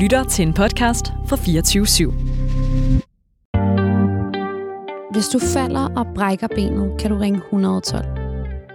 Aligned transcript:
lytter 0.00 0.24
til 0.24 0.46
en 0.46 0.52
podcast 0.52 1.12
fra 1.26 1.36
24 1.36 1.84
/7. 1.84 2.12
Hvis 5.12 5.28
du 5.28 5.38
falder 5.38 5.88
og 5.96 6.06
brækker 6.14 6.48
benet, 6.54 7.00
kan 7.00 7.10
du 7.10 7.16
ringe 7.16 7.38
112. 7.38 8.04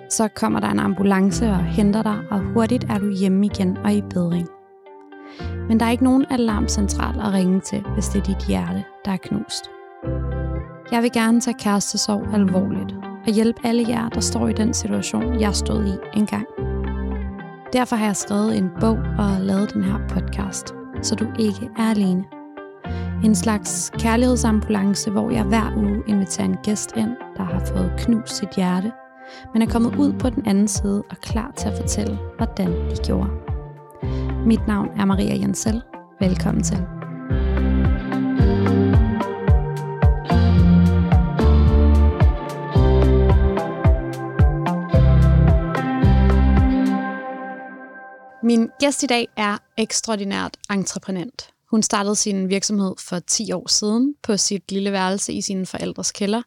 Så 0.09 0.27
kommer 0.27 0.59
der 0.59 0.67
en 0.67 0.79
ambulance 0.79 1.49
og 1.49 1.65
henter 1.65 2.03
dig, 2.03 2.19
og 2.31 2.39
hurtigt 2.39 2.83
er 2.89 2.97
du 2.97 3.11
hjemme 3.11 3.45
igen 3.45 3.77
og 3.77 3.93
i 3.93 4.01
bedring. 4.01 4.47
Men 5.67 5.79
der 5.79 5.85
er 5.85 5.89
ikke 5.89 6.03
nogen 6.03 6.25
alarmcentral 6.29 7.19
at 7.19 7.33
ringe 7.33 7.61
til, 7.61 7.83
hvis 7.93 8.07
det 8.07 8.21
er 8.21 8.25
dit 8.25 8.47
hjerte, 8.47 8.83
der 9.05 9.11
er 9.11 9.17
knust. 9.17 9.69
Jeg 10.91 11.03
vil 11.03 11.11
gerne 11.11 11.41
tage 11.41 11.57
kærestesorg 11.59 12.33
alvorligt 12.33 12.95
og 13.27 13.33
hjælpe 13.33 13.59
alle 13.63 13.85
jer, 13.87 14.09
der 14.09 14.21
står 14.21 14.47
i 14.47 14.53
den 14.53 14.73
situation, 14.73 15.39
jeg 15.39 15.55
stod 15.55 15.85
i 15.85 16.17
engang. 16.17 16.45
Derfor 17.73 17.95
har 17.95 18.05
jeg 18.05 18.15
skrevet 18.15 18.57
en 18.57 18.69
bog 18.79 18.97
og 19.17 19.29
lavet 19.39 19.73
den 19.73 19.83
her 19.83 19.97
podcast, 20.09 20.73
så 21.01 21.15
du 21.15 21.27
ikke 21.39 21.69
er 21.77 21.89
alene. 21.89 22.23
En 23.23 23.35
slags 23.35 23.91
kærlighedsambulance, 23.99 25.11
hvor 25.11 25.29
jeg 25.29 25.43
hver 25.43 25.73
uge 25.77 26.03
inviterer 26.07 26.47
en 26.47 26.57
gæst 26.63 26.93
ind, 26.97 27.11
der 27.37 27.43
har 27.43 27.65
fået 27.65 27.93
knust 27.97 28.35
sit 28.35 28.55
hjerte, 28.55 28.91
men 29.53 29.61
er 29.61 29.65
kommet 29.65 29.95
ud 29.95 30.13
på 30.13 30.29
den 30.29 30.47
anden 30.47 30.67
side 30.67 31.03
og 31.09 31.17
klar 31.17 31.51
til 31.57 31.67
at 31.67 31.77
fortælle, 31.81 32.17
hvordan 32.37 32.67
de 32.67 32.95
gjorde. 33.07 33.29
Mit 34.45 34.67
navn 34.67 34.89
er 34.97 35.05
Maria 35.05 35.35
Jensel. 35.35 35.81
Velkommen 36.19 36.63
til. 36.63 36.77
Min 48.45 48.69
gæst 48.79 49.03
i 49.03 49.05
dag 49.05 49.27
er 49.37 49.57
ekstraordinært 49.77 50.57
entreprenant. 50.69 51.49
Hun 51.71 51.83
startede 51.83 52.15
sin 52.15 52.49
virksomhed 52.49 52.93
for 52.99 53.19
10 53.19 53.51
år 53.51 53.67
siden 53.67 54.15
på 54.23 54.37
sit 54.37 54.71
lille 54.71 54.91
værelse 54.91 55.33
i 55.33 55.41
sine 55.41 55.65
forældres 55.65 56.11
kælder. 56.11 56.41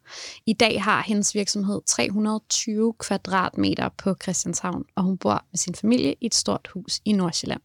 I 0.47 0.53
dag 0.53 0.83
har 0.83 1.03
hendes 1.03 1.35
virksomhed 1.35 1.81
320 1.87 2.95
kvadratmeter 2.99 3.89
på 3.89 4.15
Christianshavn, 4.23 4.85
og 4.97 5.03
hun 5.03 5.19
bor 5.19 5.45
med 5.53 5.59
sin 5.59 5.75
familie 5.75 6.15
i 6.21 6.27
et 6.27 6.35
stort 6.35 6.71
hus 6.75 7.01
i 7.05 7.13
Nordsjælland. 7.13 7.61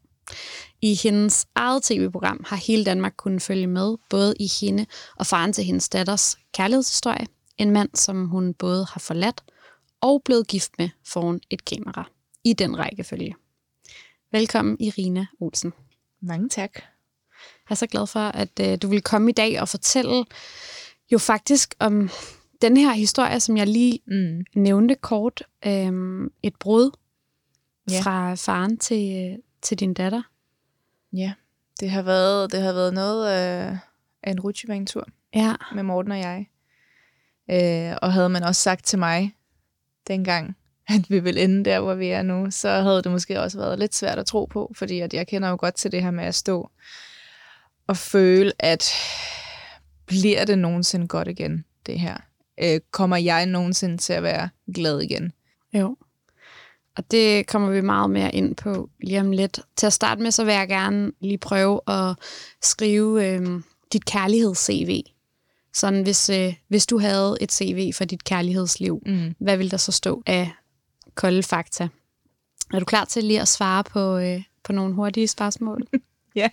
I 0.81 1.00
hendes 1.03 1.45
eget 1.55 1.83
tv-program 1.83 2.44
har 2.47 2.57
hele 2.57 2.85
Danmark 2.85 3.13
kunnet 3.17 3.41
følge 3.41 3.67
med, 3.67 3.95
både 4.09 4.33
i 4.39 4.50
hende 4.61 4.85
og 5.16 5.25
faren 5.25 5.53
til 5.53 5.63
hendes 5.63 5.89
datters 5.89 6.38
kærlighedshistorie. 6.53 7.27
En 7.57 7.72
mand, 7.72 7.89
som 7.94 8.27
hun 8.27 8.53
både 8.53 8.85
har 8.85 9.00
forladt 9.00 9.44
og 10.02 10.22
blevet 10.25 10.47
gift 10.47 10.72
med 10.77 10.89
foran 11.07 11.39
et 11.50 11.66
kamera. 11.66 12.09
I 12.44 12.53
den 12.53 12.79
rækkefølge. 12.79 13.35
Velkommen, 14.33 14.77
Irina 14.79 15.25
Olsen. 15.39 15.73
Mange 16.21 16.49
tak. 16.49 16.71
Jeg 16.75 17.69
er 17.69 17.75
så 17.75 17.87
glad 17.87 18.07
for, 18.07 18.19
at 18.19 18.59
øh, 18.61 18.77
du 18.81 18.87
vil 18.87 19.01
komme 19.01 19.29
i 19.29 19.33
dag 19.33 19.61
og 19.61 19.69
fortælle 19.69 20.25
jo 21.11 21.17
faktisk 21.17 21.75
om 21.79 22.09
den 22.61 22.77
her 22.77 22.93
historie, 22.93 23.39
som 23.39 23.57
jeg 23.57 23.67
lige 23.67 23.99
mm. 24.07 24.45
nævnte 24.55 24.95
kort. 24.95 25.43
Øh, 25.65 25.91
et 26.43 26.55
brud 26.59 26.91
ja. 27.91 27.99
fra 28.01 28.35
faren 28.35 28.77
til, 28.77 29.31
øh, 29.31 29.39
til 29.61 29.79
din 29.79 29.93
datter. 29.93 30.21
Ja, 31.13 31.33
det 31.79 31.89
har 31.89 32.01
været, 32.01 32.51
det 32.51 32.61
har 32.61 32.73
været 32.73 32.93
noget 32.93 33.27
af, 33.27 33.77
af 34.23 34.31
en 34.31 34.39
rutsjebanetur 34.39 35.07
ja. 35.35 35.55
med 35.75 35.83
Morten 35.83 36.11
og 36.11 36.19
jeg. 36.19 36.49
Øh, 37.51 37.97
og 38.01 38.13
havde 38.13 38.29
man 38.29 38.43
også 38.43 38.61
sagt 38.61 38.85
til 38.85 38.99
mig 38.99 39.35
dengang, 40.07 40.57
at 40.87 41.09
vi 41.09 41.19
vil 41.19 41.37
ende 41.37 41.65
der, 41.65 41.79
hvor 41.79 41.93
vi 41.93 42.07
er 42.07 42.21
nu, 42.21 42.51
så 42.51 42.69
havde 42.69 43.01
det 43.01 43.11
måske 43.11 43.41
også 43.41 43.57
været 43.57 43.79
lidt 43.79 43.95
svært 43.95 44.19
at 44.19 44.25
tro 44.25 44.45
på, 44.45 44.73
fordi 44.75 44.99
at 44.99 45.13
jeg 45.13 45.27
kender 45.27 45.49
jo 45.49 45.57
godt 45.59 45.75
til 45.75 45.91
det 45.91 46.03
her 46.03 46.11
med 46.11 46.23
at 46.23 46.35
stå 46.35 46.69
og 47.87 47.97
føle, 47.97 48.51
at 48.59 48.91
bliver 50.05 50.45
det 50.45 50.57
nogensinde 50.57 51.07
godt 51.07 51.27
igen, 51.27 51.65
det 51.85 51.99
her? 51.99 52.17
Øh, 52.63 52.79
kommer 52.91 53.17
jeg 53.17 53.45
nogensinde 53.45 53.97
til 53.97 54.13
at 54.13 54.23
være 54.23 54.49
glad 54.73 54.99
igen? 54.99 55.31
Jo. 55.73 55.97
Og 56.97 57.11
det 57.11 57.47
kommer 57.47 57.69
vi 57.69 57.81
meget 57.81 58.09
mere 58.09 58.35
ind 58.35 58.55
på 58.55 58.89
lige 59.01 59.19
om 59.19 59.31
lidt. 59.31 59.59
Til 59.75 59.88
at 59.88 59.93
starte 59.93 60.22
med, 60.22 60.31
så 60.31 60.43
vil 60.43 60.53
jeg 60.53 60.67
gerne 60.67 61.11
lige 61.19 61.38
prøve 61.38 61.81
at 61.88 62.16
skrive 62.61 63.27
øh, 63.27 63.61
dit 63.93 64.05
kærligheds-CV. 64.05 65.01
Sådan, 65.73 66.03
hvis, 66.03 66.29
øh, 66.29 66.55
hvis 66.67 66.85
du 66.85 66.99
havde 66.99 67.38
et 67.41 67.51
CV 67.51 67.93
for 67.93 68.05
dit 68.05 68.23
kærlighedsliv, 68.23 69.01
mm. 69.05 69.35
hvad 69.39 69.57
ville 69.57 69.72
der 69.72 69.77
så 69.77 69.91
stå 69.91 70.23
af 70.25 70.51
kolde 71.16 71.44
fakta? 71.44 71.88
Er 72.74 72.79
du 72.79 72.85
klar 72.85 73.06
til 73.06 73.24
lige 73.24 73.41
at 73.41 73.47
svare 73.47 73.84
på, 73.84 74.18
øh, 74.18 74.44
på 74.63 74.74
nogle 74.74 74.94
hurtige 74.94 75.28
spørgsmål? 75.28 75.88
ja, 76.35 76.50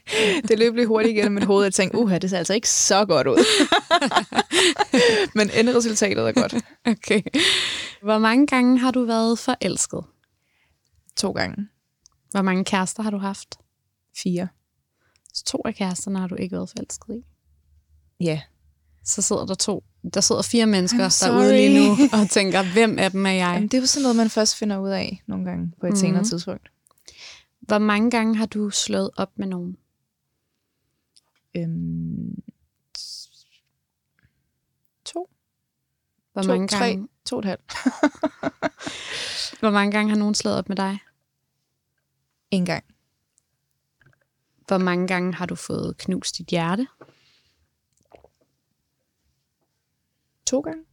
det 0.49 0.59
løb 0.59 0.75
lidt 0.75 0.89
hurtigt 0.89 1.13
igennem 1.13 1.33
mit 1.33 1.45
hoved, 1.45 1.61
og 1.61 1.65
jeg 1.65 1.75
tænkte, 1.75 1.99
uha, 1.99 2.19
det 2.19 2.31
ser 2.31 2.39
altså 2.39 2.55
ikke 2.55 2.69
så 2.69 3.05
godt 3.05 3.27
ud. 3.27 3.45
Men 5.39 5.51
endresultatet 5.51 6.29
er 6.29 6.33
godt. 6.33 6.55
Okay. 6.87 7.23
Hvor 8.03 8.19
mange 8.19 8.47
gange 8.47 8.79
har 8.79 8.91
du 8.91 9.05
været 9.05 9.39
forelsket? 9.39 10.05
To 11.17 11.33
gange. 11.33 11.69
Hvor 12.31 12.43
mange 12.43 12.65
kærester 12.65 13.03
har 13.03 13.11
du 13.11 13.19
haft? 13.19 13.59
Fire. 14.23 14.49
Så 15.35 15.45
to 15.45 15.63
af 15.65 15.75
kæresterne 15.75 16.19
har 16.19 16.27
du 16.27 16.35
ikke 16.35 16.57
været 16.57 16.71
forelsket 16.71 17.15
i? 17.17 17.25
Ja. 18.25 18.41
Så 19.05 19.23
sidder 19.23 19.47
der 19.47 19.55
to. 19.55 19.85
Der 20.15 20.21
sidder 20.21 20.43
fire 20.43 20.67
mennesker 20.67 21.19
derude 21.21 21.53
lige 21.53 21.79
nu 21.79 21.97
og 22.13 22.31
tænker, 22.31 22.73
hvem 22.73 22.99
af 22.99 23.11
dem 23.11 23.27
er 23.27 23.31
jeg? 23.31 23.53
Jamen, 23.55 23.69
det 23.69 23.77
er 23.77 23.81
jo 23.81 23.87
sådan 23.87 24.03
noget, 24.03 24.17
man 24.17 24.31
først 24.31 24.57
finder 24.57 24.79
ud 24.79 24.91
af 24.91 25.23
nogle 25.27 25.45
gange 25.45 25.73
på 25.81 25.87
et 25.87 25.93
mm. 25.93 25.97
senere 25.97 26.25
tidspunkt. 26.25 26.71
Hvor 27.61 27.79
mange 27.79 28.11
gange 28.11 28.37
har 28.37 28.47
du 28.47 28.71
slået 28.71 29.11
op 29.17 29.31
med 29.37 29.47
nogen? 29.47 29.77
Øhm, 31.57 32.43
to. 35.05 35.31
Hvor 36.33 36.43
to, 36.43 36.49
mange 36.49 36.69
tre, 36.69 36.79
gange? 36.79 37.09
to 37.25 37.37
og 37.37 37.41
et 37.41 37.45
halvt. 37.45 37.73
Hvor 39.61 39.71
mange 39.71 39.93
gange 39.93 40.11
har 40.11 40.19
nogen 40.19 40.35
slået 40.35 40.57
op 40.57 40.69
med 40.69 40.77
dig? 40.77 40.99
En 42.51 42.65
gang. 42.65 42.85
Hvor 44.67 44.79
mange 44.79 45.07
gange 45.07 45.35
har 45.35 45.47
du 45.47 45.55
fået 45.55 45.97
knust 45.99 46.39
dit 46.39 46.47
hjerte? 46.47 46.87
To 50.51 50.61
gange. 50.61 50.85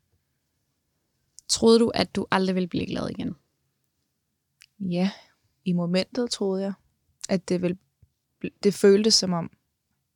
Troede 1.48 1.80
du, 1.80 1.92
at 1.94 2.16
du 2.16 2.26
aldrig 2.32 2.56
ville 2.56 2.68
blive 2.68 2.86
glad 2.86 3.10
igen? 3.10 3.36
Ja, 4.80 5.12
i 5.66 5.74
momentet 5.74 6.32
troede 6.32 6.64
jeg, 6.64 6.74
at 7.30 7.50
det, 7.50 7.62
ville, 7.62 7.78
det 8.64 8.74
føltes 8.74 9.14
som 9.14 9.34
om, 9.34 9.52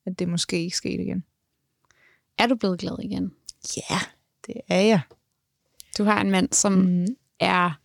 at 0.06 0.20
det 0.20 0.30
måske 0.30 0.64
ikke 0.64 0.78
skete 0.78 1.04
igen. 1.04 1.24
Er 2.38 2.48
du 2.48 2.56
blevet 2.56 2.80
glad 2.80 3.00
igen? 3.04 3.36
Ja, 3.78 4.00
det 4.48 4.56
er 4.68 4.82
jeg. 4.82 5.02
Du 5.98 6.04
har 6.04 6.22
en 6.22 6.32
mand, 6.32 6.54
som 6.54 6.74
mm. 6.74 7.08
er 7.40 7.80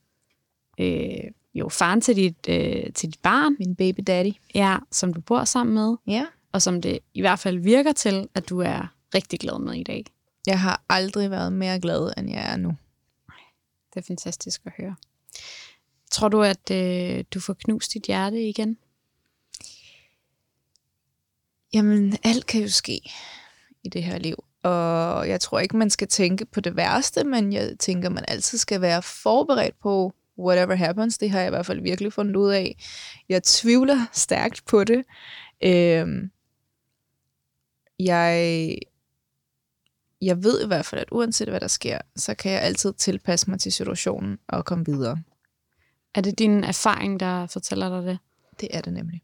øh, 0.80 1.30
jo 1.54 1.68
faren 1.68 2.00
til 2.00 2.16
dit, 2.16 2.48
øh, 2.48 2.92
til 2.92 3.12
dit 3.12 3.20
barn. 3.22 3.56
Min 3.58 3.76
baby 3.76 4.00
daddy. 4.06 4.32
Ja, 4.54 4.78
som 4.92 5.14
du 5.14 5.20
bor 5.20 5.44
sammen 5.44 5.74
med. 5.74 5.96
Ja. 6.06 6.26
Og 6.52 6.62
som 6.62 6.82
det 6.82 6.98
i 7.14 7.20
hvert 7.20 7.38
fald 7.38 7.58
virker 7.58 7.92
til, 7.92 8.28
at 8.34 8.48
du 8.48 8.60
er 8.60 8.94
rigtig 9.14 9.40
glad 9.40 9.58
med 9.58 9.74
i 9.74 9.82
dag. 9.82 10.04
Jeg 10.46 10.60
har 10.60 10.82
aldrig 10.88 11.30
været 11.30 11.52
mere 11.52 11.80
glad, 11.80 12.12
end 12.16 12.30
jeg 12.30 12.52
er 12.52 12.56
nu. 12.56 12.76
Det 13.94 14.00
er 14.00 14.06
fantastisk 14.06 14.60
at 14.64 14.72
høre. 14.76 14.96
Tror 16.10 16.28
du, 16.28 16.42
at 16.42 16.70
øh, 16.70 17.24
du 17.34 17.40
får 17.40 17.52
knust 17.52 17.92
dit 17.94 18.02
hjerte 18.02 18.48
igen? 18.48 18.78
Jamen, 21.74 22.16
alt 22.24 22.46
kan 22.46 22.62
jo 22.62 22.68
ske 22.68 23.00
i 23.84 23.88
det 23.88 24.02
her 24.02 24.18
liv. 24.18 24.44
Og 24.62 25.28
jeg 25.28 25.40
tror 25.40 25.58
ikke, 25.58 25.76
man 25.76 25.90
skal 25.90 26.08
tænke 26.08 26.44
på 26.44 26.60
det 26.60 26.76
værste, 26.76 27.24
men 27.24 27.52
jeg 27.52 27.76
tænker, 27.78 28.08
man 28.08 28.24
altid 28.28 28.58
skal 28.58 28.80
være 28.80 29.02
forberedt 29.02 29.80
på 29.82 30.12
whatever 30.38 30.74
happens. 30.74 31.18
Det 31.18 31.30
har 31.30 31.38
jeg 31.38 31.46
i 31.46 31.50
hvert 31.50 31.66
fald 31.66 31.80
virkelig 31.80 32.12
fundet 32.12 32.36
ud 32.36 32.50
af. 32.50 32.76
Jeg 33.28 33.42
tvivler 33.42 34.06
stærkt 34.12 34.64
på 34.66 34.84
det. 34.84 35.04
Øhm, 35.62 36.30
jeg, 37.98 38.78
jeg 40.20 40.44
ved 40.44 40.64
i 40.64 40.66
hvert 40.66 40.86
fald, 40.86 41.00
at 41.00 41.08
uanset 41.12 41.48
hvad 41.48 41.60
der 41.60 41.68
sker, 41.68 41.98
så 42.16 42.34
kan 42.34 42.52
jeg 42.52 42.60
altid 42.60 42.92
tilpasse 42.92 43.50
mig 43.50 43.60
til 43.60 43.72
situationen 43.72 44.38
og 44.48 44.64
komme 44.64 44.84
videre. 44.86 45.18
Er 46.14 46.20
det 46.20 46.38
din 46.38 46.64
erfaring, 46.64 47.20
der 47.20 47.46
fortæller 47.46 47.88
dig 47.88 48.02
det? 48.02 48.18
Det 48.60 48.68
er 48.72 48.80
det 48.80 48.92
nemlig. 48.92 49.22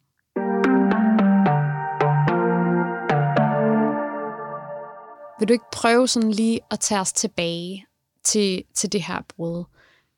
Vil 5.39 5.49
du 5.49 5.53
ikke 5.53 5.71
prøve 5.73 6.09
sådan 6.09 6.31
lige 6.31 6.61
at 6.71 6.81
tage 6.81 7.01
os 7.01 7.13
tilbage 7.13 7.87
til, 8.25 8.65
til 8.75 8.93
det 8.93 9.03
her 9.03 9.23
brud? 9.29 9.65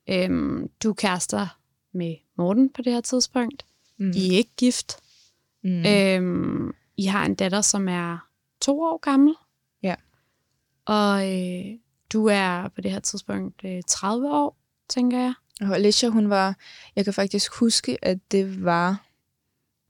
Øhm, 0.09 0.71
du 0.83 0.91
er 0.91 0.95
kærester 0.95 1.59
med 1.93 2.17
Morten 2.37 2.73
på 2.73 2.83
det 2.83 2.93
her 2.93 3.01
tidspunkt. 3.01 3.67
Mm. 3.99 4.11
I 4.11 4.33
er 4.33 4.37
ikke 4.37 4.57
gift. 4.57 4.97
Mm. 5.65 5.87
Øhm, 5.87 6.75
I 6.97 7.05
har 7.05 7.27
en 7.27 7.35
datter, 7.35 7.61
som 7.61 7.89
er 7.89 8.19
to 8.61 8.81
år 8.81 8.99
gammel. 8.99 9.35
Og 10.87 11.33
øh, 11.33 11.79
du 12.13 12.27
er 12.27 12.69
på 12.69 12.81
det 12.81 12.91
her 12.91 13.01
tidspunkt 13.01 13.65
øh, 13.65 13.83
30 13.87 14.31
år, 14.35 14.57
tænker 14.89 15.19
jeg. 15.19 15.35
Og 15.61 15.75
Alicia, 15.75 16.09
hun 16.09 16.31
var, 16.31 16.57
jeg 16.97 17.05
kan 17.05 17.15
faktisk 17.15 17.55
huske, 17.55 18.05
at 18.05 18.19
det 18.31 18.65
var 18.65 19.07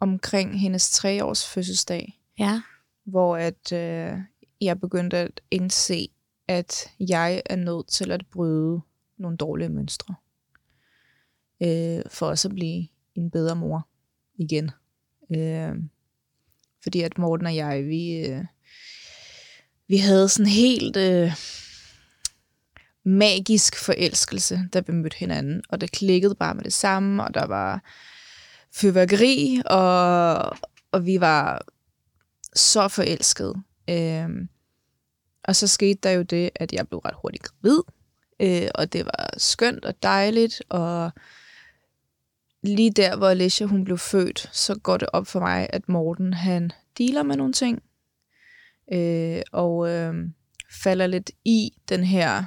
omkring 0.01 0.61
hendes 0.61 0.91
tre 0.91 1.25
års 1.25 1.49
fødselsdag, 1.49 2.21
Ja. 2.39 2.63
hvor 3.05 3.37
at 3.37 3.73
øh, 3.73 4.19
jeg 4.61 4.81
begyndte 4.81 5.17
at 5.17 5.41
indse, 5.51 6.09
at 6.49 6.91
jeg 7.01 7.43
er 7.47 7.57
nødt 7.57 7.89
til 7.89 8.11
at 8.11 8.27
bryde 8.27 8.81
nogle 9.19 9.37
dårlige 9.37 9.69
mønstre, 9.69 10.15
øh, 11.63 12.03
for 12.11 12.27
også 12.27 12.49
at 12.49 12.55
blive 12.55 12.89
en 13.15 13.31
bedre 13.31 13.57
mor 13.57 13.89
igen. 14.35 14.71
Øh, 15.37 15.75
fordi 16.83 17.01
at 17.01 17.19
Morten 17.19 17.47
og 17.47 17.57
jeg, 17.57 17.85
vi, 17.85 18.27
øh, 18.27 18.45
vi 19.89 19.97
havde 19.97 20.29
sådan 20.29 20.53
helt 20.53 20.97
øh, 20.97 21.33
magisk 23.05 23.85
forelskelse, 23.85 24.61
da 24.73 24.81
vi 24.87 24.93
mødte 24.93 25.17
hinanden, 25.17 25.63
og 25.69 25.81
det 25.81 25.93
klikkede 25.93 26.35
bare 26.35 26.55
med 26.55 26.65
det 26.65 26.73
samme, 26.73 27.25
og 27.25 27.35
der 27.35 27.47
var 27.47 27.83
fyrværkeri, 28.73 29.63
og, 29.67 30.35
og 30.93 31.07
vi 31.07 31.21
var 31.21 31.63
så 32.55 32.89
forelskede. 32.89 33.55
Øh, 33.91 34.29
og 35.45 35.57
så 35.57 35.67
skete 35.67 35.99
der 36.03 36.11
jo 36.11 36.23
det, 36.23 36.51
at 36.55 36.73
jeg 36.73 36.89
blev 36.89 36.99
ret 36.99 37.15
hurtigt 37.23 37.45
gravid, 37.45 37.81
øh, 38.41 38.69
og 38.75 38.93
det 38.93 39.05
var 39.05 39.31
skønt 39.39 39.85
og 39.85 40.03
dejligt, 40.03 40.63
og 40.69 41.11
lige 42.63 42.91
der, 42.91 43.17
hvor 43.17 43.29
Alicia 43.29 43.67
hun 43.67 43.85
blev 43.85 43.99
født, 43.99 44.51
så 44.53 44.79
går 44.79 44.97
det 44.97 45.09
op 45.13 45.27
for 45.27 45.41
mig, 45.41 45.67
at 45.73 45.89
Morten 45.89 46.33
han 46.33 46.71
dealer 46.99 47.23
med 47.23 47.37
nogle 47.37 47.53
ting, 47.53 47.83
øh, 48.93 49.43
og 49.53 49.91
øh, 49.91 50.15
falder 50.83 51.07
lidt 51.07 51.31
i 51.45 51.73
den 51.89 52.05
her, 52.05 52.45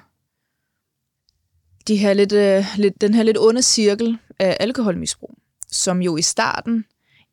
de 1.87 1.95
her 1.95 2.13
lidt, 2.13 2.31
øh, 2.31 2.65
lidt, 2.77 3.01
den 3.01 3.13
her 3.13 3.23
lidt 3.23 3.37
onde 3.37 3.61
cirkel 3.61 4.17
af 4.39 4.57
alkoholmisbrug, 4.59 5.37
som 5.71 6.01
jo 6.01 6.17
i 6.17 6.21
starten 6.21 6.85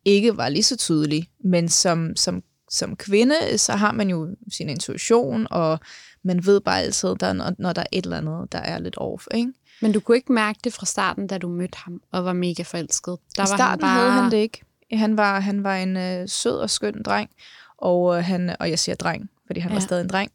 ikke 0.05 0.37
var 0.37 0.49
lige 0.49 0.63
så 0.63 0.77
tydelig, 0.77 1.29
men 1.43 1.69
som, 1.69 2.15
som, 2.15 2.43
som 2.71 2.95
kvinde, 2.95 3.57
så 3.57 3.73
har 3.73 3.91
man 3.91 4.09
jo 4.09 4.35
sin 4.51 4.69
intuition, 4.69 5.47
og 5.51 5.79
man 6.23 6.45
ved 6.45 6.61
bare 6.61 6.81
altid, 6.81 7.15
der, 7.19 7.33
når, 7.33 7.53
når 7.59 7.73
der 7.73 7.81
er 7.81 7.87
et 7.91 8.03
eller 8.03 8.17
andet, 8.17 8.51
der 8.51 8.59
er 8.59 8.79
lidt 8.79 8.95
off, 8.97 9.27
ikke? 9.33 9.53
Men 9.81 9.91
du 9.91 9.99
kunne 9.99 10.17
ikke 10.17 10.33
mærke 10.33 10.59
det 10.63 10.73
fra 10.73 10.85
starten, 10.85 11.27
da 11.27 11.37
du 11.37 11.49
mødte 11.49 11.77
ham 11.77 12.01
og 12.11 12.25
var 12.25 12.33
mega 12.33 12.63
forelsket. 12.63 13.17
Der 13.37 13.43
I 13.43 13.47
starten 13.47 13.61
var 13.61 13.67
han 13.67 13.79
bare... 13.79 14.01
havde 14.01 14.21
han 14.21 14.31
det 14.31 14.37
ikke. 14.37 14.61
Han 14.91 15.17
var, 15.17 15.39
han 15.39 15.63
var 15.63 15.75
en 15.75 15.97
øh, 15.97 16.29
sød 16.29 16.57
og 16.57 16.69
skøn 16.69 17.03
dreng, 17.05 17.29
og, 17.77 18.17
øh, 18.17 18.23
han, 18.23 18.55
og 18.59 18.69
jeg 18.69 18.79
siger 18.79 18.95
dreng, 18.95 19.29
fordi 19.47 19.59
han 19.59 19.71
ja. 19.71 19.75
var 19.75 19.81
stadig 19.81 20.01
en 20.03 20.09
dreng. 20.09 20.31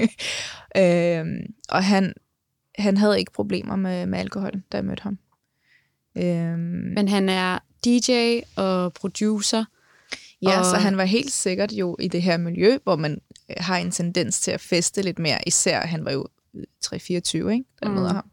øhm, 0.76 1.54
og 1.68 1.84
han, 1.84 2.14
han 2.78 2.96
havde 2.96 3.18
ikke 3.18 3.32
problemer 3.32 3.76
med, 3.76 4.06
med 4.06 4.18
alkohol, 4.18 4.52
da 4.72 4.76
jeg 4.76 4.84
mødte 4.84 5.02
ham. 5.02 5.18
Øhm, 6.18 6.58
Men 6.94 7.08
han 7.08 7.28
er 7.28 7.58
DJ 7.84 8.40
og 8.56 8.92
producer. 8.92 9.64
ja, 10.42 10.58
og- 10.58 10.64
så 10.64 10.76
han 10.76 10.96
var 10.96 11.04
helt 11.04 11.32
sikkert 11.32 11.72
jo 11.72 11.96
i 12.00 12.08
det 12.08 12.22
her 12.22 12.36
miljø, 12.36 12.78
hvor 12.84 12.96
man 12.96 13.20
øh, 13.50 13.56
har 13.58 13.76
en 13.76 13.90
tendens 13.90 14.40
til 14.40 14.50
at 14.50 14.60
feste 14.60 15.02
lidt 15.02 15.18
mere. 15.18 15.38
Især, 15.46 15.80
han 15.86 16.04
var 16.04 16.10
jo 16.12 16.26
øh, 16.54 16.62
3-24, 16.86 16.96
ikke, 16.96 17.14
da 17.34 17.52
jeg 17.82 17.88
Mm. 17.88 17.94
møder 17.94 18.12
ham. 18.12 18.30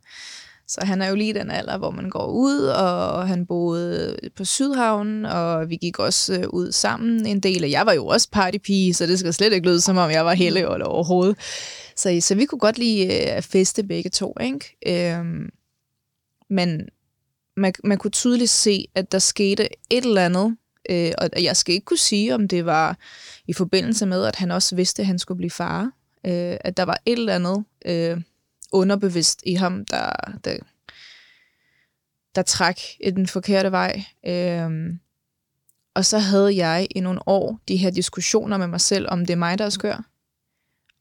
Så 0.67 0.81
han 0.83 1.01
er 1.01 1.07
jo 1.07 1.15
lige 1.15 1.33
den 1.33 1.51
alder, 1.51 1.77
hvor 1.77 1.91
man 1.91 2.09
går 2.09 2.25
ud, 2.25 2.61
og 2.61 3.27
han 3.27 3.45
boede 3.45 4.17
på 4.35 4.45
Sydhavnen, 4.45 5.25
og 5.25 5.69
vi 5.69 5.75
gik 5.75 5.99
også 5.99 6.39
øh, 6.39 6.49
ud 6.49 6.71
sammen 6.71 7.25
en 7.25 7.39
del. 7.39 7.63
Og 7.63 7.71
jeg 7.71 7.85
var 7.85 7.93
jo 7.93 8.07
også 8.07 8.29
partypige, 8.31 8.93
så 8.93 9.05
det 9.05 9.19
skal 9.19 9.33
slet 9.33 9.53
ikke 9.53 9.67
lyde, 9.67 9.81
som 9.81 9.97
om 9.97 10.11
jeg 10.11 10.25
var 10.25 10.33
hele 10.33 10.59
eller 10.59 10.85
overhovedet. 10.85 11.37
Så, 11.95 12.17
så 12.21 12.35
vi 12.35 12.45
kunne 12.45 12.59
godt 12.59 12.77
lide 12.77 13.05
øh, 13.05 13.37
at 13.37 13.43
feste 13.43 13.83
begge 13.83 14.09
to, 14.09 14.35
ikke? 14.41 14.77
Øhm, 14.87 15.49
men 16.49 16.89
man, 17.57 17.73
man 17.83 17.97
kunne 17.97 18.11
tydeligt 18.11 18.49
se, 18.49 18.87
at 18.95 19.11
der 19.11 19.19
skete 19.19 19.67
et 19.89 20.05
eller 20.05 20.25
andet, 20.25 20.57
øh, 20.89 21.11
og 21.17 21.43
jeg 21.43 21.57
skal 21.57 21.73
ikke 21.73 21.85
kunne 21.85 21.97
sige, 21.97 22.35
om 22.35 22.47
det 22.47 22.65
var 22.65 22.97
i 23.47 23.53
forbindelse 23.53 24.05
med, 24.05 24.23
at 24.25 24.35
han 24.35 24.51
også 24.51 24.75
vidste, 24.75 25.01
at 25.01 25.05
han 25.07 25.19
skulle 25.19 25.37
blive 25.37 25.51
far. 25.51 25.91
Øh, 26.25 26.57
at 26.61 26.77
der 26.77 26.83
var 26.83 27.01
et 27.05 27.19
eller 27.19 27.35
andet 27.35 27.63
øh, 27.85 28.21
underbevidst 28.71 29.41
i 29.45 29.53
ham, 29.53 29.85
der, 29.85 30.11
der, 30.43 30.57
der 32.35 32.41
trak 32.41 32.79
i 32.99 33.11
den 33.11 33.27
forkerte 33.27 33.71
vej. 33.71 34.03
Øhm, 34.25 34.99
og 35.93 36.05
så 36.05 36.17
havde 36.17 36.55
jeg 36.55 36.87
i 36.95 36.99
nogle 36.99 37.27
år 37.27 37.59
de 37.67 37.77
her 37.77 37.89
diskussioner 37.89 38.57
med 38.57 38.67
mig 38.67 38.81
selv, 38.81 39.07
om 39.09 39.25
det 39.25 39.33
er 39.33 39.37
mig, 39.37 39.57
der 39.57 39.65
er 39.65 39.69
skør. 39.69 40.05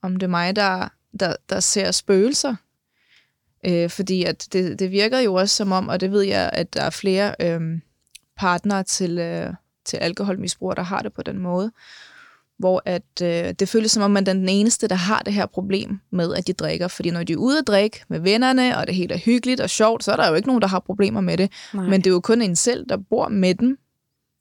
Om 0.02 0.16
det 0.16 0.22
er 0.22 0.30
mig, 0.30 0.56
der, 0.56 0.88
der, 1.20 1.36
der 1.48 1.60
ser 1.60 1.90
spøgelser. 1.90 2.56
Øh, 3.66 3.90
fordi 3.90 4.24
at 4.24 4.48
det, 4.52 4.78
det 4.78 4.90
virker 4.90 5.18
jo 5.18 5.34
også 5.34 5.56
som 5.56 5.72
om, 5.72 5.88
og 5.88 6.00
det 6.00 6.12
ved 6.12 6.22
jeg, 6.22 6.50
at 6.52 6.74
der 6.74 6.82
er 6.82 6.90
flere 6.90 7.34
øhm, 7.40 7.82
partnere 8.36 8.82
til, 8.82 9.18
øh, 9.18 9.54
til 9.84 9.96
alkoholmisbrugere, 9.96 10.76
der 10.76 10.82
har 10.82 11.02
det 11.02 11.12
på 11.12 11.22
den 11.22 11.38
måde 11.38 11.72
hvor 12.58 12.82
at, 12.84 13.02
øh, 13.22 13.54
det 13.58 13.68
føles 13.68 13.92
som 13.92 14.02
om, 14.02 14.10
man 14.10 14.26
er 14.26 14.32
den 14.32 14.48
eneste, 14.48 14.88
der 14.88 14.94
har 14.94 15.22
det 15.22 15.32
her 15.32 15.46
problem 15.46 16.00
med, 16.12 16.34
at 16.34 16.46
de 16.46 16.52
drikker. 16.52 16.88
Fordi 16.88 17.10
når 17.10 17.22
de 17.22 17.32
er 17.32 17.36
ude 17.36 17.58
at 17.58 17.66
drikke 17.66 18.04
med 18.08 18.20
vennerne, 18.20 18.78
og 18.78 18.86
det 18.86 18.94
hele 18.94 19.14
er 19.14 19.18
hyggeligt 19.18 19.60
og 19.60 19.70
sjovt, 19.70 20.04
så 20.04 20.12
er 20.12 20.16
der 20.16 20.28
jo 20.28 20.34
ikke 20.34 20.48
nogen, 20.48 20.62
der 20.62 20.68
har 20.68 20.78
problemer 20.78 21.20
med 21.20 21.36
det. 21.36 21.52
Nej. 21.74 21.86
Men 21.86 22.00
det 22.00 22.06
er 22.06 22.14
jo 22.14 22.20
kun 22.20 22.42
en 22.42 22.56
selv, 22.56 22.86
der 22.88 22.96
bor 23.10 23.28
med 23.28 23.54
dem. 23.54 23.78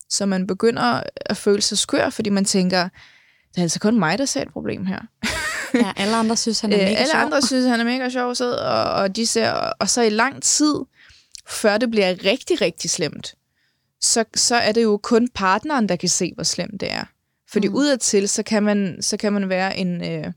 Så 0.10 0.26
man 0.26 0.48
begynder 0.48 1.04
at 1.16 1.38
føle 1.38 1.62
sig 1.62 1.78
skør, 1.78 2.10
fordi 2.10 2.30
man 2.30 2.46
tænker, 2.46 2.84
det 3.50 3.58
er 3.58 3.62
altså 3.62 3.80
kun 3.80 4.00
mig, 4.00 4.18
der 4.18 4.26
ser 4.26 4.42
et 4.42 4.52
problem 4.54 4.86
her. 4.86 5.00
ja, 5.74 5.94
alle 5.98 6.16
andre 6.16 6.38
synes, 6.38 6.60
han 6.60 6.74
er 6.74 6.78
Øh, 6.80 6.84
mega 6.84 6.96
alle 6.96 7.12
sjov. 7.12 7.22
andre 7.22 7.42
synes, 7.48 7.66
han 7.66 7.80
er 7.80 7.84
mega 7.84 8.10
sjov 8.10 8.30
og 8.30 8.38
sød, 8.38 8.54
og, 8.54 8.84
og, 8.84 9.16
de 9.16 9.26
ser, 9.28 9.52
og 9.52 9.90
så 9.90 10.02
i 10.02 10.10
lang 10.10 10.44
tid, 10.44 10.76
før 11.48 11.78
det 11.78 11.92
bliver 11.92 12.10
rigtig, 12.26 12.62
rigtig 12.62 12.90
slemt, 12.90 13.36
så, 14.02 14.24
så 14.36 14.56
er 14.56 14.72
det 14.72 14.84
jo 14.84 14.98
kun 15.04 15.28
partneren, 15.34 15.90
der 15.90 15.96
kan 15.96 16.10
se, 16.10 16.32
hvor 16.36 16.44
slemt 16.44 16.82
det 16.82 16.92
er. 16.92 17.04
Fordi 17.56 17.68
Mm. 17.68 17.76
udadtil, 17.76 18.30
så 18.30 18.44
kan 18.44 18.64
man, 18.64 18.98
så 19.02 19.18
kan 19.18 19.34
man 19.34 19.50
være 19.50 19.78
en, 19.78 20.04
øh, 20.04 20.32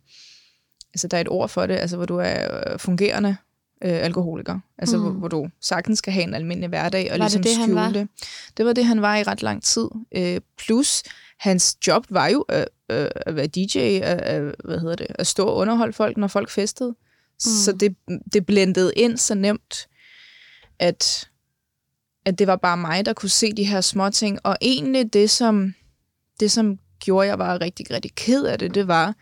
altså 0.95 1.09
der 1.09 1.17
er 1.17 1.21
et 1.21 1.29
ord 1.29 1.49
for 1.49 1.67
det, 1.67 1.75
altså 1.75 1.97
hvor 1.97 2.07
du 2.07 2.17
er 2.17 2.71
øh, 2.73 2.79
fungerende 2.79 3.37
øh, 3.85 3.93
alkoholiker. 3.93 4.59
Altså 4.79 4.97
Mm. 4.97 5.03
hvor, 5.03 5.11
hvor 5.13 5.29
du 5.29 5.49
sagtens 5.61 5.99
skal 5.99 6.13
have 6.13 6.23
en 6.25 6.35
almindelig 6.35 6.69
hverdag 6.69 7.13
og 7.13 7.19
Var 7.19 7.25
det 7.29 7.33
ligesom 7.33 7.43
det, 7.43 7.57
han 7.57 7.69
skjule 7.93 8.01
det. 8.01 8.09
Det 8.57 8.67
var 8.67 8.73
det, 8.73 8.85
han 8.85 9.03
var 9.03 9.17
i 9.17 9.23
ret 9.23 9.43
lang 9.43 9.63
tid. 9.63 9.89
Øh, 10.17 10.41
plus, 10.59 11.03
hans 11.39 11.77
job 11.87 12.07
var 12.11 12.27
jo 12.29 12.45
øh, 12.53 12.65
øh, 12.91 13.09
at 13.27 13.37
være 13.37 13.47
DJ, 13.47 13.79
øh, 13.79 14.53
hvad 14.65 14.79
hedder 14.81 14.97
det, 14.97 15.07
at 15.15 15.27
stå 15.27 15.47
og 15.47 15.57
underholde 15.57 15.93
folk, 15.93 16.17
når 16.17 16.27
folk 16.27 16.51
festede. 16.51 16.91
Mm. 16.91 17.39
Så 17.41 17.73
det, 17.73 17.97
det 18.33 18.47
blendede 18.47 18.93
ind 18.97 19.17
så 19.19 19.35
nemt, 19.35 19.89
at, 20.79 21.29
at 22.25 22.39
det 22.39 22.47
var 22.47 22.57
bare 22.57 22.77
mig, 22.77 23.07
der 23.07 23.13
kunne 23.13 23.29
se 23.31 23.53
de 23.53 23.65
her 23.65 23.81
små 23.81 24.11
ting. 24.11 24.39
Og 24.45 24.57
egentlig 24.61 25.13
det, 25.13 25.31
som, 25.31 25.75
det, 26.41 26.51
som 26.51 26.79
gjorde, 26.99 27.27
at 27.27 27.29
jeg 27.29 27.39
var 27.39 27.61
rigtig, 27.61 27.91
rigtig 27.91 28.15
ked 28.15 28.45
af 28.45 28.59
det, 28.59 28.75
det 28.75 28.89
var, 28.89 29.15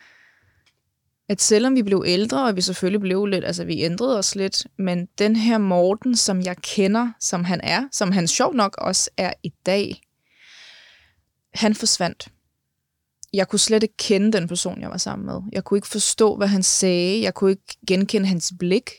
at 1.28 1.40
selvom 1.40 1.75
vi 1.75 1.83
blev 1.83 2.04
ældre, 2.06 2.47
og 2.47 2.56
vi 2.56 2.61
selvfølgelig 2.61 3.00
blev 3.00 3.26
lidt, 3.26 3.45
altså 3.45 3.64
vi 3.64 3.83
ændrede 3.83 4.18
os 4.18 4.35
lidt, 4.35 4.66
men 4.78 5.09
den 5.18 5.37
her 5.37 5.59
Morten, 5.59 6.16
som 6.16 6.40
jeg 6.40 6.56
kender, 6.56 7.12
som 7.21 7.45
han 7.45 7.61
er, 7.62 7.88
som 7.92 8.12
han 8.12 8.28
sjov 8.28 8.54
nok 8.54 8.76
også 8.78 9.11
er 9.16 9.33
i 9.42 9.52
dag, 9.66 10.00
han 11.54 11.75
forsvandt. 11.75 12.28
Jeg 13.33 13.49
kunne 13.49 13.59
slet 13.59 13.83
ikke 13.83 13.97
kende 13.97 14.33
den 14.33 14.49
person, 14.49 14.80
jeg 14.80 14.90
var 14.90 14.97
sammen 14.97 15.26
med. 15.26 15.40
Jeg 15.52 15.64
kunne 15.64 15.78
ikke 15.78 15.88
forstå, 15.88 16.37
hvad 16.37 16.49
han 16.49 16.62
sagde. 16.62 17.23
Jeg 17.23 17.35
kunne 17.35 17.50
ikke 17.50 17.76
genkende 17.87 18.26
hans 18.26 18.52
blik. 18.59 18.90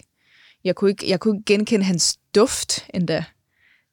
Jeg 0.64 0.76
kunne 0.76 0.90
ikke, 0.90 1.10
jeg 1.10 1.20
kunne 1.20 1.38
ikke 1.38 1.54
genkende 1.54 1.86
hans 1.86 2.20
duft 2.36 2.86
endda. 2.94 3.24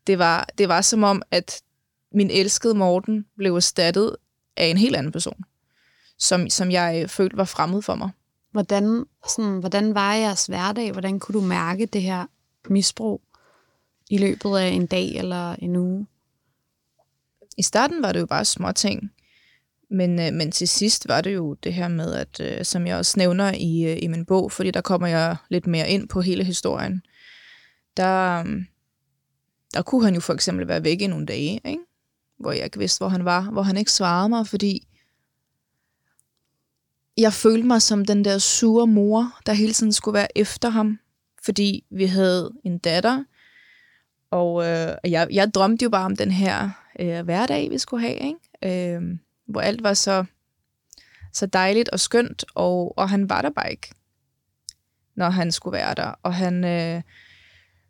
Det 0.06 0.18
var, 0.18 0.48
det 0.58 0.68
var 0.68 0.80
som 0.80 1.02
om, 1.02 1.22
at 1.30 1.62
min 2.14 2.30
elskede 2.30 2.74
Morten 2.74 3.24
blev 3.36 3.56
erstattet 3.56 4.16
af 4.56 4.66
en 4.66 4.76
helt 4.76 4.96
anden 4.96 5.12
person, 5.12 5.44
som, 6.18 6.50
som 6.50 6.70
jeg 6.70 7.10
følte 7.10 7.36
var 7.36 7.44
fremmed 7.44 7.82
for 7.82 7.94
mig. 7.94 8.10
Hvordan, 8.52 9.04
sådan, 9.28 9.58
hvordan 9.58 9.94
var 9.94 10.14
jeres 10.14 10.46
hverdag? 10.46 10.92
Hvordan 10.92 11.20
kunne 11.20 11.40
du 11.40 11.46
mærke 11.46 11.86
det 11.86 12.02
her 12.02 12.26
misbrug 12.68 13.22
i 14.10 14.18
løbet 14.18 14.58
af 14.58 14.66
en 14.66 14.86
dag 14.86 15.16
eller 15.16 15.52
en 15.52 15.76
uge? 15.76 16.06
I 17.56 17.62
starten 17.62 18.02
var 18.02 18.12
det 18.12 18.20
jo 18.20 18.26
bare 18.26 18.44
små 18.44 18.72
ting, 18.72 19.10
men, 19.90 20.20
øh, 20.20 20.32
men 20.32 20.52
til 20.52 20.68
sidst 20.68 21.08
var 21.08 21.20
det 21.20 21.34
jo 21.34 21.54
det 21.54 21.74
her 21.74 21.88
med, 21.88 22.14
at 22.14 22.40
øh, 22.40 22.64
som 22.64 22.86
jeg 22.86 22.96
også 22.96 23.14
nævner 23.16 23.52
i, 23.52 23.84
øh, 23.84 23.98
i 24.02 24.06
min 24.06 24.24
bog, 24.24 24.52
fordi 24.52 24.70
der 24.70 24.80
kommer 24.80 25.08
jeg 25.08 25.36
lidt 25.48 25.66
mere 25.66 25.88
ind 25.88 26.08
på 26.08 26.20
hele 26.20 26.44
historien, 26.44 27.02
der, 27.96 28.44
øh, 28.46 28.62
der 29.74 29.82
kunne 29.82 30.04
han 30.04 30.14
jo 30.14 30.20
for 30.20 30.34
eksempel 30.34 30.68
være 30.68 30.84
væk 30.84 31.00
i 31.00 31.06
nogle 31.06 31.26
dage, 31.26 31.60
ikke? 31.64 31.82
Hvor 32.38 32.52
jeg 32.52 32.64
ikke 32.64 32.78
vidste, 32.78 32.98
hvor 32.98 33.08
han 33.08 33.24
var, 33.24 33.50
hvor 33.50 33.62
han 33.62 33.76
ikke 33.76 33.92
svarede 33.92 34.28
mig, 34.28 34.46
fordi 34.46 34.88
jeg 37.16 37.32
følte 37.32 37.66
mig 37.66 37.82
som 37.82 38.04
den 38.04 38.24
der 38.24 38.38
sure 38.38 38.86
mor, 38.86 39.38
der 39.46 39.52
hele 39.52 39.72
tiden 39.72 39.92
skulle 39.92 40.14
være 40.14 40.38
efter 40.38 40.68
ham, 40.68 40.98
fordi 41.44 41.84
vi 41.90 42.04
havde 42.04 42.52
en 42.64 42.78
datter, 42.78 43.24
og 44.30 44.64
øh, 44.66 44.94
jeg, 45.04 45.28
jeg 45.30 45.54
drømte 45.54 45.82
jo 45.82 45.90
bare 45.90 46.04
om 46.04 46.16
den 46.16 46.30
her 46.30 46.70
øh, 47.00 47.24
hverdag, 47.24 47.70
vi 47.70 47.78
skulle 47.78 48.00
have, 48.00 48.16
ikke? 48.16 48.94
Øh, 48.96 49.02
hvor 49.46 49.60
alt 49.60 49.82
var 49.82 49.94
så, 49.94 50.24
så 51.32 51.46
dejligt 51.46 51.88
og 51.88 52.00
skønt, 52.00 52.44
og, 52.54 52.98
og 52.98 53.08
han 53.08 53.28
var 53.28 53.42
der 53.42 53.50
bare 53.50 53.70
ikke, 53.70 53.90
når 55.14 55.30
han 55.30 55.52
skulle 55.52 55.72
være 55.76 55.94
der. 55.94 56.14
Og 56.22 56.34
han, 56.34 56.64
øh, 56.64 57.02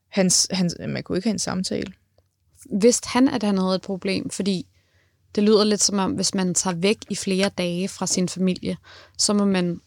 hans, 0.08 0.48
hans, 0.50 0.76
man 0.88 1.02
kunne 1.02 1.18
ikke 1.18 1.28
have 1.28 1.34
en 1.34 1.38
samtale. 1.38 1.92
Vidste 2.80 3.08
han, 3.08 3.28
at 3.28 3.42
han 3.42 3.58
havde 3.58 3.74
et 3.74 3.82
problem? 3.82 4.30
Fordi 4.30 4.66
Det 5.34 5.42
lyder 5.42 5.64
lidt 5.64 5.82
som 5.82 5.98
om, 5.98 6.12
hvis 6.12 6.34
man 6.34 6.54
tager 6.54 6.76
væk 6.76 6.98
i 7.10 7.14
flere 7.14 7.48
dage 7.58 7.88
fra 7.88 8.06
sin 8.06 8.28
familie, 8.28 8.76
så 9.18 9.34
må 9.34 9.44
man 9.44 9.80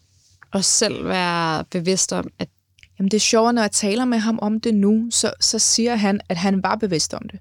også 0.53 0.71
selv 0.71 1.05
være 1.05 1.63
bevidst 1.63 2.13
om, 2.13 2.27
at 2.39 2.49
Jamen 2.99 3.11
det 3.11 3.17
er 3.17 3.21
sjovt, 3.21 3.55
når 3.55 3.61
jeg 3.61 3.71
taler 3.71 4.05
med 4.05 4.17
ham 4.17 4.39
om 4.41 4.59
det 4.59 4.75
nu, 4.75 5.07
så, 5.11 5.33
så 5.39 5.59
siger 5.59 5.95
han, 5.95 6.21
at 6.29 6.37
han 6.37 6.63
var 6.63 6.75
bevidst 6.75 7.13
om 7.13 7.29
det. 7.31 7.39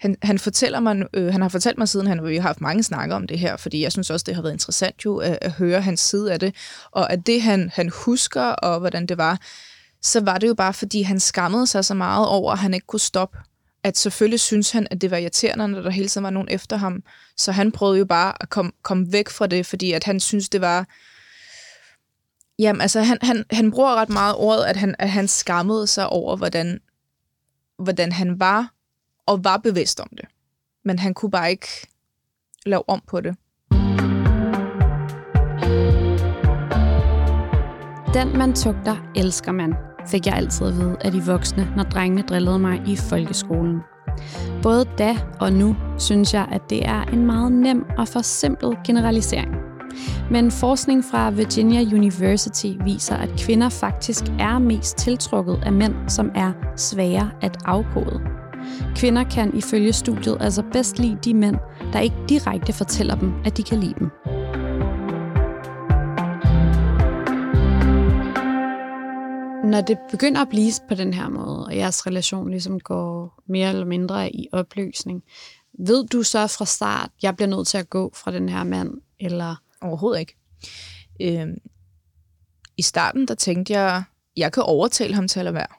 Han, 0.00 0.16
han, 0.22 0.38
fortæller 0.38 0.80
mig, 0.80 1.02
øh, 1.14 1.32
han 1.32 1.42
har 1.42 1.48
fortalt 1.48 1.78
mig 1.78 1.88
siden, 1.88 2.06
han 2.06 2.24
vi 2.24 2.36
har 2.36 2.42
haft 2.42 2.60
mange 2.60 2.82
snakker 2.82 3.16
om 3.16 3.26
det 3.26 3.38
her, 3.38 3.56
fordi 3.56 3.82
jeg 3.82 3.92
synes 3.92 4.10
også, 4.10 4.24
det 4.24 4.34
har 4.34 4.42
været 4.42 4.52
interessant 4.52 5.04
jo 5.04 5.16
at, 5.16 5.38
at 5.40 5.52
høre 5.52 5.80
hans 5.80 6.00
side 6.00 6.32
af 6.32 6.40
det, 6.40 6.54
og 6.90 7.12
at 7.12 7.26
det 7.26 7.42
han, 7.42 7.70
han 7.74 7.90
husker, 7.94 8.42
og 8.42 8.80
hvordan 8.80 9.06
det 9.06 9.18
var, 9.18 9.40
så 10.02 10.20
var 10.20 10.38
det 10.38 10.48
jo 10.48 10.54
bare, 10.54 10.74
fordi 10.74 11.02
han 11.02 11.20
skammede 11.20 11.66
sig 11.66 11.84
så 11.84 11.94
meget 11.94 12.26
over, 12.28 12.52
at 12.52 12.58
han 12.58 12.74
ikke 12.74 12.86
kunne 12.86 13.00
stoppe. 13.00 13.38
At 13.84 13.98
selvfølgelig 13.98 14.40
synes 14.40 14.70
han, 14.70 14.86
at 14.90 15.00
det 15.00 15.10
var 15.10 15.16
irriterende, 15.16 15.68
når 15.68 15.82
der 15.82 15.90
hele 15.90 16.08
tiden 16.08 16.24
var 16.24 16.30
nogen 16.30 16.48
efter 16.50 16.76
ham. 16.76 17.02
Så 17.36 17.52
han 17.52 17.72
prøvede 17.72 17.98
jo 17.98 18.04
bare 18.04 18.34
at 18.40 18.48
komme, 18.48 18.72
komme 18.82 19.12
væk 19.12 19.28
fra 19.28 19.46
det, 19.46 19.66
fordi 19.66 19.92
at 19.92 20.04
han 20.04 20.20
synes, 20.20 20.48
det 20.48 20.60
var 20.60 20.86
Jamen, 22.58 22.80
altså, 22.80 23.00
han, 23.00 23.18
han, 23.22 23.44
han 23.50 23.70
bruger 23.70 23.94
ret 23.94 24.08
meget 24.08 24.34
ordet, 24.36 24.64
at 24.64 24.76
han, 24.76 24.94
at 24.98 25.10
han 25.10 25.28
skammede 25.28 25.86
sig 25.86 26.08
over, 26.08 26.36
hvordan, 26.36 26.80
hvordan 27.78 28.12
han 28.12 28.40
var, 28.40 28.74
og 29.26 29.44
var 29.44 29.56
bevidst 29.56 30.00
om 30.00 30.08
det. 30.16 30.24
Men 30.84 30.98
han 30.98 31.14
kunne 31.14 31.30
bare 31.30 31.50
ikke 31.50 31.68
lave 32.66 32.88
om 32.88 33.02
på 33.08 33.20
det. 33.20 33.36
Den, 38.14 38.38
man 38.38 38.54
tugter, 38.54 39.12
elsker 39.16 39.52
man, 39.52 39.74
fik 40.06 40.26
jeg 40.26 40.34
altid 40.34 40.66
at 40.66 40.74
vide 40.74 40.96
af 41.00 41.12
de 41.12 41.22
voksne, 41.22 41.72
når 41.76 41.82
drengene 41.82 42.22
drillede 42.22 42.58
mig 42.58 42.82
i 42.86 42.96
folkeskolen. 42.96 43.80
Både 44.62 44.84
da 44.98 45.16
og 45.40 45.52
nu 45.52 45.76
synes 45.98 46.34
jeg, 46.34 46.48
at 46.52 46.70
det 46.70 46.88
er 46.88 47.02
en 47.02 47.26
meget 47.26 47.52
nem 47.52 47.84
og 47.98 48.08
forsimplet 48.08 48.78
generalisering. 48.86 49.54
Men 50.30 50.50
forskning 50.50 51.04
fra 51.10 51.30
Virginia 51.30 51.96
University 51.96 52.66
viser, 52.84 53.16
at 53.16 53.30
kvinder 53.38 53.68
faktisk 53.68 54.24
er 54.38 54.58
mest 54.58 54.96
tiltrukket 54.96 55.58
af 55.62 55.72
mænd, 55.72 55.94
som 56.08 56.30
er 56.34 56.52
svære 56.76 57.30
at 57.40 57.58
afkode. 57.64 58.20
Kvinder 58.96 59.24
kan 59.24 59.54
ifølge 59.54 59.92
studiet 59.92 60.36
altså 60.40 60.62
bedst 60.72 60.98
lide 60.98 61.18
de 61.24 61.34
mænd, 61.34 61.56
der 61.92 62.00
ikke 62.00 62.16
direkte 62.28 62.72
fortæller 62.72 63.14
dem, 63.14 63.32
at 63.44 63.56
de 63.56 63.62
kan 63.62 63.78
lide 63.78 63.94
dem. 63.98 64.10
Når 69.72 69.80
det 69.80 69.98
begynder 70.10 70.42
at 70.42 70.48
blive 70.48 70.72
på 70.88 70.94
den 70.94 71.14
her 71.14 71.28
måde, 71.28 71.66
og 71.66 71.76
jeres 71.76 72.06
relation 72.06 72.50
ligesom 72.50 72.80
går 72.80 73.42
mere 73.46 73.68
eller 73.68 73.84
mindre 73.84 74.32
i 74.32 74.48
opløsning, 74.52 75.22
ved 75.78 76.06
du 76.06 76.22
så 76.22 76.46
fra 76.46 76.66
start, 76.66 77.10
jeg 77.22 77.36
bliver 77.36 77.48
nødt 77.48 77.68
til 77.68 77.78
at 77.78 77.90
gå 77.90 78.12
fra 78.14 78.30
den 78.30 78.48
her 78.48 78.64
mand, 78.64 78.90
eller 79.20 79.56
Overhovedet 79.82 80.20
ikke. 80.20 80.36
Øhm, 81.20 81.58
I 82.76 82.82
starten, 82.82 83.28
der 83.28 83.34
tænkte 83.34 83.72
jeg, 83.72 84.04
jeg 84.36 84.52
kan 84.52 84.62
overtale 84.62 85.14
ham 85.14 85.28
til 85.28 85.40
at 85.40 85.44
lade 85.44 85.54
være. 85.54 85.74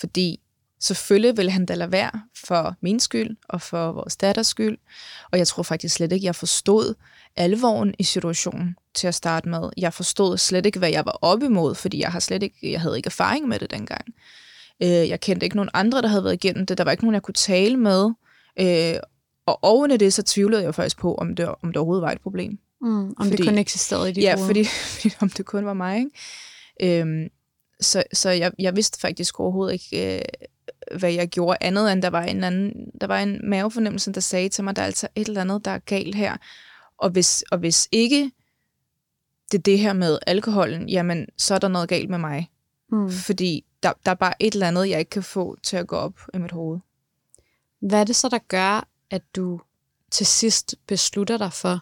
Fordi 0.00 0.40
selvfølgelig 0.80 1.36
vil 1.36 1.50
han 1.50 1.66
da 1.66 1.74
lade 1.74 1.92
være 1.92 2.22
for 2.46 2.76
min 2.80 3.00
skyld 3.00 3.36
og 3.48 3.62
for 3.62 3.92
vores 3.92 4.16
datters 4.16 4.46
skyld. 4.46 4.78
Og 5.32 5.38
jeg 5.38 5.46
tror 5.46 5.62
faktisk 5.62 5.94
slet 5.94 6.12
ikke, 6.12 6.26
jeg 6.26 6.36
forstod 6.36 6.94
alvoren 7.36 7.94
i 7.98 8.02
situationen 8.02 8.76
til 8.94 9.06
at 9.06 9.14
starte 9.14 9.48
med. 9.48 9.70
Jeg 9.76 9.92
forstod 9.92 10.38
slet 10.38 10.66
ikke, 10.66 10.78
hvad 10.78 10.90
jeg 10.90 11.06
var 11.06 11.18
op 11.22 11.42
imod, 11.42 11.74
fordi 11.74 12.00
jeg, 12.00 12.12
har 12.12 12.20
slet 12.20 12.42
ikke, 12.42 12.72
jeg 12.72 12.80
havde 12.80 12.96
ikke 12.96 13.06
erfaring 13.06 13.48
med 13.48 13.58
det 13.58 13.70
dengang. 13.70 14.04
Øh, 14.82 14.88
jeg 14.88 15.20
kendte 15.20 15.46
ikke 15.46 15.56
nogen 15.56 15.70
andre, 15.74 16.02
der 16.02 16.08
havde 16.08 16.24
været 16.24 16.34
igennem 16.34 16.66
det. 16.66 16.78
Der 16.78 16.84
var 16.84 16.90
ikke 16.90 17.04
nogen, 17.04 17.14
jeg 17.14 17.22
kunne 17.22 17.34
tale 17.34 17.76
med. 17.76 18.10
Øh, 18.60 18.94
og 19.46 19.64
oven 19.64 19.90
i 19.90 19.96
det, 19.96 20.12
så 20.12 20.22
tvivlede 20.22 20.62
jeg 20.62 20.74
faktisk 20.74 20.98
på, 20.98 21.14
om 21.14 21.36
det, 21.36 21.48
om 21.48 21.68
det 21.68 21.76
overhovedet 21.76 22.02
var 22.02 22.12
et 22.12 22.20
problem. 22.20 22.58
Mm, 22.80 23.08
om 23.08 23.14
fordi, 23.18 23.36
det 23.36 23.46
kun 23.46 23.58
eksisterede 23.58 24.10
i 24.10 24.12
dit 24.12 24.24
Ja, 24.24 24.34
fordi, 24.34 24.64
fordi 24.94 25.14
om 25.20 25.28
det 25.28 25.46
kun 25.46 25.66
var 25.66 25.74
mig. 25.74 25.98
Ikke? 25.98 27.00
Øhm, 27.00 27.28
så 27.80 28.02
så 28.12 28.30
jeg, 28.30 28.52
jeg 28.58 28.76
vidste 28.76 29.00
faktisk 29.00 29.40
overhovedet 29.40 29.72
ikke, 29.72 30.16
øh, 30.16 30.22
hvad 30.98 31.12
jeg 31.12 31.28
gjorde, 31.28 31.58
andet 31.60 31.92
end 31.92 32.02
der 32.02 32.10
var 32.10 32.22
en, 32.22 32.44
anden, 32.44 32.72
der 33.00 33.06
var 33.06 33.20
en 33.20 33.40
mavefornemmelse, 33.50 34.12
der 34.12 34.20
sagde 34.20 34.48
til 34.48 34.64
mig, 34.64 34.76
der 34.76 34.82
er 34.82 34.86
altså 34.86 35.08
et 35.14 35.28
eller 35.28 35.40
andet, 35.40 35.64
der 35.64 35.70
er 35.70 35.78
galt 35.78 36.14
her. 36.14 36.36
Og 36.98 37.10
hvis, 37.10 37.44
og 37.50 37.58
hvis 37.58 37.88
ikke 37.92 38.32
det 39.52 39.58
er 39.58 39.62
det 39.62 39.78
her 39.78 39.92
med 39.92 40.18
alkoholen, 40.26 40.88
jamen, 40.88 41.26
så 41.38 41.54
er 41.54 41.58
der 41.58 41.68
noget 41.68 41.88
galt 41.88 42.10
med 42.10 42.18
mig. 42.18 42.50
Mm. 42.92 43.10
Fordi 43.10 43.64
der, 43.82 43.92
der 44.04 44.10
er 44.10 44.14
bare 44.14 44.42
et 44.42 44.54
eller 44.54 44.68
andet, 44.68 44.88
jeg 44.88 44.98
ikke 44.98 45.10
kan 45.10 45.22
få 45.22 45.56
til 45.62 45.76
at 45.76 45.86
gå 45.86 45.96
op 45.96 46.20
i 46.34 46.38
mit 46.38 46.52
hoved. 46.52 46.78
Hvad 47.80 48.00
er 48.00 48.04
det 48.04 48.16
så, 48.16 48.28
der 48.28 48.38
gør, 48.38 48.88
at 49.10 49.22
du 49.36 49.60
til 50.10 50.26
sidst 50.26 50.74
beslutter 50.86 51.38
dig 51.38 51.52
for, 51.52 51.80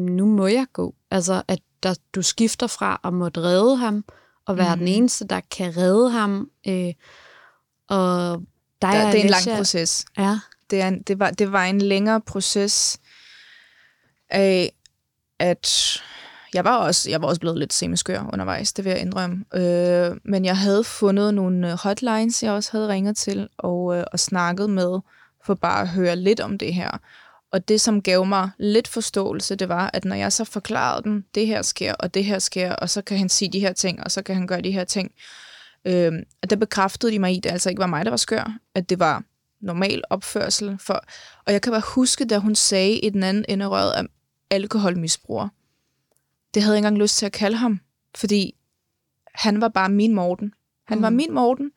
nu 0.00 0.26
må 0.26 0.46
jeg 0.46 0.66
gå? 0.72 0.94
Altså, 1.10 1.42
at 1.48 1.60
der, 1.82 1.94
du 2.14 2.22
skifter 2.22 2.66
fra 2.66 3.00
at 3.04 3.12
måtte 3.12 3.40
redde 3.40 3.76
ham, 3.76 4.04
og 4.48 4.56
være 4.56 4.76
mm. 4.76 4.78
den 4.78 4.88
eneste, 4.88 5.26
der 5.26 5.40
kan 5.40 5.76
redde 5.76 6.10
ham. 6.10 6.50
Øh, 6.68 6.94
og 7.88 8.42
dig 8.82 8.92
Der, 8.92 9.10
det 9.10 9.20
er 9.20 9.24
en 9.24 9.30
lang 9.30 9.56
proces. 9.56 10.06
Ja. 10.18 10.38
det, 10.70 10.80
er 10.80 10.88
en, 10.88 11.02
det, 11.02 11.18
var, 11.18 11.30
det 11.30 11.52
var 11.52 11.64
en 11.64 11.80
længere 11.80 12.20
proces 12.20 13.00
af, 14.30 14.72
at 15.38 15.98
jeg 16.54 16.64
var 16.64 16.76
også, 16.76 17.10
jeg 17.10 17.22
var 17.22 17.28
også 17.28 17.40
blevet 17.40 17.58
lidt 17.58 17.72
semiskør 17.72 18.30
undervejs, 18.32 18.72
det 18.72 18.84
vil 18.84 18.90
jeg 18.90 19.00
indrømme. 19.00 19.44
Øh, 19.54 20.16
men 20.24 20.44
jeg 20.44 20.58
havde 20.58 20.84
fundet 20.84 21.34
nogle 21.34 21.72
øh, 21.72 21.78
hotlines, 21.78 22.42
jeg 22.42 22.52
også 22.52 22.72
havde 22.72 22.88
ringet 22.88 23.16
til 23.16 23.48
og, 23.58 23.96
øh, 23.96 24.04
og 24.12 24.20
snakket 24.20 24.70
med, 24.70 24.98
for 25.44 25.54
bare 25.54 25.80
at 25.80 25.88
høre 25.88 26.16
lidt 26.16 26.40
om 26.40 26.58
det 26.58 26.74
her. 26.74 26.90
Og 27.52 27.68
det, 27.68 27.80
som 27.80 28.02
gav 28.02 28.26
mig 28.26 28.50
lidt 28.58 28.88
forståelse, 28.88 29.56
det 29.56 29.68
var, 29.68 29.90
at 29.92 30.04
når 30.04 30.16
jeg 30.16 30.32
så 30.32 30.44
forklarede 30.44 31.02
dem, 31.04 31.24
det 31.34 31.46
her 31.46 31.62
sker, 31.62 31.94
og 31.94 32.14
det 32.14 32.24
her 32.24 32.38
sker, 32.38 32.72
og 32.72 32.90
så 32.90 33.02
kan 33.02 33.18
han 33.18 33.28
sige 33.28 33.52
de 33.52 33.60
her 33.60 33.72
ting, 33.72 34.04
og 34.04 34.10
så 34.10 34.22
kan 34.22 34.34
han 34.34 34.46
gøre 34.46 34.60
de 34.60 34.72
her 34.72 34.84
ting, 34.84 35.10
øh, 35.84 36.12
at 36.42 36.50
der 36.50 36.56
bekræftede 36.56 37.12
de 37.12 37.18
mig 37.18 37.32
i, 37.32 37.36
at 37.36 37.44
det 37.44 37.50
altså 37.50 37.68
ikke 37.68 37.80
var 37.80 37.86
mig, 37.86 38.04
der 38.04 38.10
var 38.10 38.16
skør, 38.16 38.58
at 38.74 38.90
det 38.90 38.98
var 38.98 39.22
normal 39.60 40.02
opførsel. 40.10 40.78
For, 40.80 41.04
og 41.46 41.52
jeg 41.52 41.62
kan 41.62 41.72
bare 41.72 41.82
huske, 41.94 42.24
da 42.24 42.38
hun 42.38 42.54
sagde 42.54 42.98
i 42.98 43.10
den 43.10 43.22
anden 43.22 43.44
ende 43.48 43.64
af 43.64 43.68
røret, 43.68 43.92
at 43.92 44.06
alkoholmisbruger. 44.50 45.48
Det 46.54 46.62
havde 46.62 46.74
jeg 46.74 46.78
ikke 46.78 46.86
engang 46.86 47.02
lyst 47.02 47.16
til 47.16 47.26
at 47.26 47.32
kalde 47.32 47.56
ham, 47.56 47.80
fordi 48.14 48.54
han 49.34 49.60
var 49.60 49.68
bare 49.68 49.88
min 49.88 50.14
Morten. 50.14 50.54
Han 50.86 50.98
mm. 50.98 51.02
var 51.02 51.10
min 51.10 51.34
Morten, 51.34 51.70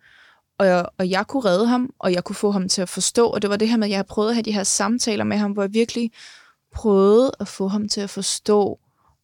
og 0.58 0.68
jeg, 0.68 0.86
og 0.98 1.10
jeg 1.10 1.28
kunne 1.28 1.46
redde 1.46 1.68
ham, 1.68 1.94
og 2.00 2.14
jeg 2.14 2.24
kunne 2.24 2.36
få 2.36 2.52
ham 2.52 2.70
til 2.70 2.82
at 2.82 2.90
forstå, 2.90 3.28
og 3.28 3.42
det 3.42 3.50
var 3.50 3.58
det 3.58 3.70
her 3.70 3.78
med, 3.78 3.88
at 3.88 3.92
jeg 3.92 3.98
har 3.98 4.04
prøvet 4.04 4.30
at 4.30 4.36
have 4.36 4.44
de 4.44 4.52
her 4.52 4.64
samtaler 4.64 5.24
med 5.24 5.38
ham, 5.38 5.52
hvor 5.52 5.64
jeg 5.64 5.74
virkelig 5.74 6.12
prøvede 6.72 7.32
at 7.40 7.48
få 7.48 7.68
ham 7.68 7.90
til 7.90 8.02
at 8.02 8.10
forstå, 8.10 8.80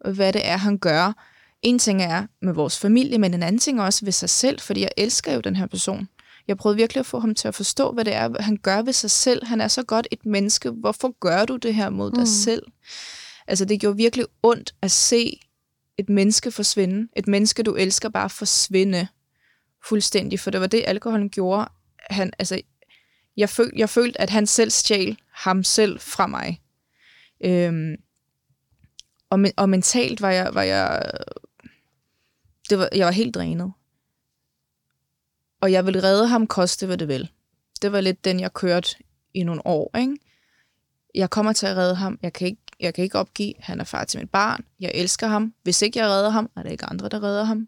hvad 0.06 0.34
det 0.34 0.48
er, 0.48 0.58
han 0.58 0.78
gør. 0.78 1.14
En 1.62 1.80
ting 1.80 2.02
er 2.02 2.28
med 2.42 2.54
vores 2.54 2.80
familie, 2.80 3.18
men 3.18 3.34
en 3.34 3.44
anden 3.44 3.60
ting 3.60 3.80
er 3.80 3.84
også 3.84 4.06
ved 4.06 4.12
sig 4.12 4.30
selv, 4.30 4.60
fordi 4.60 4.82
jeg 4.82 4.92
elsker 4.98 5.34
jo 5.34 5.40
den 5.40 5.56
her 5.56 5.66
person. 5.68 6.08
Jeg 6.48 6.58
prøvede 6.58 6.78
virkelig 6.78 7.00
at 7.00 7.06
få 7.06 7.20
ham 7.20 7.36
til 7.36 7.48
at 7.48 7.56
forstå, 7.56 7.92
hvad 7.92 8.06
det 8.06 8.14
er, 8.14 8.42
han 8.42 8.58
gør 8.58 8.82
ved 8.82 8.94
sig 8.94 9.12
selv. 9.12 9.46
Han 9.46 9.62
er 9.62 9.68
så 9.68 9.84
godt 9.84 10.08
et 10.12 10.26
menneske. 10.26 10.70
Hvorfor 10.70 11.16
gør 11.20 11.46
du 11.46 11.56
det 11.56 11.76
her 11.76 11.90
mod 11.90 12.12
dig 12.12 12.20
Mm. 12.20 12.26
selv? 12.26 12.64
Altså, 13.48 13.66
det 13.66 13.80
gjorde 13.80 13.98
virkelig 13.98 14.26
ondt 14.44 14.76
at 14.82 14.92
se 14.92 15.40
et 15.98 16.10
menneske 16.10 16.52
forsvinde. 16.52 17.10
Et 17.16 17.28
menneske, 17.28 17.64
du 17.64 17.76
elsker, 17.76 18.10
bare 18.10 18.30
forsvinde 18.30 19.08
fuldstændig. 19.86 20.40
For 20.40 20.52
det 20.52 20.62
var 20.62 20.68
det, 20.68 20.84
alkoholen 20.88 21.30
gjorde. 21.30 21.70
Han, 22.10 22.34
altså, 22.40 22.62
jeg, 23.38 23.50
føl, 23.50 23.72
jeg 23.76 23.90
følte, 23.90 24.22
at 24.22 24.30
han 24.30 24.48
selv 24.48 24.72
stjal 24.72 25.18
ham 25.32 25.64
selv 25.64 26.00
fra 26.00 26.28
mig. 26.28 26.62
Øhm, 27.42 27.96
og, 29.30 29.40
men, 29.40 29.52
og 29.58 29.70
mentalt 29.70 30.22
var 30.22 30.32
jeg, 30.32 30.54
var 30.54 30.64
jeg, 30.64 31.12
det 32.70 32.80
var, 32.80 32.90
jeg 32.96 33.06
var 33.06 33.12
helt 33.12 33.36
drænet. 33.36 33.74
Og 35.62 35.72
jeg 35.72 35.86
ville 35.86 36.04
redde 36.04 36.28
ham, 36.28 36.48
koste 36.48 36.86
hvad 36.86 36.98
det 36.98 37.08
vil. 37.08 37.32
Det 37.82 37.92
var 37.92 38.02
lidt 38.02 38.26
den, 38.26 38.40
jeg 38.40 38.54
kørte 38.54 38.96
i 39.34 39.44
nogle 39.44 39.66
år. 39.66 39.98
Ikke? 39.98 40.18
Jeg 41.16 41.30
kommer 41.30 41.54
til 41.54 41.68
at 41.68 41.78
redde 41.78 41.96
ham. 41.96 42.20
Jeg 42.22 42.34
kan, 42.34 42.48
ikke, 42.48 42.62
jeg 42.80 42.94
kan 42.94 43.04
ikke 43.04 43.20
opgive. 43.20 43.54
Han 43.60 43.80
er 43.80 43.84
far 43.84 44.04
til 44.04 44.20
mit 44.20 44.30
barn. 44.30 44.66
Jeg 44.80 44.92
elsker 44.94 45.28
ham. 45.28 45.54
Hvis 45.64 45.82
ikke 45.82 46.00
jeg 46.00 46.08
redder 46.08 46.30
ham, 46.30 46.50
er 46.56 46.64
der 46.64 46.70
ikke 46.70 46.86
andre, 46.86 47.10
der 47.10 47.24
redder 47.24 47.44
ham. 47.44 47.68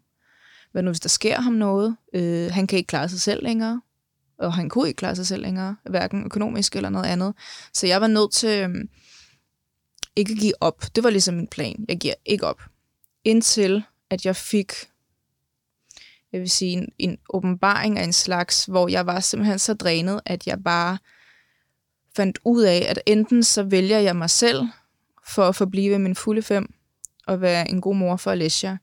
Hvad 0.72 0.82
nu, 0.82 0.90
hvis 0.90 1.00
der 1.00 1.08
sker 1.08 1.40
ham 1.40 1.52
noget? 1.52 1.96
Øh, 2.14 2.52
han 2.52 2.66
kan 2.66 2.76
ikke 2.76 2.86
klare 2.86 3.08
sig 3.08 3.20
selv 3.20 3.42
længere. 3.42 3.82
Og 4.38 4.54
han 4.54 4.68
kunne 4.68 4.88
ikke 4.88 4.98
klare 4.98 5.16
sig 5.16 5.26
selv 5.26 5.42
længere. 5.42 5.76
Hverken 5.90 6.24
økonomisk 6.24 6.76
eller 6.76 6.88
noget 6.88 7.06
andet. 7.06 7.34
Så 7.74 7.86
jeg 7.86 8.00
var 8.00 8.06
nødt 8.06 8.32
til 8.32 8.58
øhm, 8.58 8.88
ikke 10.16 10.32
at 10.32 10.38
give 10.38 10.52
op. 10.60 10.84
Det 10.94 11.04
var 11.04 11.10
ligesom 11.10 11.34
min 11.34 11.46
plan. 11.46 11.84
Jeg 11.88 11.98
giver 11.98 12.14
ikke 12.26 12.46
op. 12.46 12.62
Indtil 13.24 13.82
at 14.10 14.26
jeg 14.26 14.36
fik 14.36 14.72
jeg 16.32 16.40
vil 16.40 16.50
sige, 16.50 16.72
en, 16.72 16.88
en 16.98 17.18
åbenbaring 17.30 17.98
af 17.98 18.04
en 18.04 18.12
slags, 18.12 18.64
hvor 18.64 18.88
jeg 18.88 19.06
var 19.06 19.20
simpelthen 19.20 19.58
så 19.58 19.74
drænet, 19.74 20.20
at 20.26 20.46
jeg 20.46 20.62
bare 20.64 20.98
fandt 22.16 22.38
ud 22.44 22.62
af, 22.62 22.86
at 22.88 23.00
enten 23.06 23.42
så 23.42 23.62
vælger 23.62 23.98
jeg 23.98 24.16
mig 24.16 24.30
selv 24.30 24.62
for 25.30 25.48
at 25.48 25.56
forblive 25.56 25.98
min 25.98 26.14
fulde 26.14 26.42
fem 26.42 26.74
og 27.26 27.40
være 27.40 27.70
en 27.70 27.80
god 27.80 27.96
mor 27.96 28.16
for 28.16 28.30
Alicia, 28.30 28.78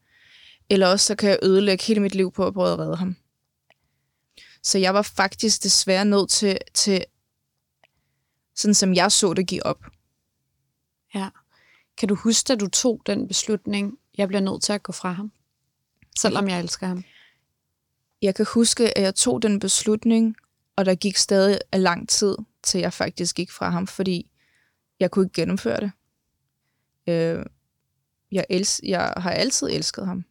eller 0.70 0.88
også 0.88 1.06
så 1.06 1.16
kan 1.16 1.30
jeg 1.30 1.40
ødelægge 1.44 1.84
hele 1.84 2.00
mit 2.00 2.16
liv 2.16 2.32
på 2.32 2.48
at 2.48 2.54
prøve 2.54 2.74
at 2.74 2.80
redde 2.80 2.96
ham. 2.96 3.16
Så 4.64 4.78
jeg 4.78 4.94
var 4.94 5.02
faktisk 5.02 5.64
desværre 5.64 6.06
nødt 6.06 6.30
til, 6.30 6.58
til 6.74 7.06
sådan 8.56 8.74
som 8.74 8.94
jeg 8.94 9.12
så 9.12 9.34
det 9.34 9.48
give 9.48 9.66
op. 9.66 9.86
Ja. 11.16 11.30
Kan 11.98 12.10
du 12.10 12.16
huske, 12.16 12.54
at 12.54 12.60
du 12.60 12.68
tog 12.68 13.02
den 13.06 13.28
beslutning, 13.28 13.98
jeg 14.18 14.28
bliver 14.28 14.42
nødt 14.42 14.64
til 14.64 14.74
at 14.74 14.84
gå 14.84 14.92
fra 14.92 15.12
ham? 15.12 15.32
Selvom 16.18 16.50
jeg 16.50 16.60
elsker 16.60 16.88
ham. 16.88 17.04
Jeg 18.22 18.36
kan 18.36 18.46
huske, 18.54 18.98
at 18.98 19.04
jeg 19.04 19.16
tog 19.16 19.42
den 19.42 19.60
beslutning, 19.60 20.36
og 20.76 20.86
der 20.86 20.96
gik 20.96 21.18
stadig 21.18 21.60
lang 21.74 22.10
tid, 22.10 22.36
til 22.64 22.80
jeg 22.80 22.94
faktisk 22.94 23.36
gik 23.36 23.52
fra 23.52 23.70
ham, 23.70 23.88
fordi 23.88 24.30
jeg 25.00 25.12
kunne 25.12 25.26
ikke 25.26 25.42
gennemføre 25.42 25.80
det. 25.80 25.92
Øh, 27.08 27.46
jeg, 28.32 28.46
els- 28.54 28.80
jeg 28.84 29.14
har 29.18 29.32
altid 29.32 29.68
elsket 29.72 30.06
ham. 30.06 30.26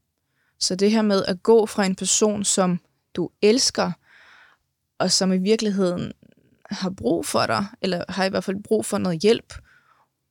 Så 0.59 0.75
det 0.77 0.91
her 0.91 1.03
med 1.03 1.25
at 1.25 1.43
gå 1.43 1.67
fra 1.67 1.85
en 1.87 1.95
person, 1.95 2.45
som 2.45 2.81
du 3.15 3.31
elsker, 3.43 3.93
og 4.99 5.11
som 5.11 5.33
i 5.33 5.39
virkeligheden 5.39 6.13
har 6.71 6.91
brug 6.91 7.27
for 7.27 7.47
dig, 7.47 7.67
eller 7.83 8.05
har 8.09 8.25
i 8.25 8.29
hvert 8.29 8.45
fald 8.45 8.63
brug 8.63 8.87
for 8.87 8.99
noget 8.99 9.21
hjælp, 9.21 9.55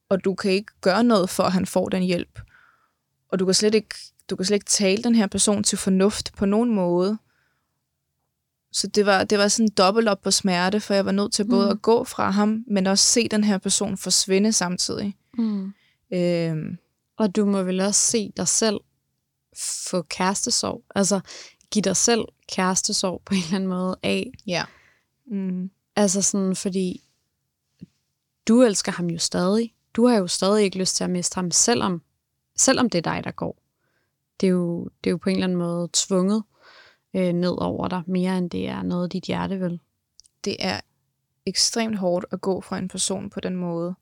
og 0.10 0.24
du 0.26 0.36
kan 0.36 0.52
ikke 0.52 0.72
gøre 0.82 1.04
noget 1.04 1.30
for, 1.30 1.44
at 1.44 1.52
han 1.52 1.66
får 1.66 1.90
den 1.90 2.04
hjælp. 2.04 2.40
Og 3.30 3.40
du 3.40 3.46
kan 3.46 3.54
slet 3.54 3.76
ikke, 3.76 3.96
du 4.30 4.36
kan 4.36 4.46
slet 4.46 4.56
ikke 4.56 4.66
tale 4.66 5.04
den 5.04 5.16
her 5.16 5.28
person 5.28 5.64
til 5.64 5.78
fornuft 5.78 6.34
på 6.38 6.46
nogen 6.46 6.76
måde. 6.76 7.18
Så 8.72 8.88
det 8.88 9.06
var, 9.06 9.24
det 9.24 9.38
var 9.38 9.48
sådan 9.48 9.70
dobbelt 9.78 10.08
op 10.08 10.22
på 10.22 10.32
smerte, 10.32 10.80
for 10.80 10.94
jeg 10.94 11.06
var 11.06 11.12
nødt 11.12 11.34
til 11.34 11.46
både 11.50 11.66
Mm. 11.66 11.72
at 11.72 11.82
gå 11.82 12.04
fra 12.04 12.30
ham, 12.30 12.64
men 12.68 12.88
også 12.88 13.06
se 13.06 13.28
den 13.28 13.44
her 13.44 13.58
person 13.58 13.98
forsvinde 13.98 14.52
samtidig. 14.54 15.18
Mm. 15.38 15.74
Øhm, 16.14 16.78
Og 17.18 17.36
du 17.36 17.46
må 17.46 17.64
vel 17.64 17.80
også 17.82 18.02
se 18.02 18.32
dig 18.38 18.48
selv 18.48 18.80
få 19.90 20.02
kærestesorg. 20.02 20.84
Altså, 20.96 21.20
give 21.72 21.82
dig 21.82 21.98
selv 21.98 22.26
kærestesorg 22.52 23.22
på 23.26 23.34
en 23.34 23.40
eller 23.40 23.56
anden 23.56 23.70
måde 23.70 23.98
af. 24.04 24.32
ja. 24.48 24.64
Mm. 25.26 25.72
Altså 25.96 26.22
sådan, 26.22 26.56
fordi 26.56 27.02
du 28.48 28.62
elsker 28.62 28.92
ham 28.92 29.08
jo 29.08 29.20
stadig. 29.20 29.74
Du 29.94 30.08
har 30.08 30.18
jo 30.18 30.28
stadig 30.28 30.64
ikke 30.64 30.78
lyst 30.78 30.96
til 30.96 31.04
at 31.04 31.10
miste 31.10 31.36
ham, 31.36 31.52
selvom, 31.52 32.02
selvom 32.58 32.90
det 32.90 32.98
er 32.98 33.12
dig, 33.14 33.24
der 33.24 33.32
går. 33.32 33.62
Det 34.42 34.48
er 34.48 34.52
jo, 34.52 34.90
det 35.04 35.10
er 35.10 35.12
jo 35.12 35.18
på 35.18 35.30
en 35.30 35.36
eller 35.36 35.48
anden 35.48 35.58
måde 35.58 35.90
tvunget 35.94 36.44
øh, 37.14 37.34
ned 37.34 37.56
over 37.62 37.88
dig, 37.88 38.04
mere 38.08 38.38
end 38.38 38.50
det 38.50 38.68
er 38.68 38.84
noget, 38.84 39.14
dit 39.14 39.24
hjerte 39.24 39.60
vil. 39.60 39.80
det 40.46 40.56
er 40.60 40.82
ekstremt 41.46 41.98
hårdt 41.98 42.26
at 42.32 42.42
gå 42.42 42.62
fra 42.62 42.78
en 42.78 42.88
person 42.88 43.30
på 43.30 43.40
den 43.40 43.56
måde. 43.56 43.96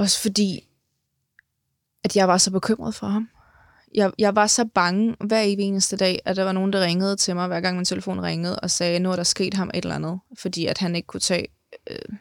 Også 0.00 0.20
fordi, 0.20 0.68
at 2.04 2.16
jeg 2.16 2.28
var 2.28 2.38
så 2.38 2.50
bekymret 2.50 2.94
for 2.94 3.06
ham. 3.06 3.28
Jeg, 3.94 4.12
jeg 4.18 4.36
var 4.36 4.46
så 4.46 4.64
bange 4.64 5.16
hver 5.26 5.40
evig 5.40 5.64
eneste 5.64 5.96
dag, 5.96 6.20
at 6.24 6.36
der 6.36 6.44
var 6.44 6.52
nogen, 6.52 6.72
der 6.72 6.80
ringede 6.84 7.16
til 7.16 7.34
mig, 7.34 7.46
hver 7.46 7.60
gang 7.60 7.76
min 7.76 7.84
telefon 7.84 8.22
ringede, 8.22 8.60
og 8.60 8.70
sagde, 8.70 8.98
nu 8.98 9.12
er 9.12 9.16
der 9.16 9.22
sket 9.22 9.54
ham 9.54 9.70
et 9.74 9.84
eller 9.84 9.94
andet, 9.94 10.20
fordi 10.38 10.66
at 10.66 10.78
han 10.78 10.96
ikke 10.96 11.06
kunne 11.06 11.20
tage 11.20 11.46
øh, 11.90 12.16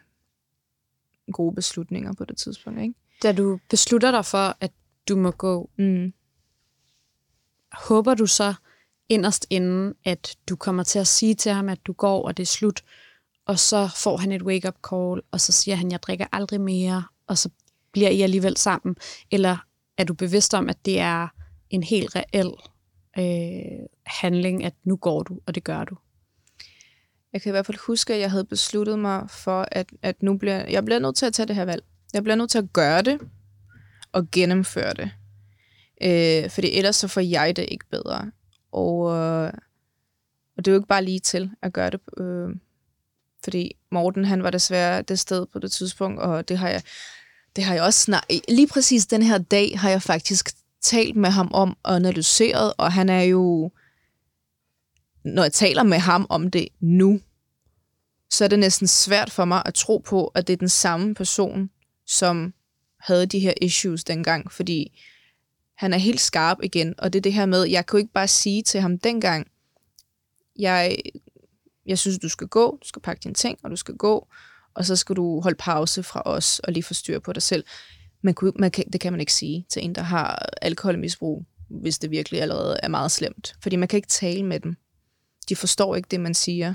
gode 1.33 1.55
beslutninger 1.55 2.13
på 2.13 2.25
det 2.25 2.37
tidspunkt. 2.37 2.81
Ikke? 2.81 2.93
Da 3.23 3.31
du 3.31 3.59
beslutter 3.69 4.11
dig 4.11 4.25
for, 4.25 4.57
at 4.59 4.71
du 5.09 5.15
må 5.15 5.31
gå, 5.31 5.69
Mm. 5.77 6.13
håber 7.73 8.13
du 8.13 8.25
så 8.25 8.53
inderst 9.09 9.47
inden, 9.49 9.95
at 10.05 10.37
du 10.49 10.55
kommer 10.55 10.83
til 10.83 10.99
at 10.99 11.07
sige 11.07 11.35
til 11.35 11.51
ham, 11.51 11.69
at 11.69 11.79
du 11.87 11.93
går, 11.93 12.25
og 12.27 12.37
det 12.37 12.43
er 12.43 12.47
slut, 12.47 12.83
og 13.45 13.59
så 13.59 13.89
får 13.95 14.17
han 14.17 14.31
et 14.31 14.41
wake-up 14.43 14.75
call, 14.89 15.21
og 15.31 15.41
så 15.41 15.51
siger 15.51 15.75
han, 15.75 15.91
jeg 15.91 16.03
drikker 16.03 16.25
aldrig 16.31 16.61
mere, 16.61 17.03
og 17.27 17.37
så 17.37 17.49
bliver 17.91 18.09
I 18.09 18.21
alligevel 18.21 18.57
sammen? 18.57 18.95
Eller 19.31 19.57
er 19.97 20.03
du 20.03 20.13
bevidst 20.13 20.53
om, 20.53 20.69
at 20.69 20.85
det 20.85 20.99
er 20.99 21.27
en 21.69 21.83
helt 21.83 22.15
reel 22.15 22.53
øh, 23.17 23.85
handling, 24.05 24.63
at 24.63 24.73
nu 24.83 24.95
går 24.95 25.23
du, 25.23 25.39
og 25.45 25.55
det 25.55 25.63
gør 25.63 25.83
du? 25.83 25.97
Jeg 27.33 27.41
kan 27.41 27.49
i 27.49 27.51
hvert 27.51 27.65
fald 27.65 27.77
huske, 27.87 28.13
at 28.13 28.19
jeg 28.19 28.31
havde 28.31 28.45
besluttet 28.45 28.99
mig 28.99 29.29
for, 29.29 29.67
at, 29.71 29.89
at 30.01 30.23
nu 30.23 30.37
bliver, 30.37 30.67
jeg 30.69 30.85
bliver 30.85 30.99
nødt 30.99 31.15
til 31.15 31.25
at 31.25 31.33
tage 31.33 31.47
det 31.47 31.55
her 31.55 31.65
valg. 31.65 31.83
Jeg 32.13 32.23
bliver 32.23 32.35
nødt 32.35 32.51
til 32.51 32.57
at 32.57 32.73
gøre 32.73 33.01
det 33.01 33.19
og 34.11 34.31
gennemføre 34.31 34.93
det. 34.93 35.11
Øh, 36.01 36.49
fordi 36.49 36.77
ellers 36.77 36.95
så 36.95 37.07
får 37.07 37.21
jeg 37.21 37.55
det 37.55 37.65
ikke 37.71 37.85
bedre. 37.91 38.31
Og, 38.71 39.15
øh, 39.15 39.53
og 40.57 40.65
det 40.65 40.67
er 40.67 40.71
jo 40.71 40.79
ikke 40.79 40.87
bare 40.87 41.03
lige 41.03 41.19
til 41.19 41.51
at 41.61 41.73
gøre 41.73 41.89
det. 41.89 41.99
Øh, 42.17 42.49
fordi 43.43 43.75
Morten, 43.91 44.25
han 44.25 44.43
var 44.43 44.49
desværre 44.49 45.01
det 45.01 45.19
sted 45.19 45.45
på 45.45 45.59
det 45.59 45.71
tidspunkt, 45.71 46.21
og 46.21 46.49
det 46.49 46.57
har 46.57 46.69
jeg, 46.69 46.81
det 47.59 47.65
har 47.65 47.73
jeg 47.73 47.83
også 47.83 47.99
snart... 47.99 48.25
Lige 48.49 48.67
præcis 48.67 49.05
den 49.05 49.21
her 49.21 49.37
dag 49.37 49.79
har 49.79 49.89
jeg 49.89 50.01
faktisk 50.01 50.49
talt 50.81 51.15
med 51.15 51.29
ham 51.29 51.51
om 51.53 51.77
og 51.83 51.95
analyseret, 51.95 52.73
og 52.77 52.93
han 52.93 53.09
er 53.09 53.21
jo 53.21 53.71
når 55.23 55.43
jeg 55.43 55.53
taler 55.53 55.83
med 55.83 55.97
ham 55.97 56.25
om 56.29 56.51
det 56.51 56.67
nu, 56.79 57.19
så 58.29 58.43
er 58.43 58.47
det 58.47 58.59
næsten 58.59 58.87
svært 58.87 59.31
for 59.31 59.45
mig 59.45 59.61
at 59.65 59.73
tro 59.73 59.97
på, 59.97 60.27
at 60.27 60.47
det 60.47 60.53
er 60.53 60.57
den 60.57 60.69
samme 60.69 61.15
person, 61.15 61.69
som 62.07 62.53
havde 62.99 63.25
de 63.25 63.39
her 63.39 63.53
issues 63.61 64.03
dengang, 64.03 64.51
fordi 64.51 65.01
han 65.75 65.93
er 65.93 65.97
helt 65.97 66.21
skarp 66.21 66.57
igen, 66.63 66.95
og 66.97 67.13
det 67.13 67.19
er 67.19 67.21
det 67.21 67.33
her 67.33 67.45
med, 67.45 67.63
jeg 67.63 67.85
kunne 67.85 68.01
ikke 68.01 68.13
bare 68.13 68.27
sige 68.27 68.63
til 68.63 68.81
ham 68.81 68.99
dengang, 68.99 69.47
jeg, 70.59 70.97
jeg 71.85 71.99
synes, 71.99 72.19
du 72.19 72.29
skal 72.29 72.47
gå, 72.47 72.77
du 72.81 72.87
skal 72.87 73.01
pakke 73.01 73.23
dine 73.23 73.33
ting, 73.33 73.59
og 73.63 73.71
du 73.71 73.75
skal 73.75 73.95
gå, 73.95 74.27
og 74.79 74.85
så 74.85 74.95
skal 74.95 75.15
du 75.15 75.41
holde 75.41 75.57
pause 75.57 76.03
fra 76.03 76.21
os, 76.25 76.59
og 76.59 76.73
lige 76.73 76.83
få 76.83 76.93
styr 76.93 77.19
på 77.19 77.33
dig 77.33 77.41
selv. 77.43 77.63
Man 78.21 78.33
kunne, 78.33 78.51
man 78.55 78.71
kan, 78.71 78.83
det 78.93 79.01
kan 79.01 79.13
man 79.13 79.19
ikke 79.19 79.33
sige 79.33 79.65
til 79.69 79.83
en, 79.83 79.95
der 79.95 80.01
har 80.01 80.49
alkoholmisbrug, 80.61 81.45
hvis 81.69 81.99
det 81.99 82.11
virkelig 82.11 82.41
allerede 82.41 82.79
er 82.83 82.87
meget 82.87 83.11
slemt. 83.11 83.55
Fordi 83.61 83.75
man 83.75 83.87
kan 83.87 83.97
ikke 83.97 84.07
tale 84.07 84.45
med 84.45 84.59
dem. 84.59 84.75
De 85.49 85.55
forstår 85.55 85.95
ikke 85.95 86.07
det, 86.11 86.19
man 86.19 86.33
siger, 86.33 86.73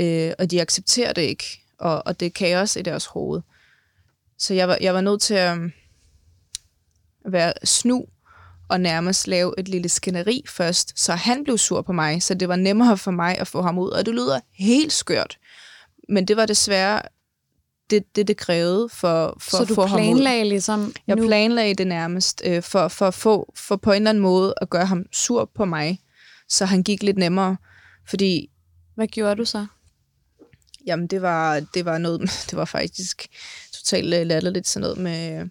øh, 0.00 0.32
og 0.38 0.50
de 0.50 0.60
accepterer 0.60 1.12
det 1.12 1.22
ikke, 1.22 1.44
og, 1.78 2.06
og 2.06 2.20
det 2.20 2.26
er 2.26 2.30
kaos 2.30 2.76
i 2.76 2.82
deres 2.82 3.06
hoved. 3.06 3.40
Så 4.38 4.54
jeg 4.54 4.68
var, 4.68 4.78
jeg 4.80 4.94
var 4.94 5.00
nødt 5.00 5.20
til 5.20 5.50
um, 5.52 5.72
at 7.24 7.32
være 7.32 7.52
snu 7.64 8.06
og 8.68 8.80
nærmest 8.80 9.26
lave 9.26 9.54
et 9.58 9.68
lille 9.68 9.88
skænderi 9.88 10.44
først, 10.48 11.00
så 11.00 11.12
han 11.12 11.44
blev 11.44 11.58
sur 11.58 11.82
på 11.82 11.92
mig, 11.92 12.22
så 12.22 12.34
det 12.34 12.48
var 12.48 12.56
nemmere 12.56 12.98
for 12.98 13.10
mig 13.10 13.38
at 13.38 13.48
få 13.48 13.62
ham 13.62 13.78
ud, 13.78 13.90
og 13.90 14.06
det 14.06 14.14
lyder 14.14 14.40
helt 14.52 14.92
skørt. 14.92 15.38
Men 16.08 16.28
det 16.28 16.36
var 16.36 16.46
desværre 16.46 17.02
det, 17.90 18.16
det, 18.16 18.28
det 18.28 18.36
krævede 18.36 18.88
for, 18.88 19.36
for 19.40 19.50
så 19.50 19.62
at 19.62 19.68
du 19.68 19.74
få 19.74 19.86
ham 19.86 20.00
ud. 20.00 20.04
planlagde 20.04 20.44
ligesom 20.44 20.94
Jeg 21.06 21.16
nu? 21.16 21.26
planlagde 21.26 21.74
det 21.74 21.86
nærmest 21.86 22.42
øh, 22.44 22.62
for, 22.62 22.88
for 22.88 23.06
at 23.06 23.14
få 23.14 23.52
for 23.56 23.76
på 23.76 23.92
en 23.92 23.96
eller 23.96 24.10
anden 24.10 24.22
måde 24.22 24.54
at 24.60 24.70
gøre 24.70 24.86
ham 24.86 25.04
sur 25.12 25.50
på 25.54 25.64
mig, 25.64 26.00
så 26.48 26.64
han 26.64 26.82
gik 26.82 27.02
lidt 27.02 27.18
nemmere, 27.18 27.56
fordi 28.08 28.50
Hvad 28.94 29.06
gjorde 29.06 29.36
du 29.36 29.44
så? 29.44 29.66
jamen 30.86 31.06
det 31.06 31.22
var 31.22 31.60
det 31.60 31.84
var 31.84 31.98
noget 31.98 32.20
det 32.50 32.56
var 32.56 32.64
faktisk 32.64 33.26
totalt 33.72 34.14
øh, 34.14 34.26
latterligt 34.26 34.68
sådan 34.68 34.82
noget 34.82 34.98
med 34.98 35.32
jeg 35.32 35.48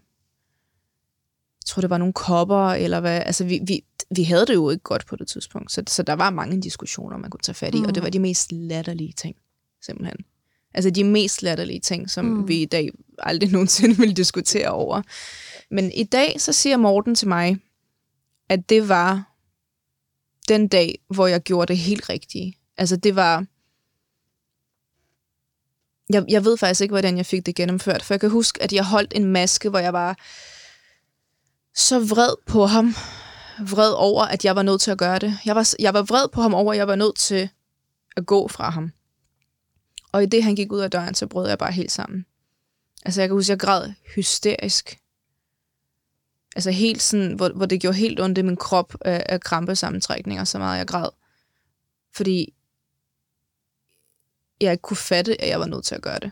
tror 1.65 1.81
det 1.81 1.89
var 1.89 1.97
nogle 1.97 2.13
kopper 2.13 2.69
eller 2.69 2.99
hvad 2.99 3.21
altså 3.25 3.45
vi, 3.45 3.59
vi, 3.67 3.83
vi 4.15 4.23
havde 4.23 4.45
det 4.45 4.53
jo 4.53 4.69
ikke 4.69 4.83
godt 4.83 5.05
på 5.05 5.15
det 5.15 5.27
tidspunkt 5.27 5.71
så, 5.71 5.83
så 5.87 6.03
der 6.03 6.13
var 6.13 6.29
mange 6.29 6.61
diskussioner 6.61 7.17
man 7.17 7.29
kunne 7.29 7.41
tage 7.43 7.55
fat 7.55 7.75
i 7.75 7.77
mm. 7.77 7.85
og 7.85 7.95
det 7.95 8.03
var 8.03 8.09
de 8.09 8.19
mest 8.19 8.51
latterlige 8.51 9.13
ting 9.13 9.35
simpelthen 9.81 10.17
altså 10.77 10.89
de 10.89 11.03
mest 11.03 11.43
latterlige 11.43 11.79
ting 11.79 12.09
som 12.09 12.25
mm. 12.25 12.47
vi 12.47 12.61
i 12.61 12.65
dag 12.65 12.89
aldrig 13.19 13.51
nogensinde 13.53 13.97
vil 13.97 14.17
diskutere 14.17 14.69
over 14.69 15.01
men 15.71 15.91
i 15.91 16.03
dag 16.03 16.41
så 16.41 16.53
siger 16.53 16.77
Morten 16.77 17.15
til 17.15 17.27
mig 17.27 17.57
at 18.49 18.69
det 18.69 18.89
var 18.89 19.33
den 20.47 20.67
dag 20.67 20.99
hvor 21.07 21.27
jeg 21.27 21.41
gjorde 21.41 21.67
det 21.73 21.77
helt 21.77 22.09
rigtige 22.09 22.57
altså 22.77 22.95
det 22.95 23.15
var 23.15 23.45
jeg, 26.09 26.25
jeg 26.27 26.45
ved 26.45 26.57
faktisk 26.57 26.81
ikke, 26.81 26.91
hvordan 26.91 27.17
jeg 27.17 27.25
fik 27.25 27.45
det 27.45 27.55
gennemført, 27.55 28.03
for 28.03 28.13
jeg 28.13 28.21
kan 28.21 28.29
huske, 28.29 28.63
at 28.63 28.73
jeg 28.73 28.85
holdt 28.85 29.13
en 29.15 29.25
maske, 29.25 29.69
hvor 29.69 29.79
jeg 29.79 29.93
var 29.93 30.17
så 31.75 31.99
vred 31.99 32.35
på 32.45 32.65
ham. 32.65 32.95
Vred 33.69 33.91
over, 33.91 34.23
at 34.23 34.45
jeg 34.45 34.55
var 34.55 34.61
nødt 34.61 34.81
til 34.81 34.91
at 34.91 34.97
gøre 34.97 35.19
det. 35.19 35.37
Jeg 35.45 35.55
var, 35.55 35.73
jeg 35.79 35.93
var 35.93 36.01
vred 36.01 36.27
på 36.27 36.41
ham 36.41 36.53
over, 36.53 36.71
at 36.73 36.77
jeg 36.77 36.87
var 36.87 36.95
nødt 36.95 37.15
til 37.15 37.49
at 38.17 38.25
gå 38.25 38.47
fra 38.47 38.69
ham. 38.69 38.91
Og 40.11 40.23
i 40.23 40.25
det, 40.25 40.43
han 40.43 40.55
gik 40.55 40.71
ud 40.71 40.79
af 40.79 40.91
døren, 40.91 41.15
så 41.15 41.27
brød 41.27 41.49
jeg 41.49 41.57
bare 41.57 41.71
helt 41.71 41.91
sammen. 41.91 42.25
Altså, 43.05 43.21
jeg 43.21 43.29
kan 43.29 43.35
huske, 43.35 43.51
jeg 43.51 43.59
græd 43.59 43.91
hysterisk. 44.15 44.99
Altså 46.55 46.71
helt 46.71 47.01
sådan, 47.01 47.33
hvor, 47.33 47.49
hvor 47.49 47.65
det 47.65 47.81
gjorde 47.81 47.97
helt 47.97 48.19
ondt 48.19 48.37
i 48.37 48.41
min 48.41 48.55
krop 48.55 48.93
af, 49.01 49.25
af 49.29 49.41
krampesammentrækninger, 49.41 50.43
så 50.43 50.59
meget 50.59 50.77
jeg 50.77 50.87
græd. 50.87 51.09
Fordi 52.15 52.53
jeg 54.61 54.71
ikke 54.71 54.81
kunne 54.81 54.97
fatte, 54.97 55.41
at 55.41 55.49
jeg 55.49 55.59
var 55.59 55.65
nødt 55.65 55.85
til 55.85 55.95
at 55.95 56.01
gøre 56.01 56.19
det. 56.19 56.31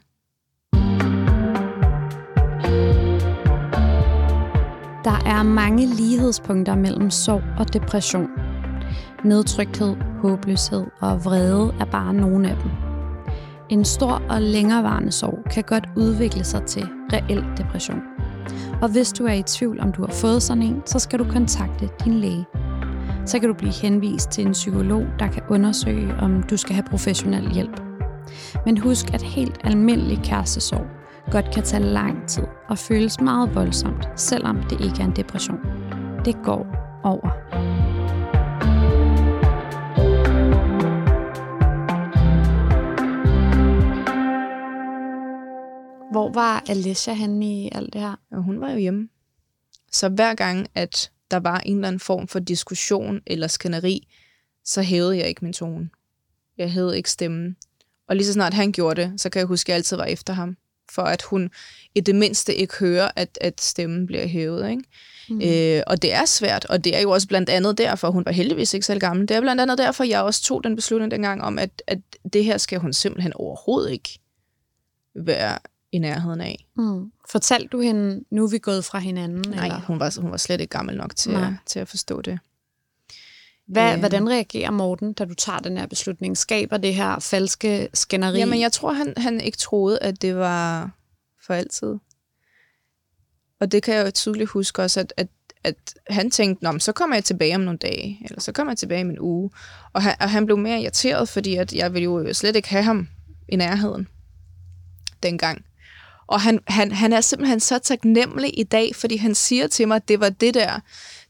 Der 5.04 5.26
er 5.26 5.44
mange 5.44 5.86
lighedspunkter 5.96 6.76
mellem 6.76 7.10
sorg 7.10 7.44
og 7.60 7.74
depression. 7.74 8.28
Nedtrykthed, 9.26 9.96
håbløshed 9.96 10.86
og 11.02 11.26
vrede 11.26 11.76
er 11.80 11.86
bare 11.86 12.14
nogle 12.14 12.50
af 12.50 12.56
dem. 12.56 12.85
En 13.70 13.86
stor 13.86 14.22
og 14.30 14.42
længerevarende 14.42 15.12
sorg 15.12 15.40
kan 15.52 15.64
godt 15.64 15.90
udvikle 15.96 16.44
sig 16.44 16.64
til 16.64 16.88
reel 17.14 17.44
depression. 17.58 18.02
Og 18.82 18.90
hvis 18.90 19.14
du 19.14 19.26
er 19.26 19.34
i 19.34 19.44
tvivl, 19.44 19.80
om 19.80 19.92
du 19.92 20.02
har 20.06 20.14
fået 20.14 20.44
sådan 20.44 20.64
en, 20.64 20.82
så 20.86 21.00
skal 21.00 21.20
du 21.20 21.24
kontakte 21.24 21.90
din 22.06 22.14
læge. 22.14 22.46
Så 23.26 23.40
kan 23.40 23.50
du 23.50 23.56
blive 23.56 23.74
henvist 23.74 24.30
til 24.30 24.46
en 24.46 24.52
psykolog, 24.52 25.06
der 25.20 25.28
kan 25.28 25.44
undersøge, 25.50 26.16
om 26.16 26.44
du 26.44 26.58
skal 26.58 26.76
have 26.76 26.86
professionel 26.90 27.54
hjælp. 27.54 27.82
Men 28.66 28.78
husk, 28.78 29.14
at 29.14 29.22
helt 29.22 29.58
almindelig 29.64 30.20
kærestesorg 30.24 30.86
godt 31.32 31.54
kan 31.54 31.64
tage 31.64 31.84
lang 31.84 32.28
tid 32.28 32.44
og 32.70 32.78
føles 32.78 33.22
meget 33.22 33.56
voldsomt, 33.56 34.10
selvom 34.16 34.64
det 34.70 34.82
ikke 34.82 35.02
er 35.02 35.06
en 35.06 35.16
depression. 35.16 35.60
Det 36.26 36.36
går 36.44 36.68
over. 37.04 37.75
Hvor 46.16 46.30
var 46.30 46.64
Alicia 46.70 47.14
henne 47.14 47.46
i 47.46 47.70
alt 47.72 47.94
det 47.94 48.02
her? 48.02 48.16
Og 48.32 48.44
hun 48.44 48.62
var 48.62 48.72
jo 48.72 48.78
hjemme. 48.78 49.10
Så 49.92 50.10
hver 50.10 50.34
gang, 50.34 50.68
at 50.76 51.12
der 51.32 51.38
var 51.38 51.60
en 51.60 51.76
eller 51.76 51.88
anden 51.88 52.00
form 52.00 52.28
for 52.28 52.40
diskussion 52.40 53.22
eller 53.28 53.48
skænderi, 53.48 54.08
så 54.66 54.82
hævede 54.82 55.18
jeg 55.18 55.28
ikke 55.28 55.46
min 55.46 55.54
tone. 55.54 55.90
Jeg 56.58 56.72
hævede 56.72 56.98
ikke 56.98 57.12
stemmen. 57.12 57.56
Og 58.08 58.16
lige 58.16 58.26
så 58.26 58.34
snart 58.34 58.54
han 58.54 58.72
gjorde 58.72 59.02
det, 59.02 59.22
så 59.22 59.30
kan 59.30 59.40
jeg 59.40 59.48
huske, 59.48 59.68
at 59.68 59.70
jeg 59.70 59.76
altid 59.76 59.98
var 59.98 60.06
efter 60.06 60.34
ham. 60.34 60.58
For 60.92 61.02
at 61.02 61.22
hun 61.22 61.52
i 61.96 62.00
det 62.00 62.16
mindste 62.16 62.56
ikke 62.56 62.74
hører, 62.80 63.12
at, 63.16 63.38
at 63.42 63.62
stemmen 63.62 64.06
bliver 64.06 64.26
hævet. 64.26 64.70
Ikke? 64.70 64.84
Mm. 65.30 65.42
Øh, 65.42 65.84
og 65.88 66.02
det 66.02 66.14
er 66.14 66.26
svært, 66.26 66.66
og 66.66 66.84
det 66.84 66.96
er 66.96 67.02
jo 67.02 67.12
også 67.12 67.28
blandt 67.28 67.50
andet 67.50 67.78
derfor, 67.78 68.12
hun 68.12 68.26
var 68.26 68.32
heldigvis 68.32 68.74
ikke 68.74 68.86
selv 68.86 69.00
gammel, 69.00 69.28
det 69.28 69.38
er 69.38 69.42
blandt 69.42 69.62
andet 69.62 69.78
derfor, 69.78 70.04
jeg 70.04 70.22
også 70.22 70.44
tog 70.44 70.64
den 70.64 70.76
beslutning 70.76 71.12
dengang 71.12 71.42
om, 71.42 71.60
at, 71.60 71.84
at 71.88 72.00
det 72.34 72.44
her 72.44 72.58
skal 72.58 72.80
hun 72.80 72.94
simpelthen 72.94 73.34
overhovedet 73.34 73.92
ikke 73.92 74.20
være 75.16 75.60
i 75.96 76.00
nærheden 76.00 76.42
af. 76.42 76.66
Mm. 76.78 77.12
Fortalte 77.30 77.68
du 77.68 77.80
hende, 77.82 78.24
nu 78.32 78.44
er 78.44 78.50
vi 78.50 78.58
gået 78.58 78.86
fra 78.86 79.00
hinanden? 79.00 79.52
Nej, 79.52 79.66
eller? 79.66 79.82
hun 79.82 80.00
var, 80.00 80.22
hun 80.22 80.32
var 80.32 80.38
slet 80.38 80.62
ikke 80.62 80.72
gammel 80.72 80.98
nok 80.98 81.16
til, 81.16 81.32
at, 81.32 81.48
til 81.66 81.80
at 81.80 81.88
forstå 81.88 82.22
det. 82.22 82.40
Hvad, 83.68 83.94
Øh. 83.94 84.00
Hvordan 84.00 84.30
reagerer 84.30 84.72
Morten, 84.72 85.14
da 85.14 85.26
du 85.26 85.34
tager 85.34 85.60
den 85.60 85.78
her 85.78 85.86
beslutning? 85.86 86.38
Skaber 86.38 86.78
det 86.78 86.94
her 86.94 87.20
falske 87.20 87.90
skænderi? 87.94 88.38
Jamen, 88.38 88.62
jeg 88.62 88.72
tror, 88.72 88.94
han, 88.94 89.14
han 89.18 89.42
ikke 89.42 89.58
troede, 89.58 90.00
at 90.00 90.22
det 90.22 90.36
var 90.36 90.92
for 91.46 91.54
altid. 91.54 91.96
Og 93.60 93.72
det 93.72 93.84
kan 93.84 93.96
jeg 93.96 94.06
jo 94.06 94.12
tydeligt 94.12 94.50
huske 94.50 94.82
også, 94.82 95.00
at, 95.00 95.14
at, 95.18 95.28
at 95.64 95.76
han 96.10 96.32
tænkte, 96.32 96.64
Nå, 96.64 96.80
så 96.80 96.92
kommer 96.92 97.16
jeg 97.16 97.24
tilbage 97.24 97.56
om 97.56 97.62
nogle 97.62 97.78
dage, 97.78 98.20
eller 98.24 98.42
så 98.42 98.52
kommer 98.52 98.72
jeg 98.72 98.78
tilbage 98.78 99.02
om 99.02 99.10
en 99.10 99.20
uge. 99.20 99.50
Og 99.94 100.02
han, 100.02 100.16
og 100.20 100.30
han 100.30 100.46
blev 100.46 100.58
mere 100.58 100.82
irriteret, 100.82 101.30
fordi 101.30 101.56
at 101.56 101.74
jeg 101.74 101.94
ville 101.94 102.04
jo 102.04 102.34
slet 102.34 102.56
ikke 102.56 102.70
have 102.70 102.84
ham 102.84 103.08
i 103.50 103.56
nærheden 103.56 104.08
dengang. 105.24 105.66
Og 106.28 106.42
han, 106.42 106.60
han, 106.68 106.92
han 106.92 107.14
er 107.14 107.22
simpelthen 107.22 107.60
så 107.60 107.80
taknemmelig 107.80 108.60
i 108.60 108.64
dag, 108.64 108.96
fordi 108.96 109.18
han 109.18 109.36
siger 109.36 109.68
til 109.68 109.88
mig, 109.88 109.96
at 109.96 110.08
det 110.08 110.20
var 110.20 110.30
det 110.30 110.54
der, 110.54 110.80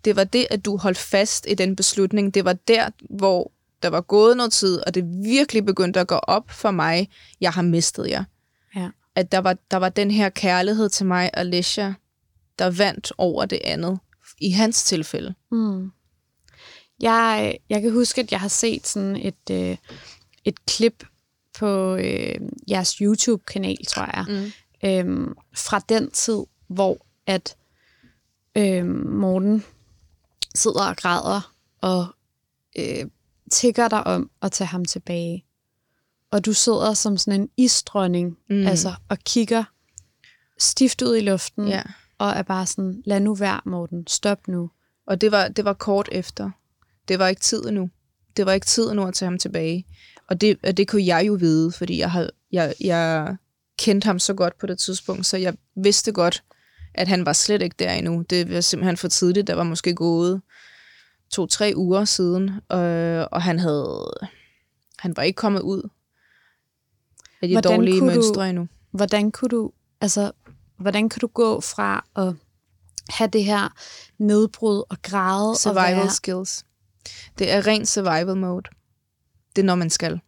det 0.05 0.15
var 0.15 0.23
det, 0.23 0.47
at 0.49 0.65
du 0.65 0.77
holdt 0.77 0.97
fast 0.97 1.45
i 1.49 1.53
den 1.53 1.75
beslutning. 1.75 2.33
Det 2.33 2.45
var 2.45 2.53
der, 2.53 2.89
hvor 3.09 3.51
der 3.83 3.89
var 3.89 4.01
gået 4.01 4.37
noget 4.37 4.53
tid, 4.53 4.79
og 4.87 4.95
det 4.95 5.03
virkelig 5.23 5.65
begyndte 5.65 5.99
at 5.99 6.07
gå 6.07 6.15
op 6.15 6.51
for 6.51 6.71
mig, 6.71 7.09
jeg 7.41 7.51
har 7.51 7.61
mistet 7.61 8.09
jer. 8.09 8.23
Ja. 8.75 8.89
At 9.15 9.31
der 9.31 9.37
var, 9.37 9.57
der 9.71 9.77
var 9.77 9.89
den 9.89 10.11
her 10.11 10.29
kærlighed 10.29 10.89
til 10.89 11.05
mig, 11.05 11.29
Alicia, 11.33 11.93
der 12.59 12.69
vandt 12.69 13.11
over 13.17 13.45
det 13.45 13.59
andet, 13.63 13.99
i 14.41 14.49
hans 14.51 14.83
tilfælde. 14.83 15.33
Mm. 15.51 15.91
Jeg, 17.01 17.57
jeg 17.69 17.81
kan 17.81 17.91
huske, 17.91 18.21
at 18.21 18.31
jeg 18.31 18.39
har 18.39 18.47
set 18.47 18.87
sådan 18.87 19.15
et, 19.15 19.49
øh, 19.51 19.77
et 20.45 20.65
klip 20.65 21.05
på 21.59 21.95
øh, 21.95 22.35
jeres 22.69 22.91
YouTube-kanal, 22.93 23.85
tror 23.87 24.09
jeg, 24.15 24.25
Mm. 24.27 24.51
Øhm, 24.85 25.33
fra 25.55 25.79
den 25.89 26.11
tid, 26.11 26.43
hvor 26.67 27.05
at 27.27 27.55
øh, 28.57 28.85
Morten 29.09 29.63
sidder 30.55 30.89
og 30.89 30.97
græder 30.97 31.53
og 31.81 32.07
øh, 32.79 33.05
tigger 33.51 33.87
dig 33.87 34.07
om 34.07 34.29
at 34.41 34.51
tage 34.51 34.67
ham 34.67 34.85
tilbage. 34.85 35.45
Og 36.31 36.45
du 36.45 36.53
sidder 36.53 36.93
som 36.93 37.17
sådan 37.17 37.41
en 37.41 37.49
isdronning, 37.57 38.37
Mm. 38.49 38.55
mm. 38.55 38.67
altså, 38.67 38.93
og 39.09 39.17
kigger 39.19 39.63
stift 40.59 41.01
ud 41.01 41.15
i 41.17 41.19
luften, 41.21 41.67
Ja. 41.67 41.81
og 42.17 42.29
er 42.29 42.41
bare 42.43 42.65
sådan, 42.65 43.03
lad 43.05 43.19
nu 43.19 43.35
være, 43.35 43.61
Morten, 43.65 44.07
stop 44.07 44.47
nu. 44.47 44.71
Og 45.07 45.21
det 45.21 45.31
var, 45.31 45.47
det 45.47 45.65
var 45.65 45.73
kort 45.73 46.09
efter. 46.11 46.51
Det 47.07 47.19
var 47.19 47.27
ikke 47.27 47.41
tid 47.41 47.65
endnu. 47.65 47.89
Det 48.37 48.45
var 48.45 48.51
ikke 48.51 48.65
tid 48.65 48.89
endnu 48.89 49.07
at 49.07 49.13
tage 49.13 49.27
ham 49.29 49.39
tilbage. 49.39 49.85
Og 50.27 50.41
det, 50.41 50.57
og 50.63 50.77
det 50.77 50.87
kunne 50.87 51.05
jeg 51.05 51.27
jo 51.27 51.33
vide, 51.33 51.71
fordi 51.71 51.97
jeg, 51.97 52.11
havde, 52.11 52.31
jeg, 52.51 52.73
jeg 52.81 53.35
kendte 53.77 54.05
ham 54.05 54.19
så 54.19 54.33
godt 54.33 54.57
på 54.57 54.67
det 54.67 54.79
tidspunkt, 54.79 55.25
så 55.25 55.37
jeg 55.37 55.55
vidste 55.75 56.11
godt, 56.11 56.43
at 56.93 57.07
han 57.07 57.25
var 57.25 57.33
slet 57.33 57.61
ikke 57.61 57.75
der 57.79 57.91
endnu. 57.93 58.25
Det 58.29 58.53
var 58.53 58.61
simpelthen 58.61 58.97
for 58.97 59.07
tidligt. 59.07 59.47
Der 59.47 59.53
var 59.55 59.63
måske 59.63 59.95
gået 59.95 60.41
to-tre 61.31 61.73
uger 61.75 62.05
siden, 62.05 62.51
og, 62.69 62.79
og 63.31 63.41
han 63.41 63.59
havde 63.59 64.13
han 64.99 65.17
var 65.17 65.23
ikke 65.23 65.37
kommet 65.37 65.61
ud 65.61 65.89
af 67.41 67.47
de 67.47 67.53
Hvordan 67.53 67.71
dårlige 67.79 67.99
kunne 67.99 68.13
du- 68.13 68.15
mønstre 68.21 68.49
endnu. 68.49 68.67
Hvordan 68.91 69.31
kunne 69.31 69.49
du, 69.49 69.71
altså, 70.01 70.31
hvordan 70.77 71.09
kan 71.09 71.19
du 71.19 71.27
gå 71.27 71.61
fra 71.61 72.05
at 72.15 72.33
have 73.09 73.29
det 73.29 73.43
her 73.43 73.69
nedbrud 74.17 74.83
og 74.89 74.97
græde 75.01 75.49
og 75.49 75.57
Survival 75.57 75.95
være... 75.95 76.09
skills. 76.11 76.65
Det 77.39 77.51
er 77.51 77.67
rent 77.67 77.87
survival 77.87 78.37
mode. 78.37 78.63
Det 79.55 79.61
er, 79.61 79.65
når 79.65 79.75
man 79.75 79.89
skal. 79.89 80.19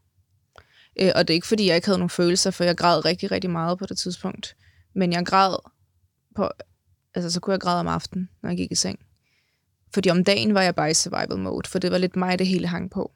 Øh, 0.99 1.11
og 1.15 1.27
det 1.27 1.33
er 1.33 1.35
ikke, 1.35 1.47
fordi 1.47 1.67
jeg 1.67 1.75
ikke 1.75 1.87
havde 1.87 1.99
nogen 1.99 2.09
følelser, 2.09 2.51
for 2.51 2.63
jeg 2.63 2.77
græd 2.77 3.05
rigtig, 3.05 3.31
rigtig 3.31 3.49
meget 3.49 3.79
på 3.79 3.85
det 3.85 3.97
tidspunkt. 3.97 4.55
Men 4.95 5.13
jeg 5.13 5.25
græd 5.25 5.55
på... 6.35 6.49
Altså, 7.15 7.31
så 7.31 7.39
kunne 7.39 7.51
jeg 7.51 7.59
græde 7.61 7.79
om 7.79 7.87
aftenen, 7.87 8.29
når 8.43 8.49
jeg 8.49 8.57
gik 8.57 8.71
i 8.71 8.75
seng. 8.75 8.99
Fordi 9.93 10.09
om 10.09 10.23
dagen 10.23 10.53
var 10.53 10.61
jeg 10.61 10.75
bare 10.75 10.91
i 10.91 10.93
survival 10.93 11.37
mode, 11.37 11.69
for 11.69 11.79
det 11.79 11.91
var 11.91 11.97
lidt 11.97 12.15
mig, 12.15 12.39
det 12.39 12.47
hele 12.47 12.67
hang 12.67 12.91
på. 12.91 13.11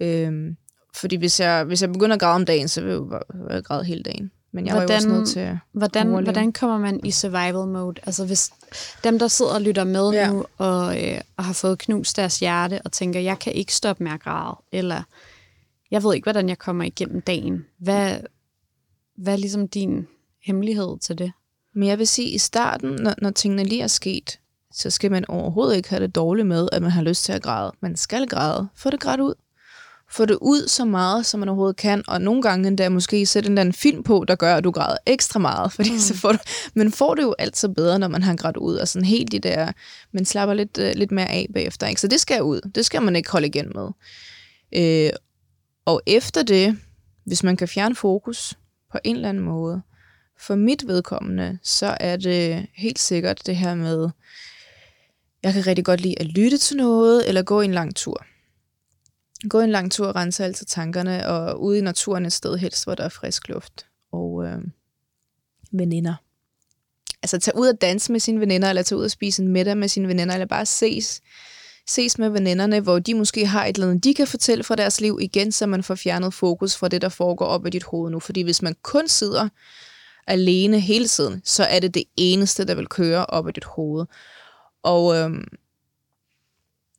Øhm, 0.00 0.56
fordi 0.96 1.16
hvis 1.16 1.40
jeg, 1.40 1.64
hvis 1.64 1.82
jeg 1.82 1.92
begynder 1.92 2.14
at 2.14 2.20
græde 2.20 2.34
om 2.34 2.44
dagen, 2.44 2.68
så 2.68 2.80
vil 2.80 2.88
jeg, 2.90 2.96
jo 2.98 3.04
bare- 3.04 3.44
vil 3.46 3.54
jeg 3.54 3.64
græde 3.64 3.84
hele 3.84 4.02
dagen. 4.02 4.30
Men 4.52 4.66
jeg 4.66 4.74
var 4.76 4.82
jo 4.82 4.88
også 4.94 5.06
Hvordan- 5.08 5.18
nødt 5.20 5.28
til 5.30 5.40
at... 5.40 5.56
Hvordan, 5.72 6.08
overleve. 6.08 6.32
hvordan 6.32 6.52
kommer 6.52 6.78
man 6.78 7.00
i 7.04 7.10
survival 7.10 7.66
mode? 7.68 8.00
Altså 8.06 8.26
hvis 8.26 8.50
dem, 9.04 9.18
der 9.18 9.28
sidder 9.28 9.52
og 9.54 9.60
lytter 9.60 9.84
med 9.84 10.10
ja. 10.10 10.30
nu, 10.30 10.46
og, 10.58 11.04
øh, 11.04 11.20
og 11.36 11.44
har 11.44 11.52
fået 11.52 11.78
knust 11.78 12.16
deres 12.16 12.38
hjerte, 12.38 12.80
og 12.84 12.92
tænker, 12.92 13.20
jeg 13.20 13.38
kan 13.38 13.52
ikke 13.52 13.74
stoppe 13.74 14.04
med 14.04 14.12
at 14.12 14.20
græde, 14.20 14.56
eller 14.72 15.02
jeg 15.90 16.02
ved 16.02 16.14
ikke, 16.14 16.24
hvordan 16.24 16.48
jeg 16.48 16.58
kommer 16.58 16.84
igennem 16.84 17.20
dagen. 17.20 17.66
Hvad, 17.78 18.20
hvad 19.16 19.32
er 19.32 19.38
ligesom 19.38 19.68
din 19.68 20.06
hemmelighed 20.44 20.98
til 20.98 21.18
det? 21.18 21.32
Men 21.74 21.88
jeg 21.88 21.98
vil 21.98 22.08
sige, 22.08 22.28
at 22.28 22.34
i 22.34 22.38
starten, 22.38 22.90
når, 22.90 23.14
når 23.22 23.30
tingene 23.30 23.64
lige 23.64 23.82
er 23.82 23.86
sket, 23.86 24.40
så 24.72 24.90
skal 24.90 25.10
man 25.10 25.24
overhovedet 25.28 25.76
ikke 25.76 25.90
have 25.90 26.02
det 26.02 26.14
dårligt 26.14 26.46
med, 26.46 26.68
at 26.72 26.82
man 26.82 26.90
har 26.90 27.02
lyst 27.02 27.24
til 27.24 27.32
at 27.32 27.42
græde. 27.42 27.72
Man 27.80 27.96
skal 27.96 28.26
græde. 28.26 28.68
Få 28.74 28.90
det 28.90 29.00
grædt 29.00 29.20
ud. 29.20 29.34
Få 30.12 30.26
det 30.26 30.38
ud 30.40 30.68
så 30.68 30.84
meget, 30.84 31.26
som 31.26 31.40
man 31.40 31.48
overhovedet 31.48 31.76
kan, 31.76 32.02
og 32.06 32.20
nogle 32.20 32.42
gange 32.42 32.68
endda 32.68 32.88
måske 32.88 33.26
sætte 33.26 33.46
en 33.46 33.52
eller 33.52 33.60
anden 33.60 33.72
film 33.72 34.02
på, 34.02 34.24
der 34.28 34.34
gør, 34.34 34.54
at 34.54 34.64
du 34.64 34.70
græder 34.70 34.96
ekstra 35.06 35.38
meget, 35.38 35.72
fordi 35.76 35.92
mm. 35.92 35.98
så 35.98 36.14
får 36.14 36.32
du, 36.32 36.38
men 36.74 36.92
får 36.92 37.14
det 37.14 37.22
jo 37.22 37.34
altid 37.38 37.68
bedre, 37.68 37.98
når 37.98 38.08
man 38.08 38.22
har 38.22 38.36
grædt 38.36 38.56
ud, 38.56 38.76
og 38.76 38.88
sådan 38.88 39.06
helt 39.06 39.32
de 39.32 39.38
der, 39.38 39.72
man 40.12 40.24
slapper 40.24 40.54
lidt, 40.54 40.78
uh, 40.78 40.90
lidt 40.94 41.12
mere 41.12 41.28
af 41.28 41.46
bagefter, 41.54 41.86
ikke? 41.86 42.00
så 42.00 42.08
det 42.08 42.20
skal 42.20 42.42
ud, 42.42 42.60
det 42.74 42.86
skal 42.86 43.02
man 43.02 43.16
ikke 43.16 43.30
holde 43.30 43.46
igen 43.46 43.72
med. 43.74 43.88
Øh, 44.72 45.10
og 45.84 46.02
efter 46.06 46.42
det, 46.42 46.78
hvis 47.24 47.42
man 47.42 47.56
kan 47.56 47.68
fjerne 47.68 47.94
fokus 47.94 48.58
på 48.92 48.98
en 49.04 49.16
eller 49.16 49.28
anden 49.28 49.44
måde, 49.44 49.82
for 50.40 50.54
mit 50.54 50.86
vedkommende, 50.86 51.58
så 51.62 51.96
er 52.00 52.16
det 52.16 52.66
helt 52.74 52.98
sikkert 52.98 53.46
det 53.46 53.56
her 53.56 53.74
med, 53.74 54.10
jeg 55.42 55.52
kan 55.52 55.66
rigtig 55.66 55.84
godt 55.84 56.00
lide 56.00 56.20
at 56.20 56.26
lytte 56.26 56.58
til 56.58 56.76
noget, 56.76 57.28
eller 57.28 57.42
gå 57.42 57.60
en 57.60 57.74
lang 57.74 57.96
tur. 57.96 58.24
Gå 59.48 59.60
en 59.60 59.70
lang 59.70 59.92
tur, 59.92 60.16
rense 60.16 60.44
altid 60.44 60.66
tankerne, 60.66 61.28
og 61.28 61.62
ude 61.62 61.78
i 61.78 61.80
naturen 61.80 62.26
et 62.26 62.32
sted 62.32 62.56
helst, 62.56 62.84
hvor 62.84 62.94
der 62.94 63.04
er 63.04 63.08
frisk 63.08 63.48
luft. 63.48 63.86
Og 64.12 64.44
øh, 64.44 64.58
veninder. 65.72 66.14
Altså 67.22 67.38
tage 67.38 67.58
ud 67.58 67.68
og 67.68 67.80
danse 67.80 68.12
med 68.12 68.20
sine 68.20 68.40
veninder, 68.40 68.68
eller 68.68 68.82
tage 68.82 68.98
ud 68.98 69.04
og 69.04 69.10
spise 69.10 69.42
en 69.42 69.48
middag 69.48 69.76
med 69.76 69.88
sine 69.88 70.08
veninder, 70.08 70.34
eller 70.34 70.46
bare 70.46 70.66
ses, 70.66 71.22
ses 71.90 72.18
med 72.18 72.28
veninderne, 72.28 72.80
hvor 72.80 72.98
de 72.98 73.14
måske 73.14 73.46
har 73.46 73.64
et 73.66 73.74
eller 73.76 73.88
andet, 73.90 74.04
de 74.04 74.14
kan 74.14 74.26
fortælle 74.26 74.64
fra 74.64 74.76
deres 74.76 75.00
liv 75.00 75.18
igen, 75.22 75.52
så 75.52 75.66
man 75.66 75.82
får 75.82 75.94
fjernet 75.94 76.34
fokus 76.34 76.76
fra 76.76 76.88
det, 76.88 77.02
der 77.02 77.08
foregår 77.08 77.46
op 77.46 77.66
i 77.66 77.70
dit 77.70 77.84
hoved 77.84 78.10
nu. 78.10 78.20
Fordi 78.20 78.42
hvis 78.42 78.62
man 78.62 78.76
kun 78.82 79.08
sidder 79.08 79.48
alene 80.26 80.80
hele 80.80 81.08
tiden, 81.08 81.42
så 81.44 81.64
er 81.64 81.80
det 81.80 81.94
det 81.94 82.04
eneste, 82.16 82.66
der 82.66 82.74
vil 82.74 82.86
køre 82.86 83.26
op 83.26 83.48
i 83.48 83.52
dit 83.52 83.64
hoved. 83.64 84.06
Og 84.82 85.16
øhm, 85.16 85.44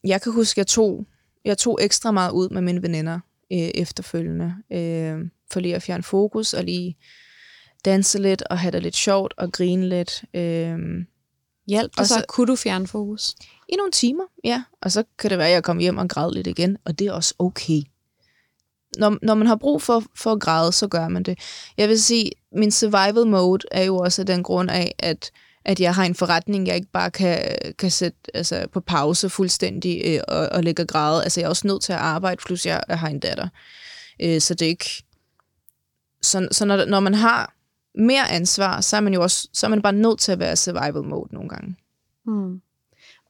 jeg 0.03 0.21
kan 0.21 0.31
huske, 0.31 0.53
at 0.53 0.57
jeg 0.57 0.67
tog, 0.67 1.05
jeg 1.45 1.57
tog 1.57 1.79
ekstra 1.81 2.11
meget 2.11 2.31
ud 2.31 2.49
med 2.49 2.61
mine 2.61 2.81
veninder 2.81 3.19
øh, 3.53 3.57
efterfølgende, 3.59 4.55
øh, 4.71 5.19
for 5.51 5.59
lige 5.59 5.75
at 5.75 5.83
fjerne 5.83 6.03
fokus 6.03 6.53
og 6.53 6.63
lige 6.63 6.97
danse 7.85 8.19
lidt 8.21 8.41
og 8.49 8.59
have 8.59 8.71
det 8.71 8.83
lidt 8.83 8.95
sjovt 8.95 9.33
og 9.37 9.51
grine 9.51 9.89
lidt. 9.89 10.23
Øh, 10.33 10.79
Hjælp, 11.67 11.91
og 11.97 12.07
så- 12.07 12.13
så 12.13 12.25
kunne 12.27 12.47
du 12.47 12.55
fjerne 12.55 12.87
fokus. 12.87 13.35
I 13.71 13.75
nogle 13.75 13.91
timer, 13.91 14.23
ja. 14.43 14.63
Og 14.81 14.91
så 14.91 15.03
kan 15.19 15.29
det 15.29 15.37
være, 15.37 15.47
at 15.47 15.53
jeg 15.53 15.63
kommer 15.63 15.81
hjem 15.81 15.97
og 15.97 16.09
græder 16.09 16.31
lidt 16.31 16.47
igen, 16.47 16.77
og 16.85 16.99
det 16.99 17.07
er 17.07 17.11
også 17.11 17.33
okay. 17.39 17.81
Når, 18.97 19.17
når 19.21 19.33
man 19.33 19.47
har 19.47 19.55
brug 19.55 19.81
for, 19.81 20.03
for 20.15 20.31
at 20.31 20.39
græde, 20.39 20.71
så 20.71 20.87
gør 20.87 21.07
man 21.07 21.23
det. 21.23 21.39
Jeg 21.77 21.89
vil 21.89 22.01
sige, 22.01 22.31
min 22.51 22.71
survival 22.71 23.27
mode 23.27 23.67
er 23.71 23.83
jo 23.83 23.97
også 23.97 24.21
af 24.21 24.25
den 24.25 24.43
grund 24.43 24.71
af, 24.71 24.95
at, 24.99 25.31
at 25.65 25.79
jeg 25.79 25.95
har 25.95 26.03
en 26.03 26.15
forretning, 26.15 26.67
jeg 26.67 26.75
ikke 26.75 26.91
bare 26.93 27.11
kan, 27.11 27.55
kan 27.77 27.91
sætte 27.91 28.17
altså, 28.33 28.67
på 28.71 28.79
pause 28.79 29.29
fuldstændig 29.29 30.01
øh, 30.05 30.19
og, 30.27 30.49
og 30.51 30.63
lægge 30.63 30.83
og 30.83 30.87
græde. 30.87 31.23
Altså, 31.23 31.39
jeg 31.39 31.45
er 31.45 31.49
også 31.49 31.67
nødt 31.67 31.81
til 31.81 31.93
at 31.93 31.99
arbejde, 31.99 32.41
plus 32.45 32.65
jeg, 32.65 32.83
jeg 32.87 32.99
har 32.99 33.07
en 33.07 33.19
datter. 33.19 33.47
Øh, 34.21 34.41
så 34.41 34.53
det 34.53 34.65
er 34.65 34.69
ikke 34.69 35.03
så, 36.21 36.47
så 36.51 36.65
når, 36.65 36.85
når 36.85 36.99
man 36.99 37.13
har 37.13 37.53
mere 37.95 38.29
ansvar, 38.29 38.81
så 38.81 38.97
er 38.97 39.01
man 39.01 39.13
jo 39.13 39.21
også 39.21 39.49
så 39.53 39.65
er 39.65 39.69
man 39.69 39.81
bare 39.81 39.93
nødt 39.93 40.19
til 40.19 40.31
at 40.31 40.39
være 40.39 40.55
survival 40.55 41.03
mode 41.03 41.33
nogle 41.33 41.49
gange. 41.49 41.75
Mm. 42.25 42.61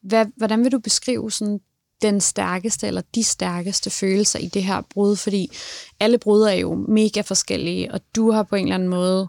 Hvad, 0.03 0.25
hvordan 0.37 0.63
vil 0.63 0.71
du 0.71 0.79
beskrive 0.79 1.31
sådan 1.31 1.59
den 2.01 2.21
stærkeste 2.21 2.87
eller 2.87 3.01
de 3.15 3.23
stærkeste 3.23 3.89
følelser 3.89 4.39
i 4.39 4.47
det 4.47 4.63
her 4.63 4.81
brud? 4.89 5.15
Fordi 5.15 5.51
alle 5.99 6.17
brud 6.17 6.41
er 6.41 6.51
jo 6.53 6.85
mega 6.87 7.21
forskellige, 7.21 7.93
og 7.93 8.01
du 8.15 8.31
har 8.31 8.43
på 8.43 8.55
en 8.55 8.65
eller 8.65 8.75
anden 8.75 8.89
måde... 8.89 9.27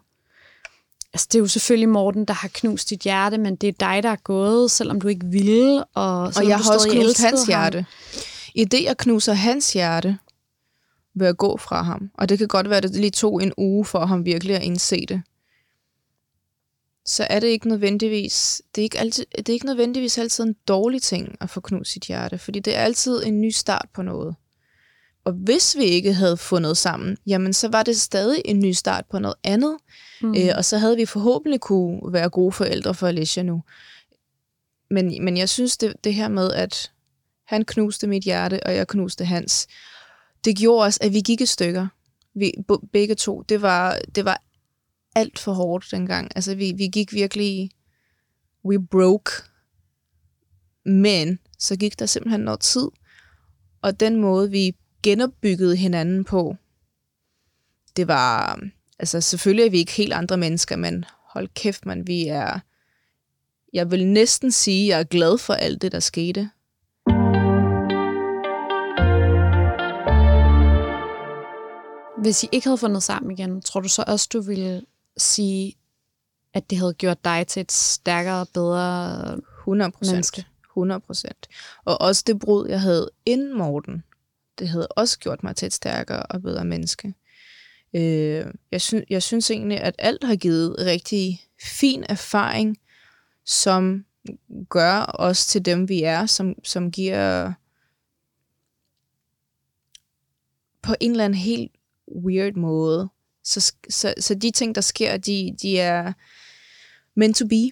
Altså, 1.15 1.29
det 1.33 1.39
er 1.39 1.43
jo 1.43 1.47
selvfølgelig 1.47 1.89
Morten, 1.89 2.25
der 2.25 2.35
har 2.35 2.49
knust 2.49 2.91
dit 2.91 3.01
hjerte, 3.01 3.39
men 3.39 3.57
det 3.57 3.69
er 3.69 3.73
dig, 3.73 4.03
der 4.03 4.09
er 4.09 4.17
gået, 4.17 4.71
selvom 4.71 5.01
du 5.01 5.09
ikke 5.09 5.27
ville. 5.27 5.85
Og, 5.85 6.23
og 6.23 6.49
jeg 6.49 6.59
har 6.59 6.75
også 6.75 6.89
knust 6.93 7.21
hans 7.21 7.41
ham. 7.41 7.49
hjerte. 7.49 7.87
I 8.55 8.65
det, 8.65 8.85
jeg 8.85 8.97
knuser 8.97 9.33
hans 9.33 9.73
hjerte, 9.73 10.19
vil 11.15 11.25
jeg 11.25 11.37
gå 11.37 11.57
fra 11.57 11.83
ham. 11.83 12.11
Og 12.15 12.29
det 12.29 12.39
kan 12.39 12.49
godt 12.49 12.69
være, 12.69 12.77
at 12.77 12.83
det 12.83 12.97
lige 12.97 13.11
tog 13.11 13.43
en 13.43 13.53
uge 13.57 13.85
for 13.85 14.07
ham 14.07 14.25
virkelig 14.25 14.57
at 14.57 14.63
indse 14.63 15.07
det. 15.09 15.23
Så 17.07 17.27
er 17.31 17.41
det 17.41 17.47
ikke 17.47 17.69
nødvendigvis, 17.69 18.63
det 18.75 18.81
er 18.81 18.85
ikke, 18.85 18.99
altid, 18.99 19.25
det 19.37 19.49
er 19.49 19.53
ikke 19.53 19.67
nødvendigvis 19.67 20.19
altid 20.19 20.45
en 20.45 20.57
dårlig 20.69 21.03
ting 21.03 21.37
at 21.41 21.51
få 21.51 21.61
knust 21.61 21.93
sit 21.93 22.05
hjerte, 22.05 22.39
fordi 22.39 22.61
det 22.61 22.77
er 22.77 22.81
altid 22.81 23.23
en 23.25 23.41
ny 23.41 23.51
start 23.51 23.89
på 23.95 24.03
noget. 24.03 24.35
Og 25.25 25.33
hvis 25.33 25.77
vi 25.77 25.85
ikke 25.85 26.13
havde 26.13 26.37
fundet 26.37 26.77
sammen, 26.77 27.17
jamen 27.27 27.53
så 27.53 27.69
var 27.69 27.83
det 27.83 28.01
stadig 28.01 28.43
en 28.45 28.61
ny 28.61 28.73
start 28.73 29.05
på 29.11 29.19
noget 29.19 29.37
andet. 29.45 29.77
Mm. 30.23 30.35
Øh, 30.35 30.51
og 30.57 30.65
så 30.65 30.79
havde 30.79 30.97
vi 30.97 31.07
forhåbentlig 31.07 31.61
kunne 31.61 32.13
være 32.13 32.31
gode 32.31 32.53
forældre 32.53 32.95
for 32.95 33.07
Alicia 33.07 33.43
nu. 33.43 33.63
Men, 34.91 35.25
men 35.25 35.37
jeg 35.37 35.49
synes, 35.49 35.77
det, 35.77 35.95
det 36.05 36.15
her 36.15 36.29
med, 36.29 36.53
at 36.53 36.93
han 37.47 37.65
knuste 37.65 38.07
mit 38.07 38.23
hjerte, 38.23 38.67
og 38.67 38.75
jeg 38.75 38.89
knuste 38.89 39.25
hans, 39.25 39.67
det 40.45 40.57
gjorde 40.57 40.87
os, 40.87 40.99
at 41.01 41.13
vi 41.13 41.21
gik 41.21 41.41
i 41.41 41.47
stykker. 41.47 41.87
Vi, 42.35 42.53
begge 42.93 43.15
to. 43.15 43.43
Det 43.43 43.63
var, 43.63 43.99
det 44.15 44.25
var 44.25 44.43
alt 45.15 45.39
for 45.39 45.53
hårdt 45.53 45.91
dengang. 45.91 46.31
Altså, 46.35 46.55
vi, 46.55 46.73
vi 46.77 46.87
gik 46.87 47.13
virkelig... 47.13 47.71
We 48.65 48.87
broke. 48.87 49.31
Men 50.85 51.39
så 51.59 51.77
gik 51.77 51.99
der 51.99 52.07
simpelthen 52.07 52.41
noget 52.41 52.61
tid. 52.61 52.89
Og 53.83 54.01
den 54.01 54.17
måde, 54.17 54.51
vi 54.51 54.77
genopbyggede 55.03 55.77
hinanden 55.77 56.25
på, 56.25 56.57
det 57.97 58.09
var... 58.09 58.61
Altså, 58.99 59.21
selvfølgelig 59.21 59.67
er 59.67 59.71
vi 59.71 59.79
ikke 59.79 59.93
helt 59.93 60.13
andre 60.13 60.37
mennesker, 60.37 60.77
men 60.77 61.05
hold 61.33 61.49
kæft, 61.55 61.87
man, 61.87 62.07
vi 62.07 62.27
er... 62.27 62.61
Jeg 63.73 63.91
vil 63.91 64.07
næsten 64.07 64.51
sige, 64.51 64.85
at 64.85 64.89
jeg 64.89 65.01
er 65.01 65.05
glad 65.05 65.39
for 65.39 65.55
alt 65.55 65.83
det, 65.83 65.93
der 65.93 66.01
skete. 66.01 66.51
Hvis 72.23 72.43
I 72.43 72.49
ikke 72.53 72.67
havde 72.67 72.79
fundet 72.79 73.03
sammen 73.03 73.31
igen, 73.31 73.63
tror 73.63 73.81
du 73.81 73.89
så 73.89 74.05
også, 74.07 74.29
du 74.33 74.41
ville 74.41 74.83
sige, 75.17 75.75
at 76.55 76.71
det 76.71 76.79
havde 76.79 76.95
gjort 76.95 77.25
dig 77.25 77.47
til 77.47 77.61
et 77.61 77.73
stærkere, 77.73 78.47
bedre 78.55 79.41
100 79.59 79.93
menneske? 80.01 80.47
100 80.71 81.01
procent. 81.01 81.49
Og 81.85 82.01
også 82.01 82.25
det 82.27 82.39
brud, 82.39 82.69
jeg 82.69 82.81
havde 82.81 83.11
inden 83.27 83.59
Morten, 83.59 84.05
det 84.59 84.69
havde 84.69 84.89
også 84.89 85.19
gjort 85.19 85.43
mig 85.43 85.57
til 85.57 85.67
et 85.67 85.73
stærkere 85.73 86.23
og 86.23 86.43
bedre 86.43 86.65
menneske. 86.65 87.15
Øh, 87.95 88.47
jeg, 88.71 88.81
synes, 88.81 89.05
jeg 89.11 89.23
synes 89.23 89.51
egentlig, 89.51 89.81
at 89.81 89.95
alt 89.99 90.25
har 90.25 90.37
givet 90.37 90.77
rigtig 90.79 91.41
fin 91.63 92.05
erfaring, 92.09 92.79
som 93.45 94.05
gør 94.69 95.15
os 95.19 95.47
til 95.47 95.65
dem, 95.65 95.89
vi 95.89 96.03
er, 96.03 96.27
som, 96.27 96.55
som 96.65 96.91
giver 96.91 97.53
på 100.83 100.95
en 101.01 101.11
eller 101.11 101.25
anden 101.25 101.39
helt 101.39 101.73
weird 102.25 102.55
måde. 102.55 103.09
Så, 103.45 103.73
så, 103.89 104.15
så 104.19 104.35
de 104.35 104.51
ting, 104.51 104.75
der 104.75 104.81
sker, 104.81 105.17
de, 105.17 105.57
de 105.63 105.79
er 105.79 106.13
meant 107.17 107.37
to 107.37 107.47
be. 107.47 107.71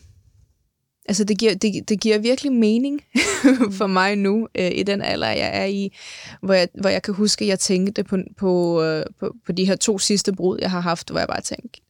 Altså, 1.09 1.25
det 1.25 1.39
giver, 1.39 1.55
det, 1.55 1.89
det 1.89 2.01
giver 2.01 2.19
virkelig 2.19 2.53
mening 2.53 3.01
for 3.79 3.87
mig 3.87 4.17
nu, 4.17 4.49
øh, 4.55 4.71
i 4.75 4.83
den 4.83 5.03
alder, 5.03 5.29
jeg 5.29 5.51
er 5.53 5.65
i, 5.65 5.97
hvor 6.43 6.55
jeg, 6.55 6.69
hvor 6.81 6.89
jeg 6.89 7.03
kan 7.03 7.15
huske, 7.15 7.45
at 7.45 7.49
jeg 7.49 7.59
tænkte 7.59 8.05
på, 8.05 8.17
på, 8.37 8.83
øh, 8.83 9.05
på, 9.21 9.35
på 9.47 9.53
de 9.53 9.65
her 9.65 9.77
to 9.77 9.99
sidste 9.99 10.33
brud, 10.33 10.59
jeg 10.61 10.71
har 10.71 10.81
haft, 10.81 11.11
hvor 11.11 11.19
jeg 11.19 11.29
bare 11.29 11.41
tænkte, 11.41 11.81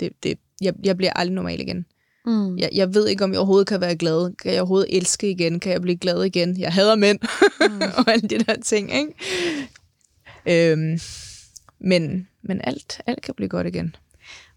det, 0.00 0.12
det, 0.22 0.38
jeg, 0.60 0.74
jeg 0.84 0.96
bliver 0.96 1.12
aldrig 1.12 1.34
normal 1.34 1.60
igen. 1.60 1.86
Mm. 2.26 2.58
Jeg, 2.58 2.70
jeg 2.72 2.94
ved 2.94 3.08
ikke, 3.08 3.24
om 3.24 3.32
jeg 3.32 3.38
overhovedet 3.38 3.68
kan 3.68 3.80
være 3.80 3.96
glad. 3.96 4.36
Kan 4.36 4.52
jeg 4.52 4.60
overhovedet 4.60 4.96
elske 4.96 5.30
igen? 5.30 5.60
Kan 5.60 5.72
jeg 5.72 5.82
blive 5.82 5.96
glad 5.96 6.22
igen? 6.22 6.60
Jeg 6.60 6.72
hader 6.72 6.96
mænd. 6.96 7.18
Mm. 7.60 7.80
og 7.96 8.12
alle 8.12 8.28
de 8.28 8.38
der 8.38 8.54
ting, 8.64 8.90
ikke? 8.94 10.72
Øhm, 10.72 11.00
men, 11.80 12.28
men 12.48 12.60
alt, 12.64 13.00
alt 13.06 13.22
kan 13.22 13.34
blive 13.34 13.48
godt 13.48 13.66
igen. 13.66 13.96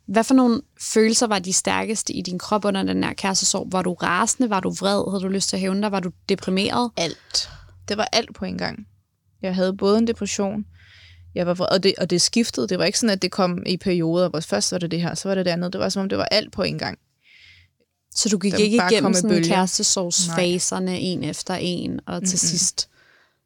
Hvad 0.05 0.23
for 0.23 0.33
nogle 0.33 0.61
følelser 0.81 1.27
var 1.27 1.39
de 1.39 1.53
stærkeste 1.53 2.13
i 2.13 2.21
din 2.21 2.39
krop 2.39 2.65
under 2.65 2.83
den 2.83 3.03
her 3.03 3.13
kærestesorg? 3.13 3.67
Var 3.71 3.81
du 3.81 3.93
rasende? 3.93 4.49
Var 4.49 4.59
du 4.59 4.69
vred? 4.69 5.11
Havde 5.11 5.23
du 5.23 5.27
lyst 5.27 5.49
til 5.49 5.55
at 5.55 5.59
hævne 5.59 5.81
dig? 5.81 5.91
Var 5.91 5.99
du 5.99 6.11
deprimeret? 6.29 6.91
Alt. 6.97 7.49
Det 7.87 7.97
var 7.97 8.09
alt 8.11 8.35
på 8.35 8.45
en 8.45 8.57
gang. 8.57 8.87
Jeg 9.41 9.55
havde 9.55 9.77
både 9.77 9.97
en 9.97 10.07
depression, 10.07 10.65
jeg 11.35 11.47
var 11.47 11.53
vred, 11.53 11.67
og 11.67 11.83
det, 11.83 11.93
og 11.97 12.09
det 12.09 12.21
skiftede. 12.21 12.67
Det 12.67 12.79
var 12.79 12.85
ikke 12.85 12.99
sådan, 12.99 13.13
at 13.13 13.21
det 13.21 13.31
kom 13.31 13.63
i 13.65 13.77
perioder, 13.77 14.29
hvor 14.29 14.39
først 14.39 14.71
var 14.71 14.77
det 14.77 14.91
det 14.91 15.01
her, 15.01 15.15
så 15.15 15.27
var 15.27 15.35
det 15.35 15.45
det 15.45 15.51
andet. 15.51 15.73
Det 15.73 15.81
var 15.81 15.89
som 15.89 16.01
om, 16.01 16.09
det 16.09 16.17
var 16.17 16.25
alt 16.25 16.51
på 16.51 16.63
en 16.63 16.77
gang. 16.77 16.99
Så 18.15 18.29
du 18.29 18.37
gik 18.37 18.59
ikke 18.59 18.81
igennem 18.91 19.13
sådan 19.13 19.43
kærestesorgsfaserne 19.43 20.99
en 20.99 21.23
efter 21.23 21.53
en, 21.53 21.99
og 22.07 22.21
til 22.21 22.21
Mm-mm. 22.21 22.37
sidst 22.37 22.89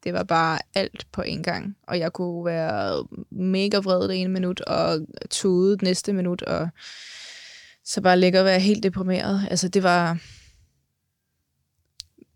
det 0.06 0.14
var 0.14 0.22
bare 0.22 0.58
alt 0.74 1.06
på 1.12 1.22
en 1.22 1.42
gang. 1.42 1.76
Og 1.82 1.98
jeg 1.98 2.12
kunne 2.12 2.44
være 2.44 3.06
mega 3.30 3.78
vred 3.78 4.08
det 4.08 4.20
ene 4.20 4.32
minut, 4.32 4.60
og 4.60 5.06
tude 5.30 5.72
det 5.72 5.82
næste 5.82 6.12
minut, 6.12 6.42
og 6.42 6.68
så 7.84 8.00
bare 8.00 8.20
ligge 8.20 8.38
og 8.38 8.44
være 8.44 8.60
helt 8.60 8.82
deprimeret. 8.82 9.46
Altså 9.50 9.68
det 9.68 9.82
var... 9.82 10.18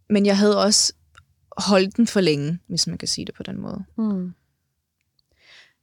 Men 0.09 0.27
jeg 0.27 0.39
havde 0.39 0.65
også 0.65 0.93
holdt 1.57 1.97
den 1.97 2.07
for 2.07 2.21
længe, 2.21 2.59
hvis 2.67 2.87
man 2.87 2.99
kan 2.99 3.09
sige 3.09 3.25
det 3.25 3.35
på 3.35 3.43
den 3.43 3.61
måde. 3.61 3.85
Mm. 3.97 4.35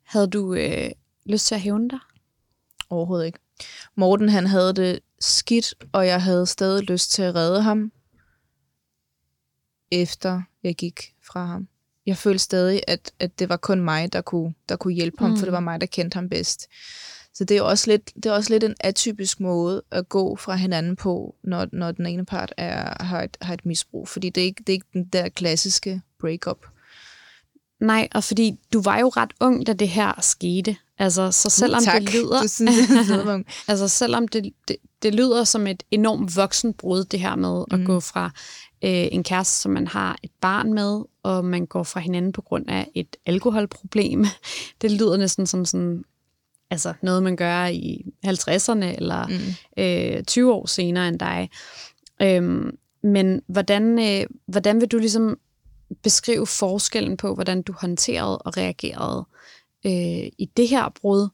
Havde 0.03 0.27
du 0.27 0.53
øh, 0.53 0.91
lyst 1.25 1.47
til 1.47 1.55
at 1.55 1.61
hævne 1.61 1.89
dig? 1.89 1.99
Overhovedet 2.89 3.25
ikke. 3.25 3.39
Morten 3.95 4.29
han 4.29 4.47
havde 4.47 4.73
det 4.73 4.99
skidt, 5.19 5.73
og 5.91 6.07
jeg 6.07 6.23
havde 6.23 6.45
stadig 6.45 6.83
lyst 6.83 7.11
til 7.11 7.21
at 7.21 7.35
redde 7.35 7.61
ham, 7.61 7.91
efter 9.91 10.41
jeg 10.63 10.75
gik 10.75 11.15
fra 11.21 11.45
ham 11.45 11.67
jeg 12.07 12.17
følte 12.17 12.39
stadig, 12.39 12.81
at, 12.87 13.11
at 13.19 13.39
det 13.39 13.49
var 13.49 13.57
kun 13.57 13.81
mig, 13.81 14.13
der 14.13 14.21
kunne, 14.21 14.53
der 14.69 14.75
kunne 14.75 14.93
hjælpe 14.93 15.19
ham, 15.19 15.29
mm. 15.29 15.37
for 15.37 15.45
det 15.45 15.53
var 15.53 15.59
mig, 15.59 15.81
der 15.81 15.87
kendte 15.87 16.15
ham 16.15 16.29
bedst. 16.29 16.67
Så 17.33 17.43
det 17.43 17.57
er 17.57 17.61
også 17.61 17.91
lidt, 17.91 18.11
det 18.15 18.25
er 18.25 18.31
også 18.31 18.53
lidt 18.53 18.63
en 18.63 18.75
atypisk 18.79 19.39
måde 19.39 19.81
at 19.91 20.09
gå 20.09 20.35
fra 20.35 20.55
hinanden 20.55 20.95
på, 20.95 21.35
når, 21.43 21.67
når 21.71 21.91
den 21.91 22.05
ene 22.05 22.25
part 22.25 22.53
er, 22.57 23.03
har, 23.03 23.23
et, 23.23 23.37
har 23.41 23.53
et 23.53 23.65
misbrug. 23.65 24.07
Fordi 24.07 24.29
det 24.29 24.41
er, 24.41 24.45
ikke, 24.45 24.59
det 24.59 24.69
er 24.69 24.73
ikke 24.73 24.87
den 24.93 25.05
der 25.05 25.29
klassiske 25.29 26.01
breakup. 26.19 26.65
Nej, 27.79 28.07
og 28.11 28.23
fordi 28.23 28.59
du 28.73 28.81
var 28.81 28.99
jo 28.99 29.07
ret 29.07 29.31
ung, 29.39 29.67
da 29.67 29.73
det 29.73 29.89
her 29.89 30.21
skete. 30.21 30.75
Altså, 30.97 31.31
så 31.31 31.49
selvom 31.49 31.83
tak. 31.83 32.01
det 32.01 32.13
lyder... 32.13 32.41
Du 32.43 32.47
synes, 32.47 32.87
det 32.87 33.45
altså, 33.67 33.87
selvom 33.87 34.27
det, 34.27 34.53
det, 34.67 34.75
det 35.03 35.15
lyder 35.15 35.43
som 35.43 35.67
et 35.67 35.83
enormt 35.91 36.35
voksenbrud, 36.35 37.03
det 37.03 37.19
her 37.19 37.35
med 37.35 37.65
mm. 37.71 37.79
at 37.81 37.87
gå 37.87 37.99
fra 37.99 38.31
øh, 38.83 39.07
en 39.11 39.23
kæreste, 39.23 39.61
som 39.61 39.71
man 39.71 39.87
har 39.87 40.17
et 40.23 40.31
barn 40.41 40.73
med, 40.73 41.01
og 41.23 41.45
man 41.45 41.65
går 41.65 41.83
fra 41.83 41.99
hinanden 41.99 42.31
på 42.31 42.41
grund 42.41 42.65
af 42.69 42.91
et 42.95 43.15
alkoholproblem. 43.25 44.25
Det 44.81 44.91
lyder 44.91 45.17
næsten 45.17 45.47
som 45.47 45.65
sådan, 45.65 46.03
altså 46.69 46.93
noget, 47.01 47.23
man 47.23 47.35
gør 47.35 47.65
i 47.65 48.05
50'erne 48.25 48.85
eller 48.85 49.27
mm. 49.27 49.83
øh, 49.83 50.23
20 50.23 50.53
år 50.53 50.65
senere 50.65 51.07
end 51.07 51.19
dig. 51.19 51.49
Øhm, 52.21 52.77
men 53.03 53.41
hvordan, 53.47 53.99
øh, 53.99 54.27
hvordan 54.45 54.81
vil 54.81 54.87
du 54.87 54.97
ligesom 54.97 55.39
beskrive 56.03 56.47
forskellen 56.47 57.17
på, 57.17 57.33
hvordan 57.33 57.61
du 57.61 57.73
håndterede 57.73 58.37
og 58.37 58.57
reagerede 58.57 59.25
øh, 59.85 60.31
i 60.37 60.49
det 60.57 60.67
her 60.67 60.89
brud, 61.01 61.29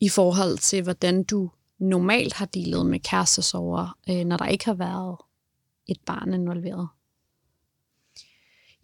i 0.00 0.08
forhold 0.08 0.58
til, 0.58 0.82
hvordan 0.82 1.22
du 1.22 1.50
normalt 1.78 2.34
har 2.34 2.46
dealet 2.46 2.86
med 2.86 3.00
kærestesover, 3.00 3.96
øh, 4.10 4.24
når 4.24 4.36
der 4.36 4.46
ikke 4.46 4.64
har 4.64 4.74
været 4.74 5.16
et 5.88 5.98
barn 6.06 6.34
involveret? 6.34 6.88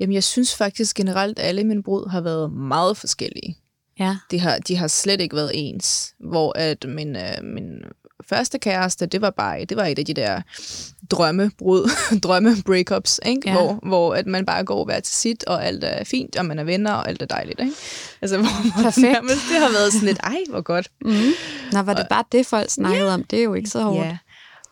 Jamen, 0.01 0.15
jeg 0.15 0.25
synes 0.25 0.57
faktisk 0.57 0.97
generelt, 0.97 1.39
at 1.39 1.47
alle 1.47 1.65
mine 1.65 1.83
brud 1.83 2.11
har 2.11 2.21
været 2.21 2.53
meget 2.53 2.97
forskellige. 2.97 3.59
Ja. 3.99 4.17
De 4.31 4.41
har, 4.41 4.59
de 4.59 4.77
har 4.77 4.89
slet 4.89 5.21
ikke 5.21 5.37
været 5.37 5.51
ens. 5.55 6.15
Hvor 6.21 6.59
at 6.59 6.85
min, 6.89 7.17
øh, 7.17 7.45
min 7.45 7.83
første 8.29 8.59
kæreste, 8.59 9.07
det 9.07 9.21
var 9.21 9.31
bare 9.31 9.65
det 9.65 9.77
var 9.77 9.85
et 9.85 9.99
af 9.99 10.05
de 10.05 10.15
der 10.15 10.43
drømmebrud, 11.11 11.91
drømme-breakups, 12.25 13.21
ikke? 13.27 13.43
Ja. 13.51 13.53
Hvor, 13.53 13.79
hvor 13.83 14.15
at 14.15 14.27
man 14.27 14.47
bare 14.47 14.65
går 14.65 14.85
hver 14.85 15.01
til 15.01 15.15
sit, 15.15 15.45
og 15.45 15.67
alt 15.67 15.85
er 15.85 16.05
fint, 16.05 16.37
og 16.37 16.47
man 16.47 16.59
er 16.59 16.65
venner, 16.65 16.93
og 16.93 17.09
alt 17.09 17.23
er 17.23 17.27
dejligt. 17.27 17.61
Ikke? 17.61 17.73
Altså, 18.23 18.37
hvor 18.39 18.83
Perfekt. 18.83 19.13
Nærmest, 19.13 19.43
det 19.53 19.61
har 19.61 19.73
været 19.73 19.93
sådan 19.93 20.07
lidt, 20.07 20.19
ej, 20.19 20.39
hvor 20.51 20.61
godt. 20.61 20.91
Mm. 21.05 21.13
Nå, 21.73 21.83
var 21.83 21.95
det 21.95 22.03
og, 22.03 22.09
bare 22.11 22.25
det, 22.33 22.47
folk 22.47 22.71
snakkede 22.71 23.07
ja. 23.09 23.15
om? 23.15 23.25
Det 23.25 23.39
er 23.39 23.43
jo 23.43 23.55
ikke 23.55 23.71
så 23.71 23.83
hårdt. 23.83 24.09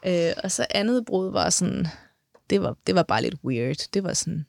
Ja. 0.04 0.28
Øh, 0.28 0.34
og 0.44 0.50
så 0.50 0.66
andet 0.70 1.04
brud 1.06 1.32
var 1.32 1.50
sådan, 1.50 1.86
det 2.52 2.62
var, 2.62 2.76
det 2.86 2.94
var 2.94 3.02
bare 3.02 3.22
lidt 3.22 3.34
weird. 3.44 3.76
Det 3.94 4.04
var 4.04 4.14
sådan, 4.14 4.46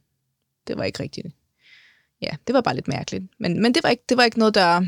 det 0.68 0.78
var 0.78 0.84
ikke 0.84 1.04
rigtigt. 1.04 1.28
Ja, 2.22 2.30
det 2.48 2.54
var 2.56 2.62
bare 2.62 2.76
lidt 2.76 2.88
mærkeligt. 2.88 3.24
Men, 3.40 3.62
men 3.62 3.76
det, 3.76 3.84
var 3.84 3.90
ikke, 3.90 4.04
det 4.10 4.18
var 4.18 4.24
ikke 4.24 4.40
noget, 4.40 4.56
der... 4.56 4.86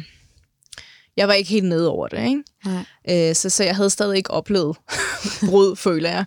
jeg 1.17 1.27
var 1.27 1.33
ikke 1.33 1.49
helt 1.49 1.65
nede 1.65 1.89
over 1.89 2.07
det, 2.07 2.27
ikke? 2.27 2.43
Nej. 2.65 2.85
Øh, 3.29 3.35
så, 3.35 3.49
så 3.49 3.63
jeg 3.63 3.75
havde 3.75 3.89
stadig 3.89 4.17
ikke 4.17 4.31
oplevet 4.31 4.77
brud, 5.49 5.75
føler 5.75 6.09
jeg. 6.09 6.25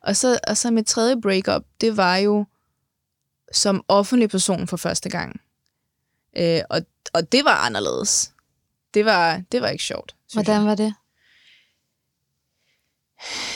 Og 0.00 0.16
så, 0.16 0.38
og 0.48 0.56
så 0.56 0.70
mit 0.70 0.86
tredje 0.86 1.20
breakup, 1.20 1.62
det 1.80 1.96
var 1.96 2.16
jo 2.16 2.44
som 3.52 3.84
offentlig 3.88 4.30
person 4.30 4.66
for 4.66 4.76
første 4.76 5.10
gang. 5.10 5.40
Øh, 6.36 6.60
og, 6.70 6.80
og 7.12 7.32
det 7.32 7.44
var 7.44 7.56
anderledes. 7.56 8.32
Det 8.94 9.04
var, 9.04 9.42
det 9.52 9.62
var 9.62 9.68
ikke 9.68 9.84
sjovt. 9.84 10.16
Hvordan 10.32 10.60
jeg. 10.60 10.64
var 10.64 10.74
det? 10.74 10.94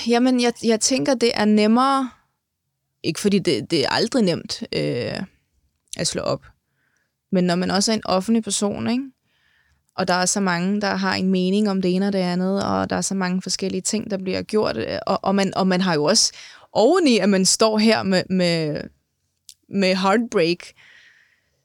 Jamen, 0.07 0.41
jeg, 0.41 0.53
jeg 0.63 0.81
tænker, 0.81 1.15
det 1.15 1.31
er 1.35 1.45
nemmere, 1.45 2.11
ikke 3.03 3.21
fordi 3.21 3.39
det, 3.39 3.71
det 3.71 3.85
er 3.85 3.89
aldrig 3.91 4.23
nemt 4.23 4.63
øh, 4.73 5.23
at 5.97 6.07
slå 6.07 6.23
op, 6.23 6.45
men 7.33 7.45
når 7.45 7.55
man 7.55 7.71
også 7.71 7.93
er 7.93 7.97
en 7.97 8.07
offentlig 8.07 8.45
person, 8.45 8.91
ikke? 8.91 9.05
og 9.97 10.09
der 10.09 10.15
er 10.15 10.27
så 10.27 10.41
mange, 10.41 10.81
der 10.81 10.95
har 10.95 11.15
en 11.15 11.29
mening 11.29 11.71
om 11.71 11.83
det 11.83 11.95
ene 11.95 12.07
og 12.07 12.13
det 12.13 12.19
andet, 12.19 12.65
og 12.65 12.91
der 12.91 12.97
er 12.97 13.01
så 13.01 13.15
mange 13.15 13.43
forskellige 13.43 13.81
ting, 13.81 14.11
der 14.11 14.19
bliver 14.19 14.43
gjort, 14.43 14.77
øh, 14.77 14.99
og, 15.07 15.21
og, 15.23 15.35
man, 15.35 15.55
og 15.57 15.67
man 15.67 15.81
har 15.81 15.95
jo 15.95 16.05
også 16.05 16.33
oveni, 16.73 17.19
at 17.19 17.29
man 17.29 17.45
står 17.47 17.79
her 17.79 18.03
med, 18.03 18.23
med, 18.31 18.81
med 19.69 19.97
heartbreak, 19.97 20.59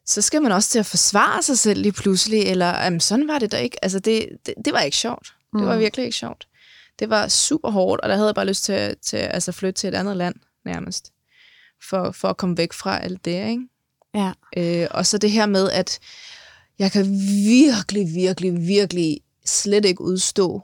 så 0.05 0.21
skal 0.21 0.41
man 0.41 0.51
også 0.51 0.69
til 0.69 0.79
at 0.79 0.85
forsvare 0.85 1.43
sig 1.43 1.57
selv 1.57 1.81
lige 1.81 1.91
pludselig, 1.91 2.41
eller 2.41 2.65
jamen, 2.83 2.99
sådan 2.99 3.27
var 3.27 3.39
det 3.39 3.51
da 3.51 3.57
ikke. 3.57 3.83
Altså, 3.83 3.99
det, 3.99 4.29
det, 4.45 4.53
det 4.65 4.73
var 4.73 4.79
ikke 4.81 4.97
sjovt. 4.97 5.33
Det 5.57 5.65
var 5.65 5.73
Mm. 5.75 5.79
virkelig 5.79 6.05
ikke 6.05 6.17
sjovt. 6.17 6.47
Det 6.99 7.09
var 7.09 7.27
super 7.27 7.71
hårdt, 7.71 8.01
og 8.01 8.09
der 8.09 8.15
havde 8.15 8.27
jeg 8.27 8.35
bare 8.35 8.47
lyst 8.47 8.63
til, 8.63 8.95
til 9.01 9.17
altså 9.17 9.51
flytte 9.51 9.79
til 9.79 9.87
et 9.87 9.95
andet 9.95 10.17
land, 10.17 10.35
nærmest. 10.65 11.11
For, 11.89 12.11
for 12.11 12.27
at 12.27 12.37
komme 12.37 12.57
væk 12.57 12.73
fra 12.73 12.99
alt 12.99 13.25
det, 13.25 13.49
ikke? 13.49 13.67
Ja. 14.15 14.31
Øh, 14.57 14.87
og 14.91 15.05
så 15.05 15.17
det 15.17 15.31
her 15.31 15.45
med, 15.45 15.69
at 15.69 15.99
jeg 16.79 16.91
kan 16.91 17.05
virkelig, 17.45 18.15
virkelig, 18.15 18.67
virkelig 18.67 19.19
slet 19.45 19.85
ikke 19.85 20.01
udstå, 20.01 20.61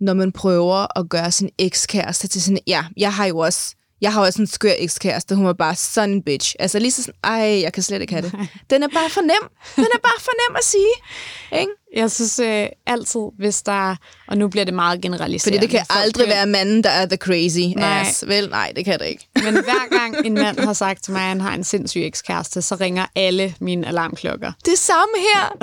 når 0.00 0.14
man 0.14 0.32
prøver 0.32 0.98
at 0.98 1.08
gøre 1.08 1.30
sin 1.30 1.50
ekskæreste 1.58 2.28
til 2.28 2.42
sådan, 2.42 2.58
ja, 2.66 2.84
jeg 2.96 3.14
har 3.14 3.26
jo 3.26 3.38
også, 3.38 3.74
jeg 4.00 4.12
har 4.12 4.20
også 4.20 4.42
en 4.42 4.46
skør 4.46 4.72
ekskæreste, 4.78 5.34
hun 5.34 5.46
var 5.46 5.52
bare 5.52 5.74
sådan 5.74 6.10
en 6.10 6.22
bitch. 6.22 6.54
Altså 6.58 6.78
lige 6.78 6.90
så 6.90 7.02
sådan, 7.02 7.14
ej, 7.24 7.60
jeg 7.62 7.72
kan 7.72 7.82
slet 7.82 8.00
ikke 8.00 8.12
have 8.12 8.22
det. 8.22 8.48
Den 8.70 8.82
er 8.82 8.88
bare 8.88 9.10
for 9.10 9.20
nem. 9.20 9.50
Den 9.76 9.84
er 9.94 9.98
bare 10.02 10.20
for 10.20 10.30
nem 10.48 10.56
at 10.56 10.64
sige. 10.64 11.60
Ikke? 11.60 11.72
Jeg 11.96 12.10
synes 12.10 12.38
øh, 12.38 12.66
altid, 12.86 13.20
hvis 13.38 13.62
der... 13.62 13.96
Og 14.28 14.38
nu 14.38 14.48
bliver 14.48 14.64
det 14.64 14.74
meget 14.74 15.00
generaliseret. 15.00 15.54
Fordi 15.54 15.66
det 15.66 15.70
kan 15.70 15.86
aldrig 15.90 16.28
være 16.28 16.46
manden, 16.46 16.84
der 16.84 16.90
er 16.90 17.06
the 17.06 17.16
crazy 17.16 17.58
Nej. 17.78 18.00
ass. 18.08 18.24
Vel, 18.26 18.48
nej, 18.50 18.72
det 18.76 18.84
kan 18.84 18.98
det 18.98 19.06
ikke. 19.06 19.28
Men 19.44 19.54
hver 19.54 19.98
gang 19.98 20.26
en 20.26 20.34
mand 20.34 20.58
har 20.60 20.72
sagt 20.72 21.04
til 21.04 21.12
mig, 21.12 21.22
at 21.22 21.28
han 21.28 21.40
har 21.40 21.54
en 21.54 21.64
sindssyg 21.64 22.00
ekskæreste, 22.00 22.62
så 22.62 22.74
ringer 22.74 23.06
alle 23.14 23.54
mine 23.60 23.88
alarmklokker. 23.88 24.52
Det 24.64 24.78
samme 24.78 25.12
her. 25.34 25.56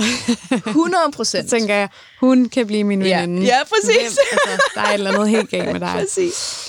100 0.70 1.04
procent. 1.14 1.50
Så 1.50 1.58
tænker 1.58 1.76
jeg, 1.76 1.90
hun 2.20 2.50
kan 2.50 2.68
blive 2.68 2.84
min 2.84 3.02
Ja. 3.06 3.22
veninde. 3.22 3.42
Ja, 3.48 3.58
præcis. 3.64 3.96
Hvem, 3.96 4.40
altså, 4.52 4.72
der 4.76 4.82
er 4.82 4.88
et 4.88 4.94
eller 4.94 5.12
andet 5.12 5.30
helt 5.30 5.50
galt 5.50 5.72
med 5.72 5.80
dig. 5.80 5.94
Præcis. 6.00 6.68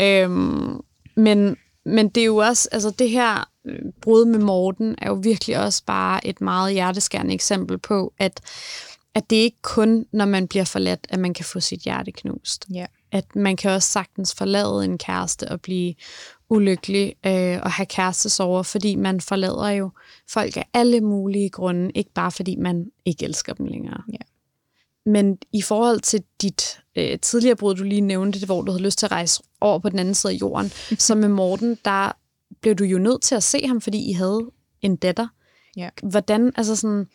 Øhm, 0.00 0.76
men, 1.14 1.56
men 1.84 2.08
det 2.08 2.20
er 2.20 2.24
jo 2.24 2.36
også, 2.36 2.68
altså 2.72 2.90
det 2.90 3.10
her 3.10 3.48
øh, 3.66 3.78
brud 4.00 4.24
med 4.24 4.38
Morten 4.38 4.94
er 4.98 5.08
jo 5.08 5.14
virkelig 5.14 5.58
også 5.58 5.82
bare 5.86 6.26
et 6.26 6.40
meget 6.40 6.72
hjerteskærende 6.72 7.34
eksempel 7.34 7.78
på, 7.78 8.12
at, 8.18 8.40
at 9.14 9.30
det 9.30 9.38
er 9.38 9.42
ikke 9.42 9.62
kun, 9.62 10.06
når 10.12 10.24
man 10.24 10.48
bliver 10.48 10.64
forladt, 10.64 11.06
at 11.08 11.18
man 11.18 11.34
kan 11.34 11.44
få 11.44 11.60
sit 11.60 11.80
hjerte 11.80 12.12
knust. 12.12 12.66
Ja. 12.74 12.86
At 13.12 13.36
man 13.36 13.56
kan 13.56 13.70
også 13.70 13.90
sagtens 13.90 14.34
forlade 14.34 14.84
en 14.84 14.98
kæreste 14.98 15.48
og 15.48 15.60
blive 15.60 15.94
ulykkelig 16.48 17.14
øh, 17.26 17.58
og 17.62 17.72
have 17.72 17.86
kærestesover, 17.86 18.62
fordi 18.62 18.94
man 18.94 19.20
forlader 19.20 19.68
jo 19.68 19.90
folk 20.30 20.56
af 20.56 20.68
alle 20.74 21.00
mulige 21.00 21.50
grunde, 21.50 21.90
ikke 21.94 22.12
bare 22.14 22.30
fordi 22.30 22.56
man 22.56 22.86
ikke 23.04 23.24
elsker 23.24 23.54
dem 23.54 23.66
længere. 23.66 24.02
Ja. 24.12 24.18
Men 25.06 25.38
i 25.52 25.62
forhold 25.62 26.00
til 26.00 26.22
dit 26.42 26.81
øh, 26.96 27.18
tidligere 27.18 27.56
brud, 27.56 27.74
du 27.74 27.84
lige 27.84 28.00
nævnte, 28.00 28.40
det, 28.40 28.48
hvor 28.48 28.62
du 28.62 28.72
havde 28.72 28.82
lyst 28.82 28.98
til 28.98 29.06
at 29.06 29.12
rejse 29.12 29.42
over 29.60 29.78
på 29.78 29.88
den 29.88 29.98
anden 29.98 30.14
side 30.14 30.32
af 30.32 30.36
jorden, 30.40 30.70
så 31.06 31.14
med 31.14 31.28
Morten, 31.28 31.78
der 31.84 32.12
blev 32.60 32.74
du 32.74 32.84
jo 32.84 32.98
nødt 32.98 33.22
til 33.22 33.34
at 33.34 33.42
se 33.42 33.66
ham, 33.66 33.80
fordi 33.80 34.10
I 34.10 34.12
havde 34.12 34.50
en 34.80 34.96
datter. 34.96 35.28
Ja. 35.76 35.88
Hvordan, 36.02 36.52
altså 36.56 36.76
sådan, 36.76 37.06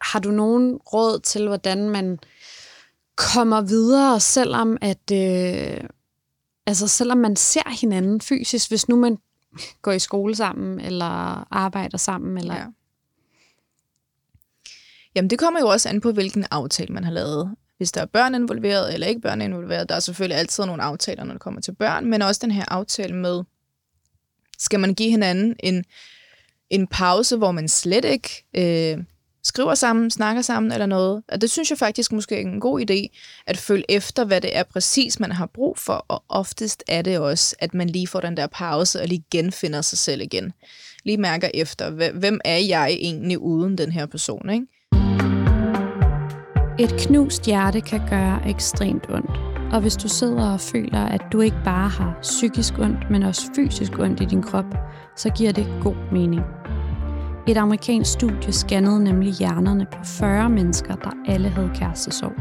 har 0.00 0.18
du 0.18 0.30
nogen 0.30 0.76
råd 0.76 1.20
til, 1.20 1.46
hvordan 1.46 1.90
man 1.90 2.18
kommer 3.16 3.60
videre, 3.60 4.20
selvom 4.20 4.76
at, 4.80 5.10
øh, 5.12 5.88
altså 6.66 6.88
selvom 6.88 7.18
man 7.18 7.36
ser 7.36 7.70
hinanden 7.80 8.20
fysisk, 8.20 8.70
hvis 8.70 8.88
nu 8.88 8.96
man 8.96 9.18
går 9.82 9.92
i 9.92 9.98
skole 9.98 10.34
sammen, 10.34 10.80
eller 10.80 11.46
arbejder 11.54 11.98
sammen, 11.98 12.38
eller 12.38 12.54
Ja. 12.54 12.66
Jamen, 15.14 15.30
det 15.30 15.38
kommer 15.38 15.60
jo 15.60 15.68
også 15.68 15.88
an 15.88 16.00
på, 16.00 16.12
hvilken 16.12 16.46
aftale 16.50 16.94
man 16.94 17.04
har 17.04 17.12
lavet. 17.12 17.54
Hvis 17.78 17.92
der 17.92 18.00
er 18.00 18.06
børn 18.06 18.34
involveret, 18.34 18.94
eller 18.94 19.06
ikke 19.06 19.20
børn 19.20 19.42
involveret, 19.42 19.88
der 19.88 19.94
er 19.94 20.00
selvfølgelig 20.00 20.38
altid 20.38 20.64
nogle 20.64 20.82
aftaler, 20.82 21.24
når 21.24 21.32
det 21.32 21.40
kommer 21.40 21.60
til 21.60 21.72
børn, 21.72 22.06
men 22.06 22.22
også 22.22 22.40
den 22.42 22.50
her 22.50 22.64
aftale 22.68 23.16
med, 23.16 23.42
skal 24.58 24.80
man 24.80 24.94
give 24.94 25.10
hinanden 25.10 25.56
en, 25.58 25.84
en 26.70 26.86
pause, 26.86 27.36
hvor 27.36 27.52
man 27.52 27.68
slet 27.68 28.04
ikke 28.04 28.44
øh, 28.54 29.04
skriver 29.42 29.74
sammen, 29.74 30.10
snakker 30.10 30.42
sammen 30.42 30.72
eller 30.72 30.86
noget. 30.86 31.22
Og 31.28 31.40
det 31.40 31.50
synes 31.50 31.70
jeg 31.70 31.78
faktisk 31.78 32.12
måske 32.12 32.36
er 32.36 32.40
en 32.40 32.60
god 32.60 32.80
idé, 32.80 33.16
at 33.46 33.56
følge 33.56 33.84
efter, 33.88 34.24
hvad 34.24 34.40
det 34.40 34.56
er 34.56 34.62
præcis, 34.62 35.20
man 35.20 35.32
har 35.32 35.46
brug 35.46 35.78
for, 35.78 36.04
og 36.08 36.22
oftest 36.28 36.84
er 36.88 37.02
det 37.02 37.18
også, 37.18 37.56
at 37.58 37.74
man 37.74 37.90
lige 37.90 38.06
får 38.06 38.20
den 38.20 38.36
der 38.36 38.46
pause 38.46 39.00
og 39.00 39.08
lige 39.08 39.24
genfinder 39.30 39.82
sig 39.82 39.98
selv 39.98 40.20
igen. 40.20 40.52
Lige 41.04 41.18
mærker 41.18 41.50
efter, 41.54 41.90
hvem 42.10 42.40
er 42.44 42.56
jeg 42.56 42.88
egentlig 42.90 43.38
uden 43.38 43.78
den 43.78 43.92
her 43.92 44.06
person, 44.06 44.50
ikke? 44.50 44.66
Et 46.80 46.94
knust 46.98 47.46
hjerte 47.46 47.80
kan 47.80 48.00
gøre 48.10 48.48
ekstremt 48.48 49.06
ondt. 49.10 49.30
Og 49.72 49.80
hvis 49.80 49.96
du 49.96 50.08
sidder 50.08 50.52
og 50.52 50.60
føler, 50.60 51.00
at 51.00 51.22
du 51.32 51.40
ikke 51.40 51.56
bare 51.64 51.88
har 51.88 52.18
psykisk 52.22 52.78
ondt, 52.78 53.10
men 53.10 53.22
også 53.22 53.42
fysisk 53.56 53.98
ondt 53.98 54.20
i 54.20 54.24
din 54.24 54.42
krop, 54.42 54.74
så 55.16 55.30
giver 55.30 55.52
det 55.52 55.66
god 55.82 55.94
mening. 56.12 56.42
Et 57.48 57.56
amerikansk 57.56 58.12
studie 58.12 58.52
scannede 58.52 59.04
nemlig 59.04 59.32
hjernerne 59.32 59.86
på 59.92 59.98
40 60.04 60.48
mennesker, 60.48 60.94
der 60.94 61.10
alle 61.28 61.48
havde 61.48 61.70
kærestesorg. 61.74 62.32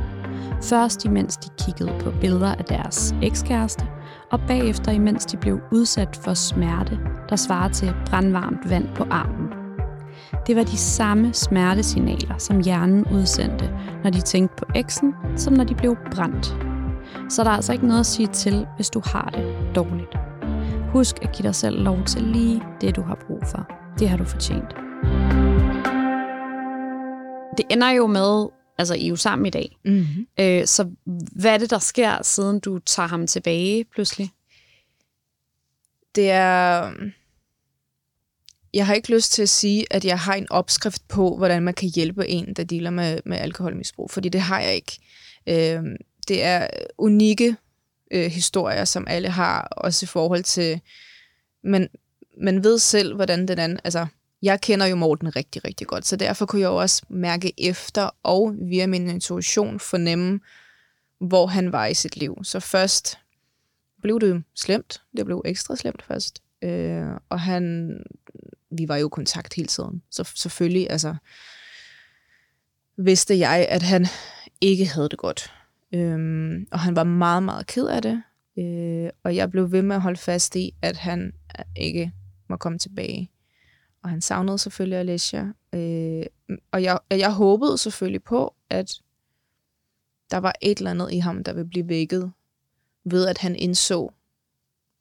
Først 0.64 1.06
imens 1.06 1.38
de 1.38 1.50
kiggede 1.66 2.00
på 2.00 2.12
billeder 2.22 2.56
af 2.56 2.66
deres 2.66 3.16
ekskæreste, 3.24 3.88
og 4.32 4.40
bagefter 4.48 4.92
imens 4.92 5.26
de 5.26 5.38
blev 5.38 5.60
udsat 5.72 6.20
for 6.24 6.34
smerte, 6.34 7.00
der 7.30 7.36
svarer 7.36 7.70
til 7.70 7.94
brandvarmt 8.06 8.70
vand 8.70 8.88
på 8.96 9.04
armen. 9.12 9.67
Det 10.48 10.56
var 10.56 10.64
de 10.64 10.78
samme 10.78 11.34
smertesignaler, 11.34 12.38
som 12.38 12.62
hjernen 12.62 13.06
udsendte, 13.14 13.70
når 14.04 14.10
de 14.10 14.22
tænkte 14.22 14.56
på 14.58 14.66
eksen, 14.76 15.14
som 15.38 15.54
når 15.54 15.64
de 15.64 15.76
blev 15.76 15.96
brændt. 16.12 16.46
Så 17.30 17.44
der 17.44 17.50
er 17.50 17.56
altså 17.56 17.74
ikke 17.74 17.88
noget 17.88 18.00
at 18.00 18.06
sige 18.06 18.28
til, 18.28 18.68
hvis 18.76 18.90
du 18.90 19.02
har 19.06 19.30
det 19.30 19.76
dårligt. 19.76 20.16
Husk 20.94 21.16
at 21.22 21.32
give 21.32 21.48
dig 21.48 21.56
selv 21.56 21.84
lov 21.84 22.04
til 22.06 22.22
lige 22.22 22.62
det, 22.82 22.96
du 22.96 23.02
har 23.02 23.18
brug 23.28 23.42
for. 23.52 23.68
Det 24.00 24.10
har 24.10 24.18
du 24.18 24.24
fortjent. 24.24 24.76
Det 27.58 27.66
ender 27.72 27.90
jo 27.90 28.08
med, 28.08 28.48
altså 28.78 28.96
I 28.96 29.06
er 29.06 29.10
jo 29.10 29.16
sammen 29.16 29.46
i 29.46 29.50
dag. 29.50 29.78
Mm-hmm. 29.86 30.28
Øh, 30.40 30.66
så 30.66 30.90
hvad 31.36 31.54
er 31.54 31.58
det, 31.58 31.70
der 31.70 31.80
sker, 31.80 32.24
siden 32.24 32.60
du 32.60 32.80
tager 32.80 33.08
ham 33.08 33.28
tilbage 33.28 33.86
pludselig? 33.94 34.32
Det 36.16 36.32
er... 36.32 36.92
Jeg 38.74 38.86
har 38.86 38.94
ikke 38.94 39.14
lyst 39.14 39.32
til 39.32 39.42
at 39.42 39.50
sige, 39.50 39.86
at 39.92 40.06
jeg 40.06 40.20
har 40.20 40.34
en 40.34 40.48
opskrift 40.50 41.08
på, 41.08 41.38
hvordan 41.38 41.64
man 41.64 41.74
kan 41.74 41.90
hjælpe 41.90 42.28
en, 42.28 42.54
der 42.54 42.64
dealer 42.64 42.90
med, 42.90 43.20
med 43.26 43.38
alkoholmisbrug, 43.38 44.12
fordi 44.12 44.30
det 44.30 44.42
har 44.42 44.60
jeg 44.60 44.76
ikke. 44.76 45.00
Øh, 45.48 45.84
det 46.28 46.44
er 46.44 46.68
unikke 46.98 47.56
øh, 48.12 48.32
historier, 48.32 48.86
som 48.86 49.08
alle 49.10 49.30
har, 49.30 49.62
også 49.62 50.06
i 50.06 50.08
forhold 50.08 50.44
til... 50.44 50.82
Men 51.64 51.88
man 52.42 52.64
ved 52.64 52.80
selv, 52.80 53.16
hvordan 53.16 53.48
den 53.48 53.60
anden... 53.60 53.80
Altså, 53.84 54.08
jeg 54.42 54.62
kender 54.62 54.86
jo 54.86 54.96
Morten 54.96 55.36
rigtig, 55.36 55.66
rigtig 55.66 55.88
godt, 55.88 56.08
så 56.08 56.16
derfor 56.16 56.46
kunne 56.46 56.62
jeg 56.62 56.68
jo 56.68 56.76
også 56.76 57.04
mærke 57.10 57.54
efter 57.58 58.10
og 58.24 58.56
via 58.62 58.88
min 58.88 59.10
intuition 59.10 59.80
fornemme, 59.80 60.40
hvor 61.20 61.48
han 61.48 61.72
var 61.72 61.86
i 61.86 61.94
sit 61.94 62.18
liv. 62.18 62.38
Så 62.44 62.60
først 62.60 63.18
blev 64.02 64.20
det 64.20 64.44
slemt. 64.56 65.02
Det 65.18 65.26
blev 65.26 65.42
ekstra 65.46 65.76
slemt 65.76 66.04
først. 66.04 66.42
Øh, 66.62 67.08
og 67.30 67.40
han, 67.40 67.90
vi 68.72 68.88
var 68.88 68.98
jo 68.98 69.08
i 69.08 69.10
kontakt 69.10 69.54
hele 69.54 69.68
tiden. 69.68 70.02
Så 70.12 70.32
selvfølgelig, 70.36 70.88
altså, 70.90 71.16
vidste 72.98 73.40
jeg, 73.40 73.68
at 73.70 73.82
han 73.82 74.06
ikke 74.62 74.86
havde 74.86 75.10
det 75.10 75.20
godt. 75.20 75.54
Øhm, 75.94 76.68
og 76.72 76.80
han 76.80 76.96
var 76.96 77.04
meget, 77.04 77.44
meget 77.44 77.68
ked 77.68 77.88
af 77.88 78.02
det. 78.02 78.24
Øh, 78.58 79.10
og 79.24 79.36
jeg 79.36 79.52
blev 79.52 79.72
ved 79.72 79.82
med 79.82 79.96
at 79.96 80.02
holde 80.02 80.18
fast 80.18 80.56
i, 80.56 80.76
at 80.82 80.98
han 80.98 81.34
øh, 81.60 81.66
ikke 81.76 82.12
må 82.50 82.58
komme 82.58 82.80
tilbage. 82.80 83.32
Og 84.04 84.10
han 84.10 84.22
savnede 84.22 84.58
selvfølgelig 84.58 85.00
Alicia. 85.00 85.48
Øh, 85.74 86.26
og 86.72 86.84
jeg, 86.84 87.00
jeg 87.12 87.34
håbede 87.34 87.78
selvfølgelig 87.78 88.24
på, 88.24 88.56
at 88.70 89.02
der 90.32 90.38
var 90.38 90.54
et 90.62 90.78
eller 90.78 90.92
andet 90.92 91.12
i 91.12 91.18
ham, 91.18 91.44
der 91.44 91.54
ville 91.54 91.70
blive 91.70 91.90
vækket 91.90 92.32
ved, 93.06 93.28
at 93.28 93.38
han 93.38 93.56
indså, 93.56 94.14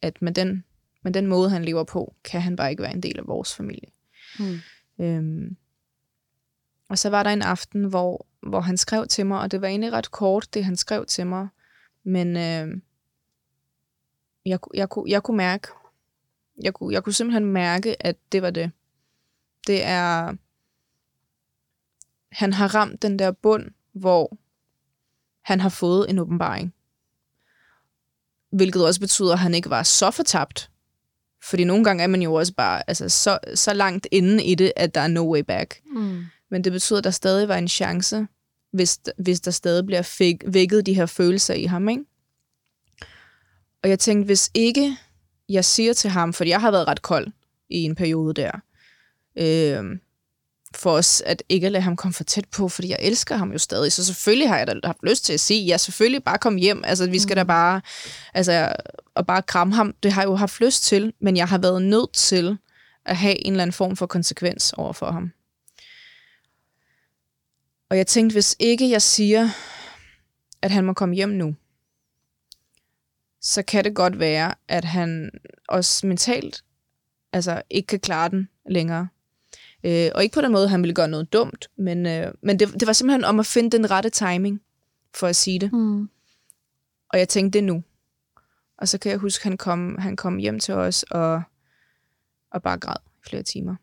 at 0.02 0.22
med 0.22 0.32
den, 0.32 0.64
med 1.06 1.12
den 1.12 1.26
måde, 1.26 1.50
han 1.50 1.64
lever 1.64 1.84
på, 1.84 2.14
kan 2.24 2.40
han 2.40 2.56
bare 2.56 2.70
ikke 2.70 2.82
være 2.82 2.94
en 2.94 3.02
del 3.02 3.18
af 3.18 3.26
vores 3.26 3.54
familie. 3.54 3.88
Hmm. 4.38 4.58
Øhm, 5.00 5.56
og 6.88 6.98
så 6.98 7.10
var 7.10 7.22
der 7.22 7.30
en 7.30 7.42
aften, 7.42 7.84
hvor 7.84 8.26
hvor 8.42 8.60
han 8.60 8.76
skrev 8.76 9.06
til 9.06 9.26
mig, 9.26 9.40
og 9.40 9.50
det 9.50 9.60
var 9.60 9.68
egentlig 9.68 9.92
ret 9.92 10.10
kort, 10.10 10.54
det 10.54 10.64
han 10.64 10.76
skrev 10.76 11.06
til 11.06 11.26
mig. 11.26 11.48
Men 12.04 12.36
øh, 12.36 12.80
jeg, 14.46 14.58
jeg, 14.74 14.88
kunne, 14.88 15.10
jeg 15.10 15.22
kunne 15.22 15.36
mærke, 15.36 15.68
jeg 16.62 16.74
kunne, 16.74 16.94
jeg 16.94 17.04
kunne 17.04 17.12
simpelthen 17.12 17.44
mærke, 17.44 18.06
at 18.06 18.16
det 18.32 18.42
var 18.42 18.50
det. 18.50 18.70
Det 19.66 19.84
er, 19.84 20.36
han 22.32 22.52
har 22.52 22.74
ramt 22.74 23.02
den 23.02 23.18
der 23.18 23.32
bund, 23.32 23.70
hvor 23.92 24.38
han 25.42 25.60
har 25.60 25.68
fået 25.68 26.10
en 26.10 26.18
åbenbaring. 26.18 26.74
Hvilket 28.50 28.86
også 28.86 29.00
betyder, 29.00 29.32
at 29.32 29.38
han 29.38 29.54
ikke 29.54 29.70
var 29.70 29.82
så 29.82 30.10
fortabt. 30.10 30.70
Fordi 31.46 31.64
nogle 31.64 31.84
gange 31.84 32.02
er 32.02 32.06
man 32.06 32.22
jo 32.22 32.34
også 32.34 32.54
bare 32.54 32.82
altså, 32.86 33.08
så, 33.08 33.38
så 33.54 33.74
langt 33.74 34.06
inde 34.10 34.44
i 34.44 34.54
det, 34.54 34.72
at 34.76 34.94
der 34.94 35.00
er 35.00 35.08
no 35.08 35.32
way 35.32 35.40
back. 35.40 35.80
Mm. 35.86 36.24
Men 36.50 36.64
det 36.64 36.72
betyder, 36.72 36.98
at 36.98 37.04
der 37.04 37.10
stadig 37.10 37.48
var 37.48 37.56
en 37.56 37.68
chance, 37.68 38.26
hvis, 38.72 39.00
hvis 39.18 39.40
der 39.40 39.50
stadig 39.50 39.86
bliver 39.86 40.02
fik, 40.02 40.44
vækket 40.46 40.86
de 40.86 40.94
her 40.94 41.06
følelser 41.06 41.54
i 41.54 41.64
ham. 41.64 41.88
Ikke? 41.88 42.04
Og 43.82 43.88
jeg 43.88 43.98
tænkte, 43.98 44.26
hvis 44.26 44.50
ikke 44.54 44.96
jeg 45.48 45.64
siger 45.64 45.92
til 45.92 46.10
ham, 46.10 46.32
fordi 46.32 46.50
jeg 46.50 46.60
har 46.60 46.70
været 46.70 46.88
ret 46.88 47.02
kold 47.02 47.26
i 47.70 47.82
en 47.82 47.94
periode 47.94 48.34
der, 48.34 48.52
øh, 49.36 49.98
for 50.74 50.90
os 50.90 51.22
at 51.26 51.42
ikke 51.48 51.66
at 51.66 51.72
lade 51.72 51.82
ham 51.82 51.96
komme 51.96 52.12
for 52.12 52.24
tæt 52.24 52.44
på, 52.48 52.68
fordi 52.68 52.88
jeg 52.88 52.98
elsker 53.00 53.36
ham 53.36 53.52
jo 53.52 53.58
stadig. 53.58 53.92
Så 53.92 54.04
selvfølgelig 54.04 54.48
har 54.48 54.58
jeg 54.58 54.66
da 54.66 54.74
haft 54.84 55.02
lyst 55.02 55.24
til 55.24 55.32
at 55.32 55.40
sige, 55.40 55.64
ja, 55.64 55.76
selvfølgelig 55.76 56.24
bare 56.24 56.38
kom 56.38 56.56
hjem. 56.56 56.84
Altså, 56.84 57.10
vi 57.10 57.18
skal 57.18 57.34
mm. 57.34 57.36
da 57.36 57.44
bare, 57.44 57.80
altså, 58.34 58.72
og 59.14 59.26
bare 59.26 59.42
kramme 59.42 59.74
ham. 59.74 59.94
Det 60.02 60.12
har 60.12 60.22
jeg 60.22 60.28
jo 60.28 60.34
haft 60.34 60.60
lyst 60.60 60.84
til, 60.84 61.12
men 61.20 61.36
jeg 61.36 61.48
har 61.48 61.58
været 61.58 61.82
nødt 61.82 62.12
til 62.12 62.58
at 63.04 63.16
have 63.16 63.46
en 63.46 63.52
eller 63.52 63.62
anden 63.62 63.72
form 63.72 63.96
for 63.96 64.06
konsekvens 64.06 64.72
over 64.72 64.92
for 64.92 65.10
ham. 65.10 65.32
Og 67.90 67.96
jeg 67.96 68.06
tænkte, 68.06 68.34
hvis 68.34 68.56
ikke 68.58 68.90
jeg 68.90 69.02
siger, 69.02 69.48
at 70.62 70.70
han 70.70 70.84
må 70.84 70.92
komme 70.92 71.14
hjem 71.14 71.28
nu, 71.28 71.54
så 73.40 73.62
kan 73.62 73.84
det 73.84 73.94
godt 73.94 74.18
være, 74.18 74.54
at 74.68 74.84
han 74.84 75.30
også 75.68 76.06
mentalt 76.06 76.62
altså, 77.32 77.62
ikke 77.70 77.86
kan 77.86 78.00
klare 78.00 78.28
den 78.28 78.48
længere. 78.68 79.08
Øh, 79.86 80.10
og 80.14 80.22
ikke 80.22 80.34
på 80.34 80.40
den 80.40 80.52
måde, 80.52 80.64
at 80.64 80.70
han 80.70 80.82
ville 80.82 80.94
gøre 80.94 81.08
noget 81.08 81.32
dumt, 81.32 81.70
men, 81.76 82.06
øh, 82.06 82.32
men 82.42 82.58
det, 82.58 82.72
det 82.80 82.86
var 82.86 82.92
simpelthen 82.92 83.24
om 83.24 83.40
at 83.40 83.46
finde 83.46 83.70
den 83.70 83.90
rette 83.90 84.10
timing, 84.10 84.60
for 85.14 85.26
at 85.26 85.36
sige 85.36 85.58
det. 85.58 85.72
Mm. 85.72 86.08
Og 87.08 87.18
jeg 87.18 87.28
tænkte, 87.28 87.58
det 87.58 87.64
nu. 87.64 87.82
Og 88.78 88.88
så 88.88 88.98
kan 88.98 89.10
jeg 89.10 89.18
huske, 89.18 89.42
at 89.42 89.44
han 89.44 89.56
kom, 89.56 89.98
han 89.98 90.16
kom 90.16 90.36
hjem 90.36 90.60
til 90.60 90.74
os 90.74 91.02
og, 91.02 91.42
og 92.50 92.62
bare 92.62 92.78
græd 92.78 92.96
i 93.26 93.28
flere 93.28 93.42
timer. 93.42 93.76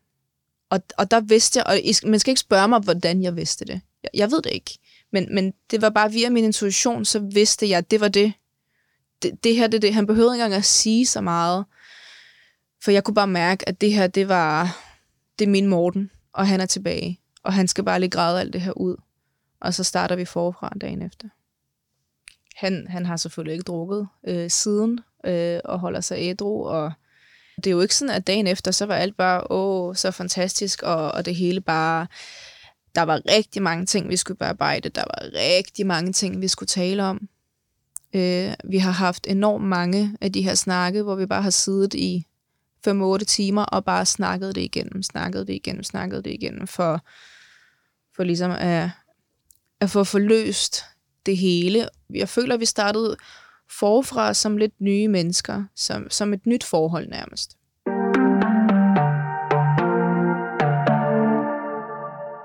Og, 0.70 0.80
og 0.98 1.10
der 1.10 1.20
vidste 1.20 1.58
jeg, 1.58 1.66
og 1.66 2.10
man 2.10 2.20
skal 2.20 2.30
ikke 2.30 2.40
spørge 2.40 2.68
mig, 2.68 2.80
hvordan 2.80 3.22
jeg 3.22 3.36
vidste 3.36 3.64
det. 3.64 3.80
Jeg, 4.02 4.10
jeg 4.14 4.30
ved 4.30 4.42
det 4.42 4.52
ikke. 4.52 4.78
Men, 5.12 5.34
men 5.34 5.54
det 5.70 5.82
var 5.82 5.90
bare 5.90 6.12
via 6.12 6.30
min 6.30 6.44
intuition, 6.44 7.04
så 7.04 7.18
vidste 7.18 7.68
jeg, 7.68 7.78
at 7.78 7.90
det 7.90 8.00
var 8.00 8.08
det. 8.08 8.32
Det, 9.22 9.44
det 9.44 9.56
her, 9.56 9.66
det 9.66 9.82
det. 9.82 9.94
Han 9.94 10.06
behøvede 10.06 10.34
ikke 10.34 10.44
engang 10.44 10.58
at 10.58 10.64
sige 10.64 11.06
så 11.06 11.20
meget. 11.20 11.64
For 12.82 12.90
jeg 12.90 13.04
kunne 13.04 13.14
bare 13.14 13.26
mærke, 13.26 13.68
at 13.68 13.80
det 13.80 13.92
her, 13.92 14.06
det 14.06 14.28
var, 14.28 14.80
det 15.38 15.44
er 15.44 15.50
min 15.50 15.66
Morten, 15.66 16.10
og 16.32 16.46
han 16.46 16.60
er 16.60 16.66
tilbage. 16.66 17.20
Og 17.42 17.52
han 17.52 17.68
skal 17.68 17.84
bare 17.84 18.00
lige 18.00 18.10
græde 18.10 18.40
alt 18.40 18.52
det 18.52 18.60
her 18.60 18.72
ud. 18.72 18.96
Og 19.60 19.74
så 19.74 19.84
starter 19.84 20.16
vi 20.16 20.24
forfra 20.24 20.72
dagen 20.80 21.02
efter. 21.02 21.28
Han, 22.56 22.86
han 22.88 23.06
har 23.06 23.16
selvfølgelig 23.16 23.52
ikke 23.52 23.62
drukket 23.62 24.08
øh, 24.26 24.50
siden, 24.50 25.00
øh, 25.24 25.60
og 25.64 25.78
holder 25.78 26.00
sig 26.00 26.16
ædru, 26.20 26.66
og 26.66 26.92
det 27.56 27.66
er 27.66 27.70
jo 27.70 27.80
ikke 27.80 27.94
sådan, 27.94 28.14
at 28.14 28.26
dagen 28.26 28.46
efter, 28.46 28.70
så 28.70 28.86
var 28.86 28.94
alt 28.94 29.16
bare, 29.16 29.50
åh, 29.50 29.94
så 29.94 30.10
fantastisk, 30.10 30.82
og, 30.82 31.12
og 31.12 31.26
det 31.26 31.34
hele 31.34 31.60
bare, 31.60 32.06
der 32.94 33.02
var 33.02 33.20
rigtig 33.28 33.62
mange 33.62 33.86
ting, 33.86 34.08
vi 34.08 34.16
skulle 34.16 34.38
bearbejde, 34.38 34.88
der 34.88 35.00
var 35.00 35.28
rigtig 35.34 35.86
mange 35.86 36.12
ting, 36.12 36.40
vi 36.40 36.48
skulle 36.48 36.68
tale 36.68 37.04
om. 37.04 37.28
Øh, 38.14 38.52
vi 38.64 38.78
har 38.78 38.90
haft 38.90 39.26
enormt 39.26 39.64
mange 39.64 40.16
af 40.20 40.32
de 40.32 40.42
her 40.42 40.54
snakke, 40.54 41.02
hvor 41.02 41.14
vi 41.14 41.26
bare 41.26 41.42
har 41.42 41.50
siddet 41.50 41.94
i 41.94 42.26
5-8 42.88 43.18
timer 43.18 43.62
og 43.62 43.84
bare 43.84 44.06
snakket 44.06 44.54
det 44.54 44.60
igennem, 44.60 45.02
snakket 45.02 45.46
det 45.46 45.52
igennem, 45.52 45.82
snakket 45.82 46.24
det 46.24 46.30
igennem, 46.30 46.66
for, 46.66 47.04
for 48.16 48.24
ligesom 48.24 48.50
at, 48.50 48.90
at 49.80 49.90
få 49.90 50.04
forløst 50.04 50.84
det 51.26 51.36
hele. 51.36 51.88
Jeg 52.14 52.28
føler, 52.28 52.54
at 52.54 52.60
vi 52.60 52.66
startede 52.66 53.16
forfra 53.70 54.34
som 54.34 54.56
lidt 54.56 54.80
nye 54.80 55.08
mennesker, 55.08 55.64
som, 55.76 56.10
som 56.10 56.32
et 56.32 56.46
nyt 56.46 56.64
forhold 56.64 57.08
nærmest. 57.08 57.56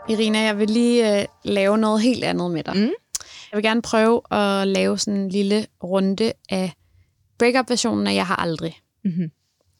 Irina, 0.10 0.40
jeg 0.40 0.58
vil 0.58 0.70
lige 0.70 1.20
øh, 1.20 1.26
lave 1.44 1.78
noget 1.78 2.02
helt 2.02 2.24
andet 2.24 2.52
med 2.52 2.64
dig. 2.64 2.76
Mm. 2.76 2.92
Jeg 3.52 3.58
vil 3.58 3.64
gerne 3.64 3.82
prøve 3.82 4.22
at 4.32 4.68
lave 4.68 4.98
sådan 4.98 5.20
en 5.20 5.30
lille 5.30 5.66
runde 5.84 6.34
af 6.50 6.74
breakup-versionen 7.38 8.08
af 8.08 8.14
Jeg 8.14 8.28
har 8.28 8.36
aldrig. 8.36 8.80
Mm-hmm. 9.04 9.32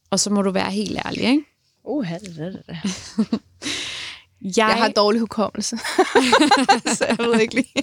Og 0.10 0.20
så 0.20 0.30
må 0.30 0.42
du 0.42 0.52
være 0.52 0.72
helt 0.72 0.98
ærlig, 1.06 1.24
ikke? 1.24 1.44
Uh, 1.84 2.10
det, 2.10 2.36
det, 2.36 2.64
det. 2.68 2.78
Jeg, 4.42 4.54
Jeg 4.58 4.76
har 4.76 4.90
dårlig 4.90 5.20
hukommelse, 5.22 5.78
så 6.98 7.06
jeg 7.10 7.18
ved 7.20 7.40
ikke 7.40 7.56
lige. 7.56 7.74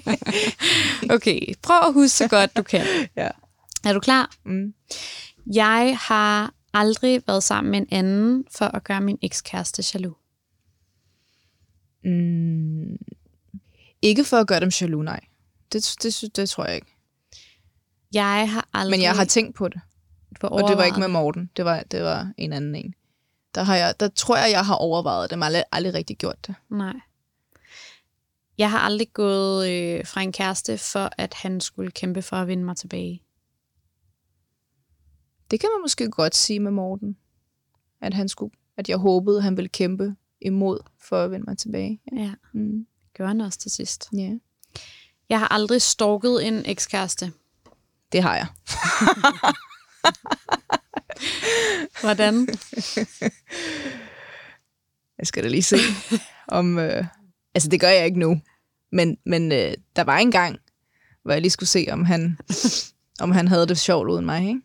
Okay, 1.15 1.55
prøv 1.63 1.77
at 1.77 1.93
huske 1.93 2.17
så 2.17 2.29
godt 2.29 2.57
du 2.57 2.63
kan. 2.63 2.87
ja. 3.17 3.29
Er 3.85 3.93
du 3.93 4.01
klar? 4.01 4.31
Mm. 4.45 4.75
Jeg 5.55 5.99
har 6.01 6.55
aldrig 6.75 7.23
været 7.27 7.43
sammen 7.43 7.71
med 7.71 7.79
en 7.81 7.87
anden 7.91 8.45
for 8.51 8.65
at 8.65 8.85
gøre 8.85 9.01
min 9.01 9.19
ekskæreste 9.23 9.85
jaloux. 9.95 10.17
Mm. 12.05 12.97
Ikke 14.03 14.25
for 14.25 14.37
at 14.37 14.47
gøre 14.47 14.61
dem 14.61 14.71
jaloux, 14.81 15.05
nej. 15.05 15.21
Det, 15.73 15.97
det, 16.03 16.19
det, 16.23 16.37
det 16.37 16.49
tror 16.49 16.65
jeg 16.67 16.75
ikke. 16.75 16.97
Jeg 18.13 18.51
har 18.53 18.69
aldrig... 18.73 18.91
Men 18.91 19.03
jeg 19.03 19.17
har 19.17 19.25
tænkt 19.25 19.57
på 19.57 19.69
det. 19.69 19.81
For 20.41 20.49
Og 20.49 20.69
det 20.69 20.77
var 20.77 20.85
ikke 20.85 21.01
med 21.01 21.09
Morten. 21.09 21.51
Det 21.57 21.65
var, 21.65 21.83
det 21.83 22.03
var 22.03 22.33
en 22.37 22.53
anden 22.53 22.75
en. 22.75 22.95
Der, 23.55 23.63
har 23.63 23.77
jeg, 23.77 24.01
der 24.01 24.09
tror 24.09 24.37
jeg, 24.37 24.51
jeg 24.51 24.67
har 24.67 24.75
overvejet 24.75 25.31
det, 25.31 25.39
men 25.39 25.43
aldrig, 25.47 25.65
aldrig 25.73 25.95
rigtig 25.95 26.17
gjort 26.19 26.47
det. 26.47 26.55
Nej. 26.71 26.95
Jeg 28.59 28.71
har 28.71 28.79
aldrig 28.79 29.13
gået 29.13 29.69
øh, 29.71 30.07
fra 30.07 30.21
en 30.21 30.33
kæreste, 30.33 30.79
for 30.79 31.11
at 31.19 31.35
han 31.35 31.61
skulle 31.61 31.91
kæmpe 31.91 32.23
for 32.23 32.37
at 32.37 32.49
vinde 32.49 32.65
mig 32.65 32.77
tilbage. 32.77 33.23
Det 35.51 35.61
kan 35.61 35.69
man 35.75 35.83
måske 35.83 36.11
godt 36.11 36.35
sige 36.35 36.61
med 36.61 36.71
Morten. 36.71 37.17
At, 38.01 38.15
han 38.15 38.29
skulle, 38.29 38.53
at 38.77 38.89
jeg 38.89 38.97
håbede, 38.97 39.43
han 39.43 39.57
ville 39.57 39.69
kæmpe 39.69 40.15
imod 40.41 40.79
for 41.09 41.25
at 41.25 41.31
vende 41.31 41.45
mig 41.49 41.59
tilbage. 41.59 42.01
Ja. 42.13 42.23
Ja, 42.23 42.33
Mm. 42.53 42.87
gjorde 43.15 43.29
han 43.29 43.41
også 43.41 43.59
til 43.59 43.71
sidst. 43.71 44.09
ja. 44.13 44.31
Jeg 45.29 45.39
har 45.39 45.49
aldrig 45.49 45.83
stalket 45.83 46.47
en 46.47 46.63
ekskæreste. 46.67 47.33
Det 48.13 48.23
har 48.23 48.35
jeg. 48.37 48.47
Hvordan? 52.01 52.49
Jeg 55.19 55.27
skal 55.27 55.45
da 55.45 55.49
lige 55.49 55.63
se, 55.63 55.77
om... 56.49 56.79
Øh, 56.79 57.05
altså, 57.55 57.69
det 57.69 57.81
gør 57.81 57.89
jeg 57.89 58.07
ikke 58.07 58.19
nu. 58.19 58.41
Men, 58.93 59.17
men 59.27 59.53
øh, 59.53 59.75
der 59.97 60.05
var 60.05 60.19
en 60.19 60.31
gang, 60.31 60.59
hvor 61.23 61.33
jeg 61.33 61.41
lige 61.41 61.51
skulle 61.51 61.69
se, 61.69 61.87
om 61.91 62.05
han, 62.05 62.39
om 63.21 63.31
han 63.31 63.49
havde 63.49 63.67
det 63.67 63.79
sjovt 63.79 64.09
uden 64.09 64.27
mig, 64.27 64.49
ikke? 64.49 64.61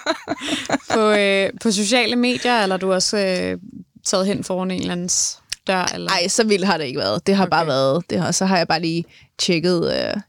på, 0.94 1.10
øh, 1.10 1.50
på 1.62 1.70
sociale 1.70 2.16
medier, 2.16 2.62
eller 2.62 2.76
du 2.76 2.92
også 2.92 3.18
øh, 3.18 3.58
taget 4.04 4.26
hen 4.26 4.44
foran 4.44 4.70
en 4.70 4.80
eller 4.80 4.92
andens 4.92 5.40
dør? 5.66 5.84
Eller? 5.94 6.10
Nej, 6.10 6.28
så 6.28 6.44
vildt 6.44 6.66
har 6.66 6.78
det 6.78 6.84
ikke 6.84 6.98
været. 6.98 7.26
Det 7.26 7.36
har 7.36 7.44
okay. 7.44 7.50
bare 7.50 7.66
været... 7.66 8.10
Det 8.10 8.20
har, 8.20 8.32
så 8.32 8.46
har 8.46 8.56
jeg 8.56 8.68
bare 8.68 8.80
lige 8.80 9.04
tjekket 9.38 9.94
øh, 9.94 10.20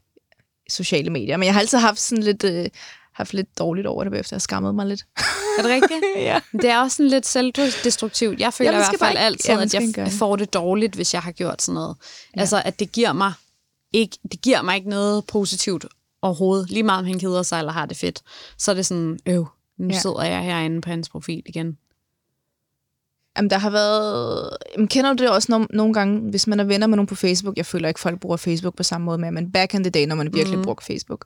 sociale 0.69 1.09
medier. 1.09 1.37
Men 1.37 1.45
jeg 1.45 1.53
har 1.53 1.61
altid 1.61 1.77
haft 1.77 1.99
sådan 1.99 2.23
lidt... 2.23 2.43
Øh, 2.43 2.65
haft 3.15 3.33
lidt 3.33 3.57
dårligt 3.59 3.87
over 3.87 4.03
det, 4.03 4.11
bagefter 4.11 4.35
jeg 4.35 4.41
skammede 4.41 4.73
mig 4.73 4.85
lidt. 4.85 5.05
Er 5.57 5.61
det 5.61 5.71
rigtigt? 5.71 6.01
ja. 6.29 6.39
Det 6.51 6.65
er 6.69 6.79
også 6.81 6.97
sådan 6.97 7.09
lidt 7.09 7.25
selvdestruktivt. 7.25 8.39
Jeg 8.39 8.53
føler 8.53 8.71
man 8.71 8.81
i 8.81 8.83
hvert 8.83 8.99
fald 8.99 9.11
ikke- 9.11 9.19
altid, 9.19 9.53
man 9.53 9.63
at 9.63 9.97
jeg 9.97 10.11
får 10.11 10.35
det 10.35 10.53
dårligt, 10.53 10.95
hvis 10.95 11.13
jeg 11.13 11.21
har 11.21 11.31
gjort 11.31 11.61
sådan 11.61 11.73
noget. 11.75 11.95
Ja. 12.35 12.39
Altså, 12.39 12.61
at 12.65 12.79
det 12.79 12.91
giver 12.91 13.13
mig 13.13 13.33
ikke, 13.93 14.17
det 14.31 14.41
giver 14.41 14.61
mig 14.61 14.75
ikke 14.75 14.89
noget 14.89 15.25
positivt 15.25 15.85
overhovedet. 16.21 16.69
Lige 16.69 16.83
meget 16.83 16.99
om 16.99 17.05
han 17.05 17.19
keder 17.19 17.43
sig 17.43 17.59
eller 17.59 17.71
har 17.71 17.85
det 17.85 17.97
fedt. 17.97 18.21
Så 18.57 18.71
er 18.71 18.75
det 18.75 18.85
sådan, 18.85 19.19
øv, 19.25 19.47
nu 19.77 19.87
Ja. 19.93 19.99
sidder 19.99 20.23
jeg 20.23 20.41
herinde 20.43 20.81
på 20.81 20.89
hans 20.89 21.09
profil 21.09 21.43
igen. 21.45 21.77
Jamen, 23.37 23.49
der 23.49 23.57
har 23.57 23.69
været... 23.69 24.49
Jamen, 24.73 24.87
kender 24.87 25.13
du 25.13 25.23
det 25.23 25.31
også 25.31 25.47
nogle, 25.51 25.67
nogle 25.69 25.93
gange, 25.93 26.29
hvis 26.29 26.47
man 26.47 26.59
er 26.59 26.63
venner 26.63 26.87
med 26.87 26.95
nogen 26.95 27.07
på 27.07 27.15
Facebook? 27.15 27.57
Jeg 27.57 27.65
føler 27.65 27.87
ikke, 27.87 27.99
folk 27.99 28.19
bruger 28.19 28.37
Facebook 28.37 28.75
på 28.75 28.83
samme 28.83 29.05
måde 29.05 29.17
med, 29.17 29.31
men 29.31 29.51
back 29.51 29.73
in 29.73 29.83
the 29.83 29.89
day, 29.91 30.05
når 30.05 30.15
man 30.15 30.33
virkelig 30.33 30.57
mm. 30.57 30.63
brugte 30.63 30.85
Facebook. 30.85 31.25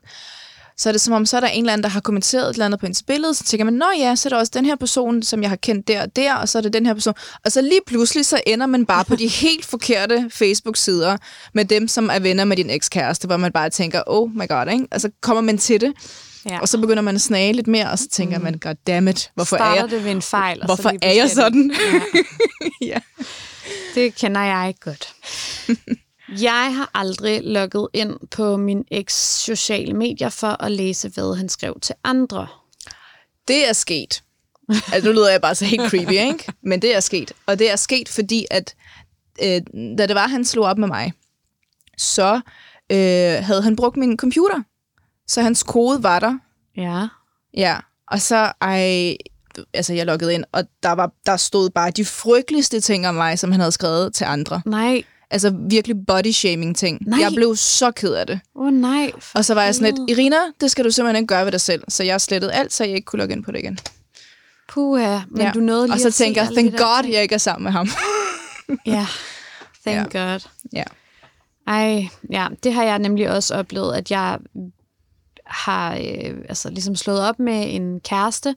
Så 0.80 0.88
er 0.88 0.92
det 0.92 1.00
som 1.00 1.14
om, 1.14 1.26
så 1.26 1.36
er 1.36 1.40
der 1.40 1.48
en 1.48 1.64
eller 1.64 1.72
anden, 1.72 1.82
der 1.82 1.88
har 1.88 2.00
kommenteret 2.00 2.50
et 2.50 2.52
eller 2.54 2.64
andet 2.64 2.80
på 2.80 2.86
ens 2.86 3.02
billede, 3.02 3.34
så 3.34 3.44
tænker 3.44 3.64
man, 3.64 3.74
nå 3.74 3.86
ja, 3.98 4.14
så 4.16 4.28
er 4.28 4.30
der 4.30 4.36
også 4.36 4.52
den 4.54 4.64
her 4.66 4.76
person, 4.76 5.22
som 5.22 5.42
jeg 5.42 5.50
har 5.50 5.56
kendt 5.56 5.88
der 5.88 6.02
og 6.02 6.16
der, 6.16 6.34
og 6.34 6.48
så 6.48 6.58
er 6.58 6.62
det 6.62 6.72
den 6.72 6.86
her 6.86 6.94
person. 6.94 7.14
Og 7.44 7.52
så 7.52 7.60
lige 7.60 7.80
pludselig, 7.86 8.26
så 8.26 8.40
ender 8.46 8.66
man 8.66 8.86
bare 8.86 9.04
på 9.04 9.16
de 9.16 9.28
helt 9.46 9.64
forkerte 9.64 10.30
Facebook-sider 10.30 11.16
med 11.54 11.64
dem, 11.64 11.88
som 11.88 12.10
er 12.12 12.18
venner 12.18 12.44
med 12.44 12.56
din 12.56 12.70
ekskæreste, 12.70 13.26
hvor 13.26 13.36
man 13.36 13.52
bare 13.52 13.70
tænker, 13.70 14.02
oh 14.06 14.30
my 14.34 14.48
god, 14.48 14.72
ikke? 14.72 14.86
Og 14.90 15.00
så 15.00 15.10
kommer 15.20 15.40
man 15.40 15.58
til 15.58 15.80
det, 15.80 15.92
Ja. 16.46 16.58
og 16.60 16.68
så 16.68 16.80
begynder 16.80 17.02
man 17.02 17.14
at 17.14 17.20
snage 17.20 17.52
lidt 17.52 17.66
mere, 17.66 17.90
og 17.90 17.98
så 17.98 18.08
tænker 18.08 18.38
mm. 18.38 18.44
man, 18.44 18.58
god 18.58 18.74
damn 18.86 19.08
it, 19.08 19.30
hvorfor 19.34 19.56
er 19.56 19.60
Starter 19.60 19.80
jeg, 19.80 19.90
det 19.90 20.04
ved 20.04 20.10
en 20.10 20.22
fejl. 20.22 20.60
Og 20.60 20.66
hvorfor 20.66 20.82
så 20.82 20.98
er 21.02 21.12
jeg 21.12 21.30
sådan? 21.30 21.72
Ja, 22.82 22.86
ja. 22.94 22.98
det 23.94 24.14
kender 24.14 24.40
jeg 24.40 24.68
ikke 24.68 24.80
godt. 24.80 25.14
Jeg 26.40 26.76
har 26.76 26.90
aldrig 26.94 27.40
logget 27.44 27.88
ind 27.92 28.28
på 28.30 28.56
min 28.56 28.84
eks 28.90 29.42
sociale 29.44 29.94
medier 29.94 30.28
for 30.28 30.62
at 30.62 30.72
læse, 30.72 31.08
hvad 31.08 31.36
han 31.36 31.48
skrev 31.48 31.78
til 31.82 31.94
andre. 32.04 32.46
Det 33.48 33.68
er 33.68 33.72
sket. 33.72 34.22
Altså, 34.92 35.08
nu 35.08 35.12
lyder 35.12 35.30
jeg 35.30 35.40
bare 35.40 35.54
så 35.54 35.64
helt 35.64 35.90
creepy, 35.90 36.12
ikke? 36.12 36.52
Men 36.62 36.82
det 36.82 36.96
er 36.96 37.00
sket. 37.00 37.32
Og 37.46 37.58
det 37.58 37.70
er 37.70 37.76
sket, 37.76 38.08
fordi 38.08 38.46
at 38.50 38.74
øh, 39.42 39.60
da 39.98 40.06
det 40.06 40.14
var, 40.14 40.28
han 40.28 40.44
slog 40.44 40.64
op 40.66 40.78
med 40.78 40.88
mig, 40.88 41.12
så 41.98 42.40
øh, 42.92 43.44
havde 43.44 43.62
han 43.62 43.76
brugt 43.76 43.96
min 43.96 44.16
computer. 44.16 44.62
Så 45.26 45.42
hans 45.42 45.62
kode 45.62 46.02
var 46.02 46.20
der. 46.20 46.38
Ja. 46.76 47.06
Ja, 47.54 47.78
og 48.08 48.20
så, 48.20 48.52
ej, 48.60 49.16
altså 49.74 49.94
jeg 49.94 50.06
loggede 50.06 50.34
ind, 50.34 50.44
og 50.52 50.64
der, 50.82 50.92
var, 50.92 51.12
der 51.26 51.36
stod 51.36 51.70
bare 51.70 51.90
de 51.90 52.04
frygteligste 52.04 52.80
ting 52.80 53.08
om 53.08 53.14
mig, 53.14 53.38
som 53.38 53.52
han 53.52 53.60
havde 53.60 53.72
skrevet 53.72 54.14
til 54.14 54.24
andre. 54.24 54.62
Nej. 54.66 55.02
Altså 55.30 55.54
virkelig 55.68 55.96
body-shaming 56.10 56.74
ting. 56.74 56.98
Nej. 57.06 57.20
Jeg 57.20 57.32
blev 57.34 57.56
så 57.56 57.90
ked 57.90 58.12
af 58.14 58.26
det. 58.26 58.40
Åh 58.54 58.66
oh, 58.66 58.72
nej. 58.72 59.12
Og 59.34 59.44
så 59.44 59.54
var 59.54 59.62
jeg 59.62 59.74
sådan 59.74 59.94
lidt, 59.94 60.10
Irina, 60.10 60.36
det 60.60 60.70
skal 60.70 60.84
du 60.84 60.90
simpelthen 60.90 61.22
ikke 61.22 61.26
gøre 61.34 61.44
ved 61.44 61.52
dig 61.52 61.60
selv. 61.60 61.82
Så 61.88 62.04
jeg 62.04 62.20
slettede 62.20 62.52
alt, 62.52 62.72
så 62.72 62.84
jeg 62.84 62.94
ikke 62.94 63.06
kunne 63.06 63.18
logge 63.20 63.34
ind 63.34 63.44
på 63.44 63.52
det 63.52 63.58
igen. 63.58 63.78
Puha, 64.68 65.18
men 65.30 65.42
ja. 65.42 65.50
du 65.54 65.60
nåede 65.60 65.86
lige 65.86 65.94
Og 65.94 66.00
så 66.00 66.10
tænker 66.10 66.42
jeg, 66.42 66.52
thank 66.52 66.70
God, 66.78 67.02
ting. 67.02 67.14
jeg 67.14 67.22
ikke 67.22 67.34
er 67.34 67.38
sammen 67.38 67.64
med 67.64 67.72
ham. 67.72 67.88
Ja, 68.86 69.06
thank 69.86 70.14
ja. 70.14 70.30
God. 70.32 70.40
ja. 70.72 70.84
Ej, 71.66 72.08
ja, 72.30 72.46
det 72.62 72.72
har 72.72 72.84
jeg 72.84 72.98
nemlig 72.98 73.30
også 73.30 73.54
oplevet, 73.54 73.94
at 73.94 74.10
jeg 74.10 74.38
har 75.46 75.94
øh, 75.94 76.34
altså 76.48 76.70
ligesom 76.70 76.96
slået 76.96 77.20
op 77.20 77.38
med 77.38 77.74
en 77.74 78.00
kæreste, 78.00 78.54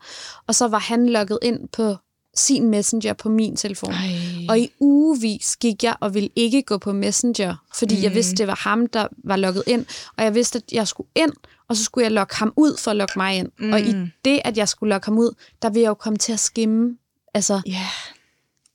og 0.47 0.55
så 0.55 0.67
var 0.67 0.79
han 0.79 1.09
logget 1.09 1.39
ind 1.41 1.69
på 1.69 1.95
sin 2.35 2.69
messenger 2.69 3.13
på 3.13 3.29
min 3.29 3.55
telefon. 3.55 3.91
Ej. 3.93 4.09
Og 4.49 4.59
i 4.59 4.69
ugevis 4.79 5.55
gik 5.55 5.83
jeg 5.83 5.95
og 5.99 6.13
ville 6.13 6.29
ikke 6.35 6.61
gå 6.63 6.77
på 6.77 6.93
Messenger, 6.93 7.55
fordi 7.75 7.95
mm. 7.97 8.03
jeg 8.03 8.13
vidste, 8.13 8.35
det 8.35 8.47
var 8.47 8.55
ham, 8.55 8.87
der 8.87 9.07
var 9.17 9.35
logget 9.35 9.63
ind, 9.67 9.85
og 10.17 10.23
jeg 10.23 10.35
vidste, 10.35 10.57
at 10.57 10.63
jeg 10.71 10.87
skulle 10.87 11.09
ind, 11.15 11.31
og 11.67 11.75
så 11.77 11.83
skulle 11.83 12.03
jeg 12.03 12.11
logge 12.11 12.35
ham 12.35 12.53
ud 12.55 12.77
for 12.77 12.91
at 12.91 12.97
logge 12.97 13.13
mig 13.17 13.35
ind. 13.37 13.51
Mm. 13.59 13.73
Og 13.73 13.81
i 13.81 13.93
Mm. 13.93 14.11
det, 14.25 14.41
at 14.45 14.57
jeg 14.57 14.69
skulle 14.69 14.89
logge 14.89 15.05
ham 15.05 15.17
ud, 15.17 15.33
der 15.61 15.69
ville 15.69 15.81
jeg 15.81 15.89
jo 15.89 15.93
komme 15.93 16.17
til 16.17 16.33
at 16.33 16.39
skimme. 16.39 16.97
Altså, 17.33 17.61
Ja. 17.65 17.87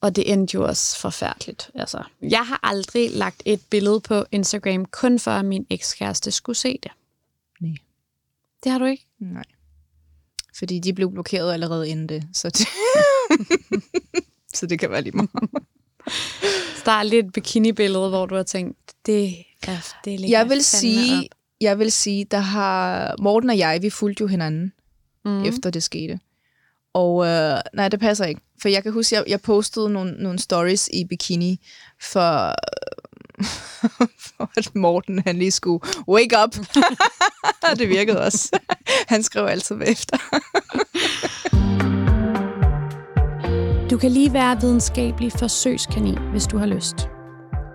og 0.01 0.17
det 0.17 0.33
endte 0.33 0.55
jo 0.55 0.65
også 0.67 0.99
forfærdeligt. 0.99 1.71
Altså, 1.75 2.03
jeg 2.23 2.47
har 2.47 2.61
aldrig 2.63 3.11
lagt 3.11 3.43
et 3.45 3.61
billede 3.71 4.01
på 4.01 4.25
Instagram, 4.33 4.85
kun 4.85 5.19
for 5.19 5.31
at 5.31 5.45
min 5.45 5.67
ekskæreste 5.71 6.31
skulle 6.31 6.57
se 6.57 6.79
det. 6.83 6.91
Nej. 7.61 7.75
Det 8.65 8.73
har 8.73 8.79
du 8.79 8.85
ikke? 8.85 9.07
Nej. 9.21 9.45
Fordi 10.59 10.79
de 10.79 10.93
blev 10.93 11.11
blokeret 11.13 11.53
allerede 11.53 11.89
inden 11.89 12.09
det. 12.09 12.25
Så 12.35 12.49
det, 12.51 12.67
så 14.59 14.67
det 14.67 14.79
kan 14.79 14.91
være 14.91 15.03
lige 15.03 15.17
meget. 15.17 15.31
Så 16.77 16.83
der 16.85 16.93
er 16.93 17.03
lidt 17.03 17.33
bikini-billede, 17.33 18.09
hvor 18.09 18.27
du 18.27 18.35
har 18.35 18.43
tænkt, 18.43 18.79
det, 19.07 19.35
er, 19.67 19.97
det 20.05 20.31
Jeg 20.31 20.49
vil 20.49 20.65
sige, 20.65 21.19
op. 21.19 21.25
jeg 21.61 21.79
vil 21.79 21.93
sige, 21.93 22.25
der 22.25 22.39
har 22.39 23.15
Morten 23.23 23.51
og 23.51 23.59
jeg, 23.59 23.83
vi 23.83 23.91
fulgte 23.91 24.21
jo 24.21 24.27
hinanden, 24.27 24.73
Mm. 25.25 25.45
efter 25.45 25.71
det 25.71 25.83
skete. 25.83 26.21
Og 26.95 27.27
øh, 27.27 27.59
nej, 27.75 27.89
det 27.89 28.01
passer 28.01 28.25
ikke. 28.25 28.41
For 28.63 28.69
jeg 28.69 28.83
kan 28.83 28.93
huske, 28.93 29.15
jeg, 29.17 29.25
jeg 29.27 29.41
postede 29.41 29.91
nogle, 29.91 30.13
nogle 30.23 30.39
stories 30.39 30.89
i 30.93 31.05
bikini, 31.05 31.61
for, 32.01 32.55
for 34.21 34.51
at 34.59 34.75
Morten 34.75 35.19
han 35.27 35.39
lige 35.39 35.51
skulle 35.51 35.85
wake 36.09 36.37
up. 36.45 36.57
det 37.79 37.89
virkede 37.89 38.21
også. 38.21 38.59
Han 39.09 39.23
skrev 39.23 39.47
altid 39.47 39.77
bagefter. 39.79 40.17
Du 43.99 44.01
kan 44.01 44.11
lige 44.11 44.33
være 44.33 44.61
videnskabelig 44.61 45.33
forsøgskanin, 45.33 46.19
hvis 46.31 46.47
du 46.47 46.59
har 46.59 46.67
lyst. 46.67 47.11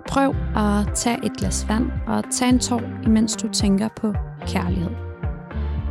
Prøv 0.10 0.36
at 0.56 0.96
tage 0.96 1.26
et 1.26 1.38
glas 1.38 1.66
vand 1.70 1.92
og 2.08 2.24
tage 2.32 2.50
en 2.50 2.60
tår, 2.60 2.82
imens 3.06 3.36
du 3.36 3.48
tænker 3.48 3.90
på 3.96 4.14
kærlighed. 4.48 4.90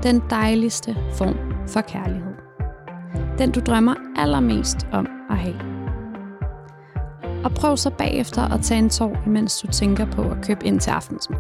Den 0.03 0.23
dejligste 0.31 0.97
form 1.15 1.37
for 1.69 1.81
kærlighed. 1.81 2.33
Den 3.39 3.51
du 3.51 3.61
drømmer 3.61 3.95
allermest 4.17 4.87
om 4.93 5.07
at 5.31 5.37
have. 5.37 5.61
Og 7.45 7.51
prøv 7.51 7.77
så 7.77 7.91
bagefter 7.91 8.43
at 8.43 8.61
tage 8.61 8.79
en 8.79 8.91
tår, 8.91 9.17
imens 9.27 9.59
du 9.59 9.67
tænker 9.67 10.07
på 10.07 10.23
at 10.23 10.37
købe 10.43 10.67
ind 10.67 10.81
til 10.81 10.91
aftensmad. 10.91 11.39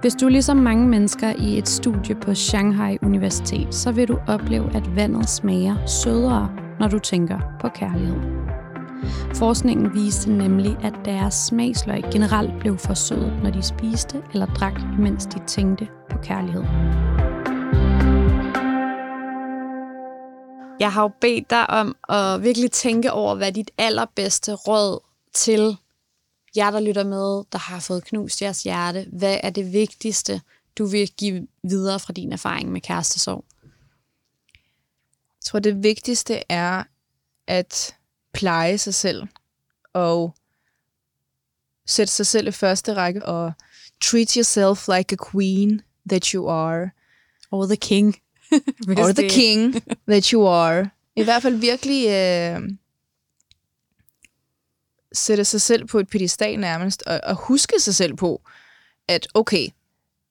Hvis 0.00 0.14
du 0.14 0.26
er 0.26 0.30
ligesom 0.30 0.56
mange 0.56 0.88
mennesker 0.88 1.32
i 1.38 1.58
et 1.58 1.68
studie 1.68 2.14
på 2.14 2.34
Shanghai 2.34 2.98
Universitet, 3.02 3.74
så 3.74 3.92
vil 3.92 4.08
du 4.08 4.18
opleve, 4.28 4.76
at 4.76 4.96
vandet 4.96 5.28
smager 5.28 5.86
sødere, 5.86 6.65
når 6.80 6.88
du 6.88 6.98
tænker 6.98 7.38
på 7.60 7.68
kærlighed. 7.68 8.20
Forskningen 9.34 9.94
viste 9.94 10.32
nemlig, 10.32 10.76
at 10.82 10.94
deres 11.04 11.34
smagsløg 11.34 12.02
generelt 12.12 12.60
blev 12.60 12.78
forsøget, 12.78 13.42
når 13.42 13.50
de 13.50 13.62
spiste 13.62 14.22
eller 14.32 14.46
drak, 14.46 14.80
mens 14.98 15.26
de 15.26 15.46
tænkte 15.46 15.88
på 16.10 16.18
kærlighed. 16.18 16.62
Jeg 20.80 20.92
har 20.92 21.02
jo 21.02 21.10
bedt 21.20 21.50
dig 21.50 21.70
om 21.70 21.96
at 22.08 22.42
virkelig 22.42 22.70
tænke 22.70 23.12
over, 23.12 23.34
hvad 23.34 23.52
dit 23.52 23.70
allerbedste 23.78 24.52
råd 24.52 25.00
til 25.34 25.76
jer, 26.56 26.70
der 26.70 26.80
lytter 26.80 27.04
med, 27.04 27.44
der 27.52 27.58
har 27.58 27.80
fået 27.80 28.04
knust 28.04 28.42
jeres 28.42 28.62
hjerte. 28.62 29.06
Hvad 29.12 29.38
er 29.42 29.50
det 29.50 29.72
vigtigste, 29.72 30.40
du 30.78 30.86
vil 30.86 31.10
give 31.18 31.46
videre 31.62 31.98
fra 31.98 32.12
din 32.12 32.32
erfaring 32.32 32.72
med 32.72 32.80
kærestesorg? 32.80 33.44
Jeg 35.46 35.50
tror, 35.50 35.58
det 35.58 35.82
vigtigste 35.82 36.42
er 36.48 36.84
at 37.46 37.96
pleje 38.32 38.78
sig 38.78 38.94
selv 38.94 39.22
og 39.92 40.34
sætte 41.86 42.12
sig 42.12 42.26
selv 42.26 42.48
i 42.48 42.50
første 42.50 42.94
række 42.94 43.24
og 43.24 43.52
treat 44.04 44.32
yourself 44.32 44.88
like 44.88 45.16
a 45.20 45.30
queen 45.30 45.82
that 46.10 46.26
you 46.26 46.48
are. 46.48 46.90
Or 47.50 47.66
the 47.66 47.76
king. 47.76 48.16
Or 48.98 49.12
the 49.12 49.28
king 49.28 49.82
that 50.08 50.26
you 50.26 50.48
are. 50.48 50.90
I 51.16 51.22
hvert 51.22 51.42
fald 51.42 51.54
virkelig 51.54 52.08
øh, 52.08 52.70
sætte 55.12 55.44
sig 55.44 55.60
selv 55.60 55.86
på 55.86 55.98
et 55.98 56.08
pedestal 56.08 56.60
nærmest, 56.60 57.02
og, 57.02 57.20
og 57.22 57.34
huske 57.34 57.80
sig 57.80 57.94
selv 57.94 58.14
på, 58.14 58.42
at 59.08 59.26
okay, 59.34 59.68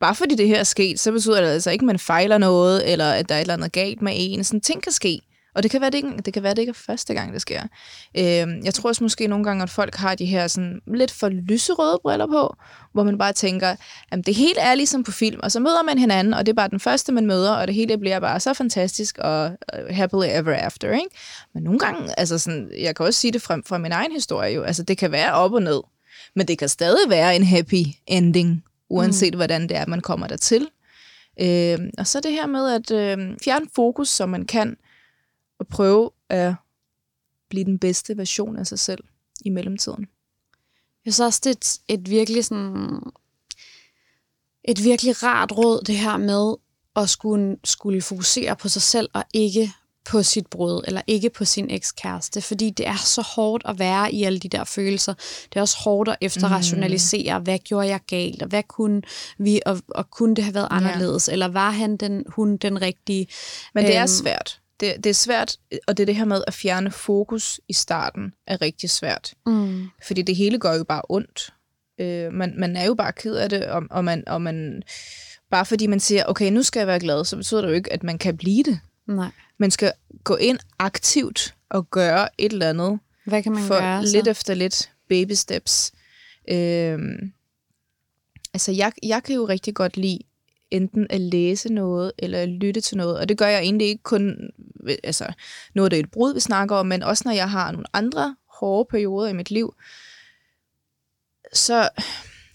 bare 0.05 0.15
fordi 0.15 0.35
det 0.35 0.47
her 0.47 0.59
er 0.59 0.63
sket, 0.63 0.99
så 0.99 1.11
betyder 1.11 1.41
det 1.41 1.47
altså 1.47 1.71
ikke, 1.71 1.83
at 1.83 1.87
man 1.87 1.99
fejler 1.99 2.37
noget, 2.37 2.91
eller 2.91 3.11
at 3.11 3.29
der 3.29 3.35
er 3.35 3.39
et 3.39 3.41
eller 3.41 3.53
andet 3.53 3.71
galt 3.71 4.01
med 4.01 4.13
en. 4.15 4.43
Sådan 4.43 4.61
ting 4.61 4.83
kan 4.83 4.91
ske. 4.91 5.21
Og 5.55 5.63
det 5.63 5.71
kan 5.71 5.81
være, 5.81 5.89
det 5.89 5.97
ikke, 5.97 6.09
det 6.25 6.33
kan 6.33 6.43
være, 6.43 6.53
det 6.53 6.59
ikke 6.59 6.69
er 6.69 6.83
første 6.85 7.13
gang, 7.13 7.33
det 7.33 7.41
sker. 7.41 7.61
Øh, 8.17 8.47
jeg 8.63 8.73
tror 8.73 8.89
også 8.89 9.03
måske 9.03 9.27
nogle 9.27 9.45
gange, 9.45 9.63
at 9.63 9.69
folk 9.69 9.95
har 9.95 10.15
de 10.15 10.25
her 10.25 10.47
sådan 10.47 10.81
lidt 10.87 11.11
for 11.11 11.29
lyserøde 11.29 11.99
briller 12.03 12.27
på, 12.27 12.55
hvor 12.93 13.03
man 13.03 13.17
bare 13.17 13.33
tænker, 13.33 13.75
at 14.11 14.25
det 14.25 14.35
hele 14.35 14.59
er 14.59 14.75
ligesom 14.75 15.03
på 15.03 15.11
film, 15.11 15.39
og 15.43 15.51
så 15.51 15.59
møder 15.59 15.83
man 15.83 15.97
hinanden, 15.97 16.33
og 16.33 16.45
det 16.45 16.51
er 16.51 16.55
bare 16.55 16.69
den 16.69 16.79
første, 16.79 17.11
man 17.11 17.25
møder, 17.25 17.51
og 17.51 17.67
det 17.67 17.75
hele 17.75 17.97
bliver 17.97 18.19
bare 18.19 18.39
så 18.39 18.53
fantastisk 18.53 19.17
og 19.17 19.51
øh, 19.73 19.95
happily 19.95 20.25
ever 20.29 20.53
after. 20.53 20.91
Ikke? 20.91 21.09
Men 21.53 21.63
nogle 21.63 21.79
gange, 21.79 22.19
altså 22.19 22.39
sådan, 22.39 22.71
jeg 22.79 22.95
kan 22.95 23.05
også 23.05 23.19
sige 23.19 23.31
det 23.31 23.41
fra, 23.41 23.59
fra 23.65 23.77
min 23.77 23.91
egen 23.91 24.11
historie 24.11 24.53
jo, 24.53 24.63
altså 24.63 24.83
det 24.83 24.97
kan 24.97 25.11
være 25.11 25.33
op 25.33 25.53
og 25.53 25.61
ned, 25.61 25.81
men 26.35 26.47
det 26.47 26.57
kan 26.57 26.69
stadig 26.69 27.09
være 27.09 27.35
en 27.35 27.43
happy 27.43 27.83
ending, 28.07 28.63
uanset 28.95 29.33
mm. 29.33 29.37
hvordan 29.37 29.61
det 29.61 29.77
er, 29.77 29.85
man 29.85 30.01
kommer 30.01 30.27
dertil. 30.27 30.67
Øh, 31.41 31.79
og 31.97 32.07
så 32.07 32.19
det 32.19 32.31
her 32.31 32.45
med 32.45 32.71
at 32.71 32.91
øh, 32.91 33.37
fjerne 33.43 33.67
fokus, 33.75 34.09
så 34.09 34.25
man 34.25 34.45
kan, 34.45 34.77
og 35.59 35.67
prøve 35.67 36.11
at 36.29 36.53
blive 37.49 37.65
den 37.65 37.79
bedste 37.79 38.17
version 38.17 38.57
af 38.57 38.67
sig 38.67 38.79
selv 38.79 39.03
i 39.45 39.49
mellemtiden. 39.49 40.07
Jeg 41.05 41.13
synes 41.13 41.19
også, 41.19 41.41
det 41.43 41.49
er 41.49 41.55
et, 41.93 41.99
et 41.99 42.09
virkelig 42.09 42.45
sådan 42.45 43.01
et 44.63 44.83
virkelig 44.83 45.23
rart 45.23 45.51
råd, 45.51 45.83
det 45.87 45.97
her 45.97 46.17
med 46.17 46.55
at 46.95 47.09
skulle, 47.09 47.57
skulle 47.63 48.01
fokusere 48.01 48.55
på 48.55 48.69
sig 48.69 48.81
selv 48.81 49.09
og 49.13 49.23
ikke 49.33 49.73
på 50.05 50.23
sit 50.23 50.47
brud, 50.47 50.83
eller 50.87 51.01
ikke 51.07 51.29
på 51.29 51.45
sin 51.45 51.71
ekskæreste, 51.71 52.41
fordi 52.41 52.69
det 52.69 52.87
er 52.87 52.95
så 52.95 53.21
hårdt 53.21 53.63
at 53.65 53.79
være 53.79 54.13
i 54.13 54.23
alle 54.23 54.39
de 54.39 54.49
der 54.49 54.63
følelser. 54.63 55.13
Det 55.13 55.55
er 55.55 55.61
også 55.61 55.77
hårdt 55.77 56.09
at 56.09 56.15
efterrationalisere, 56.21 57.39
mm. 57.39 57.43
hvad 57.43 57.59
gjorde 57.59 57.87
jeg 57.87 57.99
galt, 58.07 58.41
og 58.41 58.47
hvad 58.47 58.63
kunne 58.63 59.01
vi, 59.37 59.61
og, 59.65 59.79
og 59.87 60.11
kunne 60.11 60.35
det 60.35 60.43
have 60.43 60.53
været 60.53 60.67
anderledes, 60.71 61.27
ja. 61.27 61.33
eller 61.33 61.47
var 61.47 61.71
han 61.71 61.97
den, 61.97 62.23
hun 62.27 62.57
den 62.57 62.81
rigtige? 62.81 63.27
Men 63.73 63.85
det 63.85 63.95
er 63.95 64.01
Øhm, 64.01 64.07
svært. 64.07 64.59
Det, 64.79 64.95
det 65.03 65.09
er 65.09 65.13
svært, 65.13 65.57
og 65.87 65.97
det 65.97 66.03
er 66.03 66.05
det 66.05 66.15
her 66.15 66.25
med 66.25 66.43
at 66.47 66.53
fjerne 66.53 66.91
fokus 66.91 67.59
i 67.67 67.73
starten, 67.73 68.33
er 68.47 68.61
rigtig 68.61 68.89
svært. 68.89 69.33
Mm. 69.45 69.87
Fordi 70.07 70.21
det 70.21 70.35
hele 70.35 70.59
gør 70.59 70.73
jo 70.73 70.83
bare 70.83 71.01
ondt. 71.09 71.53
Øh, 71.99 72.33
man, 72.33 72.53
man 72.57 72.75
er 72.75 72.85
jo 72.85 72.93
bare 72.93 73.11
ked 73.11 73.35
af 73.35 73.49
det, 73.49 73.65
og, 73.65 73.83
og, 73.91 74.05
man, 74.05 74.23
og 74.27 74.41
man, 74.41 74.83
bare 75.51 75.65
fordi 75.65 75.87
man 75.87 75.99
siger, 75.99 76.23
okay, 76.27 76.51
nu 76.51 76.63
skal 76.63 76.79
jeg 76.79 76.87
være 76.87 76.99
glad, 76.99 77.25
så 77.25 77.35
betyder 77.37 77.61
det 77.61 77.67
jo 77.67 77.73
ikke, 77.73 77.93
at 77.93 78.03
man 78.03 78.17
kan 78.17 78.37
blive 78.37 78.63
det. 78.63 78.79
Nej. 79.07 79.31
Man 79.57 79.71
skal 79.71 79.93
gå 80.23 80.35
ind 80.35 80.59
aktivt 80.79 81.55
og 81.69 81.89
gøre 81.89 82.29
et 82.37 82.53
eller 82.53 82.69
andet, 82.69 82.99
Hvad 83.25 83.43
kan 83.43 83.51
man 83.51 83.63
for 83.63 83.79
gøre 83.79 84.05
lidt 84.05 84.25
så? 84.25 84.31
efter 84.31 84.53
lidt 84.53 84.91
baby 85.09 85.31
steps. 85.31 85.93
Øhm, 86.49 87.31
altså, 88.53 88.71
jeg, 88.71 88.91
jeg 89.03 89.23
kan 89.23 89.35
jo 89.35 89.45
rigtig 89.45 89.75
godt 89.75 89.97
lide 89.97 90.19
enten 90.71 91.07
at 91.09 91.21
læse 91.21 91.73
noget, 91.73 92.11
eller 92.17 92.39
at 92.39 92.49
lytte 92.49 92.81
til 92.81 92.97
noget, 92.97 93.17
og 93.17 93.29
det 93.29 93.37
gør 93.37 93.47
jeg 93.47 93.61
egentlig 93.61 93.87
ikke 93.87 94.03
kun, 94.03 94.49
altså, 95.03 95.33
noget 95.73 95.91
det 95.91 95.99
er 95.99 96.03
et 96.03 96.11
brud, 96.11 96.33
vi 96.33 96.39
snakker 96.39 96.75
om, 96.75 96.85
men 96.85 97.03
også 97.03 97.21
når 97.25 97.31
jeg 97.31 97.51
har 97.51 97.71
nogle 97.71 97.85
andre 97.93 98.35
hårde 98.59 98.87
perioder 98.89 99.29
i 99.29 99.33
mit 99.33 99.51
liv, 99.51 99.75
så, 101.53 101.89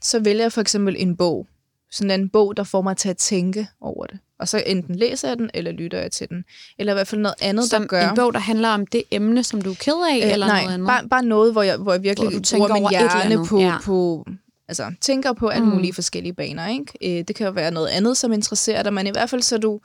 så 0.02 0.20
vælger 0.20 0.44
jeg 0.44 0.52
for 0.52 0.60
eksempel 0.60 0.96
en 0.98 1.16
bog. 1.16 1.46
Sådan 1.92 2.20
en 2.20 2.28
bog, 2.28 2.56
der 2.56 2.64
får 2.64 2.82
mig 2.82 2.96
til 2.96 3.08
at 3.08 3.16
tænke 3.16 3.68
over 3.80 4.06
det. 4.06 4.18
Og 4.38 4.48
så 4.48 4.62
enten 4.66 4.94
læser 4.94 5.28
jeg 5.28 5.38
den, 5.38 5.50
eller 5.54 5.72
lytter 5.72 5.98
jeg 5.98 6.12
til 6.12 6.28
den. 6.28 6.44
Eller 6.78 6.92
i 6.92 6.94
hvert 6.94 7.08
fald 7.08 7.20
noget 7.20 7.34
andet, 7.42 7.64
Som 7.70 7.82
der 7.82 7.88
gør... 7.88 8.08
en 8.08 8.16
bog, 8.16 8.32
der 8.32 8.38
handler 8.40 8.68
om 8.68 8.86
det 8.86 9.02
emne, 9.10 9.44
som 9.44 9.62
du 9.62 9.70
er 9.70 9.74
ked 9.74 9.92
af, 10.10 10.26
Øh, 10.26 10.32
eller 10.32 10.46
nej, 10.46 10.62
noget 10.62 10.74
andet? 10.74 10.86
Bare, 10.86 11.08
bare 11.08 11.22
noget, 11.24 11.52
hvor 11.52 11.62
jeg, 11.62 11.76
hvor 11.76 11.92
jeg 11.92 12.02
virkelig 12.02 12.28
Hvor 12.30 12.56
bruger 12.56 12.80
min 12.80 12.90
hjerne 12.90 13.46
på, 13.46 13.60
ja. 13.60 13.76
på, 13.84 14.26
altså 14.68 14.92
tænker 15.00 15.32
på 15.32 15.48
alle 15.48 15.66
Mm. 15.66 15.72
mulige 15.72 15.92
forskellige 15.92 16.32
baner. 16.32 16.68
Ikke? 16.68 17.18
Øh, 17.18 17.24
det 17.28 17.36
kan 17.36 17.46
jo 17.46 17.52
være 17.52 17.70
noget 17.70 17.88
andet, 17.88 18.16
som 18.16 18.32
interesserer 18.32 18.82
dig, 18.82 18.92
men 18.94 19.06
i 19.06 19.10
hvert 19.10 19.30
fald 19.30 19.42
så 19.42 19.58
du, 19.58 19.80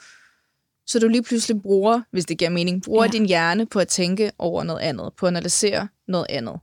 så 0.88 1.00
du 1.00 1.08
lige 1.08 1.24
pludselig 1.24 1.62
bruger, 1.62 2.02
hvis 2.12 2.26
det 2.26 2.38
giver 2.38 2.50
mening, 2.52 2.84
bruger 2.84 3.04
ja. 3.04 3.10
din 3.12 3.26
hjerne 3.26 3.66
på 3.66 3.80
at 3.80 3.88
tænke 3.88 4.32
over 4.40 4.64
noget 4.64 4.80
andet, 4.80 5.10
på 5.18 5.26
at 5.26 5.32
analysere 5.32 5.88
noget 6.08 6.26
andet. 6.30 6.60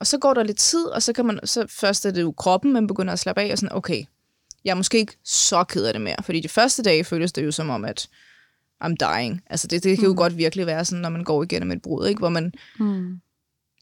Og 0.00 0.06
så 0.06 0.18
går 0.18 0.34
der 0.34 0.42
lidt 0.42 0.58
tid, 0.58 0.84
og 0.84 1.02
så 1.02 1.12
kan 1.12 1.26
man, 1.26 1.40
så 1.44 1.66
først 1.68 2.06
er 2.06 2.10
det 2.10 2.22
jo 2.22 2.32
kroppen, 2.32 2.72
man 2.72 2.86
begynder 2.86 3.12
at 3.12 3.18
slappe 3.18 3.42
af, 3.42 3.52
og 3.52 3.58
sådan, 3.58 3.76
okay, 3.76 4.04
jeg 4.64 4.70
er 4.70 4.74
måske 4.74 4.98
ikke 4.98 5.16
så 5.24 5.64
ked 5.64 5.84
af 5.84 5.92
det 5.92 6.02
mere, 6.02 6.16
fordi 6.22 6.40
de 6.40 6.48
første 6.48 6.82
dage 6.82 7.04
føles 7.04 7.32
det 7.32 7.44
jo 7.44 7.50
som 7.52 7.70
om, 7.70 7.84
at 7.84 8.08
I'm 8.84 8.94
dying. 9.00 9.42
Altså 9.46 9.66
det, 9.66 9.84
det 9.84 9.96
kan 9.98 10.04
jo 10.04 10.10
Mm. 10.10 10.16
godt 10.16 10.36
virkelig 10.36 10.66
være 10.66 10.84
sådan, 10.84 11.02
når 11.02 11.08
man 11.08 11.24
går 11.24 11.42
igennem 11.42 11.70
et 11.72 11.82
brud, 11.82 12.06
ikke? 12.08 12.18
hvor 12.18 12.28
man 12.28 12.52
Mm. 12.78 13.20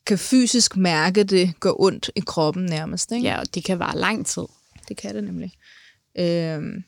kan 0.06 0.18
fysisk 0.18 0.76
mærke 0.76 1.24
det 1.24 1.60
gå 1.60 1.76
ondt 1.78 2.10
i 2.16 2.20
kroppen 2.20 2.64
nærmest. 2.64 3.12
Ikke? 3.12 3.24
Ja, 3.28 3.38
og 3.40 3.54
det 3.54 3.64
kan 3.64 3.78
vare 3.78 3.98
lang 3.98 4.26
tid. 4.26 4.42
Det 4.88 4.96
kan 4.96 5.14
det 5.14 5.24
nemlig. 5.24 5.52
Øhm, 6.18 6.84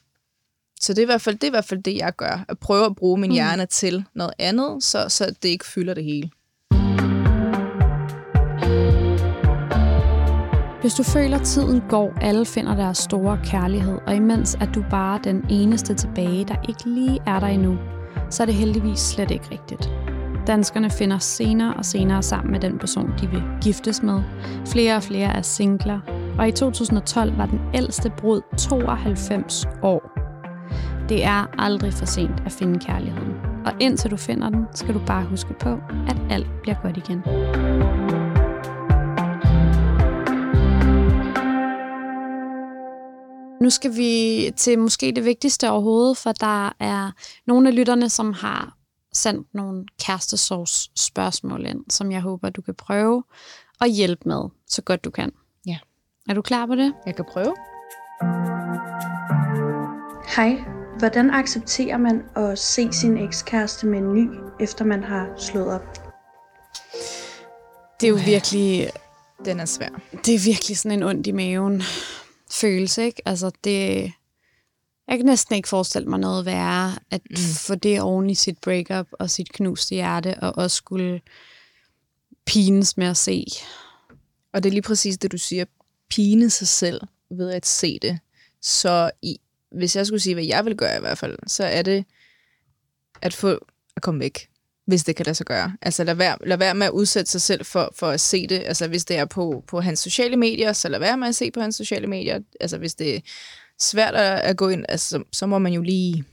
så 0.80 0.92
det 0.92 0.98
er, 0.98 1.02
i 1.02 1.06
hvert 1.06 1.20
fald, 1.22 1.34
det 1.34 1.42
er 1.44 1.48
i 1.48 1.50
hvert 1.50 1.64
fald 1.64 1.82
det, 1.82 1.96
jeg 1.96 2.16
gør. 2.16 2.44
At 2.48 2.58
prøve 2.58 2.86
at 2.86 2.96
bruge 2.96 3.18
min 3.20 3.30
Mm. 3.30 3.34
hjerne 3.34 3.66
til 3.66 4.04
noget 4.14 4.32
andet, 4.38 4.84
så, 4.84 5.08
så 5.08 5.34
det 5.42 5.48
ikke 5.48 5.66
fylder 5.66 5.94
det 5.94 6.04
hele. 6.04 6.30
Hvis 10.80 10.94
du 10.94 11.02
føler, 11.02 11.38
tiden 11.38 11.82
går, 11.88 12.12
alle 12.20 12.46
finder 12.46 12.76
deres 12.76 12.98
store 12.98 13.38
kærlighed, 13.44 13.98
og 14.06 14.14
imens 14.14 14.54
er 14.60 14.66
du 14.66 14.84
bare 14.90 15.20
den 15.24 15.46
eneste 15.50 15.94
tilbage, 15.94 16.44
der 16.44 16.54
ikke 16.68 16.84
lige 16.84 17.18
er 17.26 17.40
der 17.40 17.46
endnu, 17.46 17.78
så 18.30 18.42
er 18.42 18.44
det 18.46 18.54
heldigvis 18.54 18.98
slet 18.98 19.30
ikke 19.30 19.48
rigtigt. 19.52 19.90
Danskerne 20.46 20.90
finder 20.90 21.18
senere 21.18 21.74
og 21.74 21.84
senere 21.84 22.22
sammen 22.22 22.52
med 22.52 22.60
den 22.60 22.78
person, 22.78 23.12
de 23.20 23.26
vil 23.26 23.42
giftes 23.62 24.02
med. 24.02 24.22
Flere 24.66 24.96
og 24.96 25.02
flere 25.02 25.36
er 25.36 25.42
singler, 25.42 26.00
og 26.38 26.48
i 26.48 26.52
2012 26.52 27.38
var 27.38 27.46
den 27.46 27.60
ældste 27.74 28.12
brud 28.16 28.40
92 28.58 29.66
år. 29.82 30.18
Det 31.08 31.24
er 31.24 31.46
aldrig 31.58 31.92
for 31.92 32.06
sent 32.06 32.42
at 32.46 32.52
finde 32.52 32.78
kærligheden. 32.78 33.34
Og 33.66 33.72
indtil 33.80 34.10
du 34.10 34.16
finder 34.16 34.48
den, 34.48 34.66
skal 34.74 34.94
du 34.94 35.00
bare 35.06 35.24
huske 35.24 35.54
på, 35.60 35.78
at 36.08 36.16
alt 36.30 36.46
bliver 36.62 36.76
godt 36.82 36.96
igen. 36.96 37.22
Nu 43.60 43.70
skal 43.70 43.96
vi 43.96 44.52
til 44.56 44.78
måske 44.78 45.12
det 45.12 45.24
vigtigste 45.24 45.70
overhovedet, 45.70 46.16
for 46.16 46.32
der 46.32 46.72
er 46.80 47.10
nogle 47.46 47.68
af 47.68 47.74
lytterne, 47.76 48.08
som 48.10 48.32
har 48.32 48.76
sendt 49.12 49.54
nogle 49.54 49.84
kærestesorgs 50.04 50.90
spørgsmål 50.96 51.66
ind, 51.66 51.84
som 51.90 52.12
jeg 52.12 52.20
håber, 52.20 52.50
du 52.50 52.62
kan 52.62 52.74
prøve 52.74 53.24
at 53.80 53.90
hjælpe 53.90 54.28
med, 54.28 54.42
så 54.66 54.82
godt 54.82 55.04
du 55.04 55.10
kan. 55.10 55.32
Ja. 55.66 55.78
Er 56.28 56.34
du 56.34 56.42
klar 56.42 56.66
på 56.66 56.74
det? 56.74 56.94
Jeg 57.06 57.16
kan 57.16 57.24
prøve. 57.32 57.54
Hej. 60.36 60.64
Hvordan 60.98 61.30
accepterer 61.30 61.96
man 61.96 62.22
at 62.36 62.58
se 62.58 62.92
sin 62.92 63.16
ekskæreste 63.18 63.86
med 63.86 63.98
en 63.98 64.14
ny, 64.14 64.30
efter 64.60 64.84
man 64.84 65.04
har 65.04 65.28
slået 65.36 65.66
op? 65.74 65.98
Det 68.00 68.06
er 68.06 68.10
jo 68.10 68.18
virkelig, 68.26 68.90
Den 69.44 69.60
er 69.60 69.64
svær. 69.64 69.88
det 70.24 70.34
er 70.34 70.44
virkelig 70.44 70.78
sådan 70.78 70.98
en 70.98 71.02
ondt 71.02 71.26
i 71.26 71.32
maven 71.32 71.82
følelse, 72.52 73.04
ikke? 73.04 73.22
Altså 73.24 73.50
det, 73.64 74.12
jeg 75.08 75.16
kan 75.16 75.26
næsten 75.26 75.54
ikke 75.54 75.68
forestille 75.68 76.08
mig 76.08 76.18
noget 76.18 76.44
værre, 76.44 76.98
at 77.10 77.22
mm. 77.30 77.36
få 77.36 77.74
det 77.74 78.00
oven 78.00 78.30
i 78.30 78.34
sit 78.34 78.58
breakup 78.58 79.06
og 79.12 79.30
sit 79.30 79.52
knuste 79.52 79.94
hjerte, 79.94 80.40
og 80.40 80.52
også 80.56 80.76
skulle 80.76 81.20
pines 82.46 82.96
med 82.96 83.06
at 83.06 83.16
se. 83.16 83.44
Og 84.52 84.62
det 84.62 84.68
er 84.68 84.72
lige 84.72 84.82
præcis 84.82 85.18
det, 85.18 85.32
du 85.32 85.38
siger. 85.38 85.64
Pine 86.10 86.50
sig 86.50 86.68
selv 86.68 87.00
ved 87.30 87.50
at 87.50 87.66
se 87.66 87.98
det. 87.98 88.18
Så 88.62 89.10
i, 89.22 89.40
hvis 89.72 89.96
jeg 89.96 90.06
skulle 90.06 90.20
sige, 90.20 90.34
hvad 90.34 90.44
jeg 90.44 90.64
vil 90.64 90.76
gøre 90.76 90.96
i 90.96 91.00
hvert 91.00 91.18
fald, 91.18 91.38
så 91.46 91.64
er 91.64 91.82
det 91.82 92.04
at 93.22 93.34
få 93.34 93.58
at 93.96 94.02
komme 94.02 94.20
væk, 94.20 94.48
hvis 94.88 95.04
det 95.04 95.16
kan 95.16 95.26
lade 95.26 95.34
sig 95.34 95.46
gøre. 95.46 95.72
Altså 95.82 96.04
lad 96.04 96.14
være, 96.14 96.36
lad 96.46 96.56
være 96.56 96.74
med 96.74 96.86
at 96.86 96.92
udsætte 96.92 97.30
sig 97.30 97.40
selv 97.40 97.64
for, 97.64 97.92
for 97.96 98.06
at 98.06 98.20
se 98.20 98.46
det. 98.46 98.62
Altså 98.66 98.88
hvis 98.88 99.04
det 99.04 99.16
er 99.16 99.24
på, 99.24 99.64
på 99.66 99.80
hans 99.80 100.00
sociale 100.00 100.36
medier, 100.36 100.72
så 100.72 100.88
lad 100.88 100.98
være 100.98 101.16
med 101.16 101.28
at 101.28 101.34
se 101.34 101.50
på 101.50 101.60
hans 101.60 101.76
sociale 101.76 102.06
medier. 102.06 102.40
Altså 102.60 102.78
hvis 102.78 102.94
det 102.94 103.16
er 103.16 103.20
svært 103.80 104.14
at, 104.14 104.40
at 104.40 104.56
gå 104.56 104.68
ind, 104.68 104.84
altså, 104.88 105.08
så, 105.08 105.24
så 105.32 105.46
må 105.46 105.58
man 105.58 105.72
jo 105.72 105.82
lige 105.82 106.24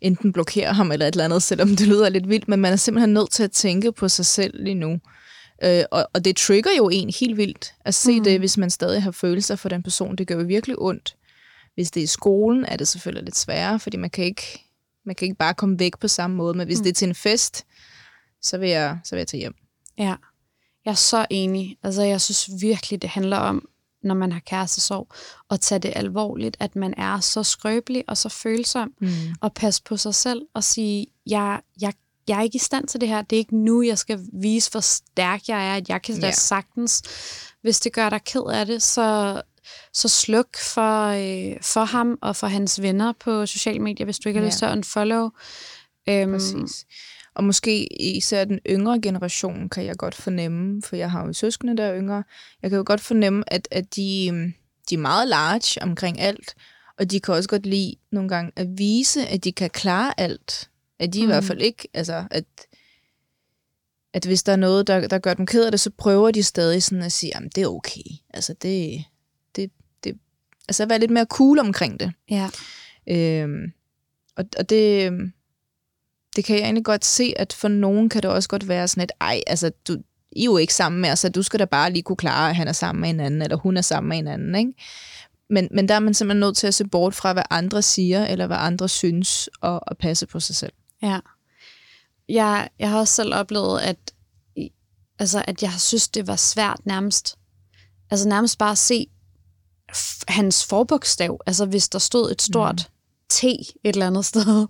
enten 0.00 0.32
blokere 0.32 0.72
ham 0.72 0.92
eller 0.92 1.06
et 1.06 1.12
eller 1.12 1.24
andet, 1.24 1.42
selvom 1.42 1.68
det 1.68 1.86
lyder 1.86 2.08
lidt 2.08 2.28
vildt, 2.28 2.48
men 2.48 2.60
man 2.60 2.72
er 2.72 2.76
simpelthen 2.76 3.14
nødt 3.14 3.30
til 3.30 3.42
at 3.42 3.52
tænke 3.52 3.92
på 3.92 4.08
sig 4.08 4.26
selv 4.26 4.64
lige 4.64 4.74
nu. 4.74 4.98
Øh, 5.64 5.84
og, 5.90 6.08
og 6.14 6.24
det 6.24 6.36
trigger 6.36 6.70
jo 6.76 6.88
en 6.88 7.10
helt 7.20 7.36
vildt 7.36 7.74
at 7.84 7.94
se 7.94 8.18
mm. 8.18 8.24
det, 8.24 8.38
hvis 8.38 8.56
man 8.56 8.70
stadig 8.70 9.02
har 9.02 9.10
følelser 9.10 9.56
for 9.56 9.68
den 9.68 9.82
person. 9.82 10.16
Det 10.16 10.26
gør 10.26 10.34
jo 10.34 10.44
virkelig 10.46 10.78
ondt. 10.78 11.16
Hvis 11.74 11.90
det 11.90 12.00
er 12.00 12.04
i 12.04 12.06
skolen, 12.06 12.64
er 12.64 12.76
det 12.76 12.88
selvfølgelig 12.88 13.24
lidt 13.24 13.36
sværere, 13.36 13.80
fordi 13.80 13.96
man 13.96 14.10
kan 14.10 14.24
ikke, 14.24 14.67
man 15.08 15.14
kan 15.16 15.26
ikke 15.26 15.38
bare 15.38 15.54
komme 15.54 15.78
væk 15.78 15.98
på 15.98 16.08
samme 16.08 16.36
måde. 16.36 16.54
Men 16.54 16.66
hvis 16.66 16.78
mm. 16.78 16.82
det 16.82 16.90
er 16.90 16.94
til 16.94 17.08
en 17.08 17.14
fest, 17.14 17.66
så 18.42 18.58
vil 18.58 18.68
jeg, 18.68 18.98
så 19.04 19.14
vil 19.14 19.20
jeg 19.20 19.26
tage 19.26 19.38
hjem. 19.40 19.54
Ja, 19.98 20.14
jeg 20.84 20.90
er 20.90 20.94
så 20.94 21.26
enig. 21.30 21.76
Altså, 21.82 22.02
jeg 22.02 22.20
synes 22.20 22.48
virkelig, 22.60 23.02
det 23.02 23.10
handler 23.10 23.36
om, 23.36 23.68
når 24.02 24.14
man 24.14 24.32
har 24.32 24.40
kærestesorg, 24.40 25.08
at 25.50 25.60
tage 25.60 25.78
det 25.78 25.92
alvorligt, 25.96 26.56
at 26.60 26.76
man 26.76 26.94
er 26.96 27.20
så 27.20 27.42
skrøbelig 27.42 28.04
og 28.08 28.16
så 28.16 28.28
følsom, 28.28 28.92
Mm. 29.00 29.08
og 29.40 29.54
passe 29.54 29.82
på 29.82 29.96
sig 29.96 30.14
selv 30.14 30.42
og 30.54 30.64
sige, 30.64 31.06
jeg, 31.26 31.60
jeg, 31.80 31.92
jeg 32.28 32.38
er 32.38 32.42
ikke 32.42 32.56
i 32.56 32.58
stand 32.58 32.88
til 32.88 33.00
det 33.00 33.08
her. 33.08 33.22
Det 33.22 33.36
er 33.36 33.40
ikke 33.40 33.56
nu, 33.56 33.82
jeg 33.82 33.98
skal 33.98 34.20
vise, 34.32 34.70
hvor 34.70 34.80
stærk 34.80 35.48
jeg 35.48 35.68
er, 35.70 35.74
at 35.74 35.88
jeg 35.88 36.02
kan 36.02 36.20
da 36.20 36.26
Ja. 36.26 36.32
sagtens. 36.32 37.02
Hvis 37.62 37.80
det 37.80 37.92
gør 37.92 38.10
dig 38.10 38.24
ked 38.24 38.42
af 38.52 38.66
det, 38.66 38.82
så, 38.82 39.42
så 39.92 40.08
sluk 40.08 40.56
for, 40.56 41.06
øh, 41.06 41.56
for 41.62 41.84
ham 41.84 42.18
og 42.22 42.36
for 42.36 42.46
hans 42.46 42.82
venner 42.82 43.12
på 43.20 43.46
sociale 43.46 43.78
medier, 43.78 44.04
hvis 44.04 44.18
du 44.18 44.28
ikke 44.28 44.38
har 44.38 44.44
Ja. 44.44 44.48
lyst 44.48 44.58
til 44.58 44.64
at 44.64 44.72
unfollow. 44.72 45.30
Øhm, 46.08 46.32
Præcis. 46.32 46.86
Og 47.34 47.44
måske 47.44 48.02
især 48.16 48.44
den 48.44 48.60
yngre 48.70 49.00
generation 49.00 49.68
kan 49.68 49.84
jeg 49.84 49.96
godt 49.96 50.14
fornemme, 50.14 50.82
for 50.82 50.96
jeg 50.96 51.10
har 51.10 51.26
jo 51.26 51.32
søskende, 51.32 51.76
der 51.76 51.84
er 51.84 51.98
yngre. 51.98 52.24
Jeg 52.62 52.70
kan 52.70 52.76
jo 52.76 52.82
godt 52.86 53.00
fornemme, 53.00 53.44
at, 53.46 53.68
at 53.70 53.96
de, 53.96 54.28
øhm, 54.32 54.54
de 54.90 54.94
er 54.94 54.98
meget 54.98 55.28
large 55.28 55.82
omkring 55.82 56.20
alt, 56.20 56.54
og 56.98 57.10
de 57.10 57.20
kan 57.20 57.34
også 57.34 57.48
godt 57.48 57.66
lide 57.66 57.94
nogle 58.12 58.28
gange 58.28 58.52
at 58.56 58.66
vise, 58.78 59.26
at 59.26 59.44
de 59.44 59.52
kan 59.52 59.70
klare 59.70 60.20
alt. 60.20 60.70
At 60.98 61.12
de 61.12 61.18
mm. 61.18 61.22
i 61.22 61.26
hvert 61.26 61.44
fald 61.44 61.62
ikke, 61.62 61.88
altså 61.94 62.24
at, 62.30 62.44
at 64.14 64.24
hvis 64.24 64.42
der 64.42 64.52
er 64.52 64.56
noget, 64.56 64.86
der, 64.86 65.08
der 65.08 65.18
gør 65.18 65.34
dem 65.34 65.46
ked 65.46 65.64
af 65.64 65.70
det, 65.70 65.80
så 65.80 65.90
prøver 65.98 66.30
de 66.30 66.42
stadig 66.42 66.82
sådan 66.82 67.02
at 67.02 67.12
sige, 67.12 67.36
at 67.36 67.42
det 67.54 67.62
er 67.62 67.68
okay. 67.68 68.02
Altså 68.34 68.54
det, 68.62 69.04
altså 70.68 70.82
at 70.82 70.88
være 70.88 70.98
lidt 70.98 71.10
mere 71.10 71.26
cool 71.30 71.58
omkring 71.58 72.00
det. 72.00 72.12
Ja. 72.30 72.50
Øhm, 73.08 73.72
og, 74.36 74.44
og 74.58 74.70
det, 74.70 75.06
øhm, 75.06 75.32
det 76.36 76.44
kan 76.44 76.56
jeg 76.56 76.64
egentlig 76.64 76.84
godt 76.84 77.04
se, 77.04 77.32
at 77.36 77.52
for 77.52 77.68
nogen 77.68 78.08
kan 78.08 78.22
det 78.22 78.30
også 78.30 78.48
godt 78.48 78.68
være 78.68 78.88
sådan 78.88 79.04
et, 79.04 79.12
ej, 79.20 79.40
altså 79.46 79.70
du, 79.88 79.96
I 80.32 80.40
er 80.40 80.44
jo 80.44 80.56
ikke 80.56 80.74
sammen 80.74 81.00
med 81.00 81.10
os, 81.10 81.18
så 81.18 81.28
du 81.28 81.42
skal 81.42 81.60
da 81.60 81.64
bare 81.64 81.92
lige 81.92 82.02
kunne 82.02 82.16
klare, 82.16 82.50
at 82.50 82.56
han 82.56 82.68
er 82.68 82.72
sammen 82.72 83.00
med 83.00 83.10
en 83.10 83.20
anden, 83.20 83.42
eller 83.42 83.56
hun 83.56 83.76
er 83.76 83.80
sammen 83.80 84.08
med 84.08 84.18
en 84.18 84.26
anden, 84.26 84.54
ikke? 84.54 84.72
Men, 85.50 85.68
men 85.70 85.88
der 85.88 85.94
er 85.94 86.00
man 86.00 86.14
simpelthen 86.14 86.40
nødt 86.40 86.56
til 86.56 86.66
at 86.66 86.74
se 86.74 86.84
bort 86.88 87.14
fra, 87.14 87.32
hvad 87.32 87.42
andre 87.50 87.82
siger, 87.82 88.26
eller 88.26 88.46
hvad 88.46 88.56
andre 88.60 88.88
synes, 88.88 89.48
og, 89.60 89.80
og 89.88 89.96
passe 89.96 90.26
på 90.26 90.40
sig 90.40 90.56
selv. 90.56 90.72
Ja. 91.02 91.18
Jeg, 92.28 92.68
jeg 92.78 92.90
har 92.90 92.98
også 92.98 93.14
selv 93.14 93.34
oplevet, 93.34 93.80
at, 93.80 93.96
altså, 95.18 95.44
at 95.46 95.62
jeg 95.62 95.72
synes, 95.78 96.08
det 96.08 96.26
var 96.26 96.36
svært 96.36 96.80
nærmest, 96.84 97.38
altså 98.10 98.28
nærmest 98.28 98.58
bare 98.58 98.70
at 98.70 98.78
se 98.78 99.06
hans 100.28 100.64
forbogstav. 100.64 101.40
Altså 101.46 101.66
hvis 101.66 101.88
der 101.88 101.98
stod 101.98 102.30
et 102.30 102.42
stort 102.42 102.88
mm. 102.88 102.94
T 103.28 103.44
et 103.44 103.68
eller 103.84 104.06
andet 104.06 104.24
sted, 104.32 104.66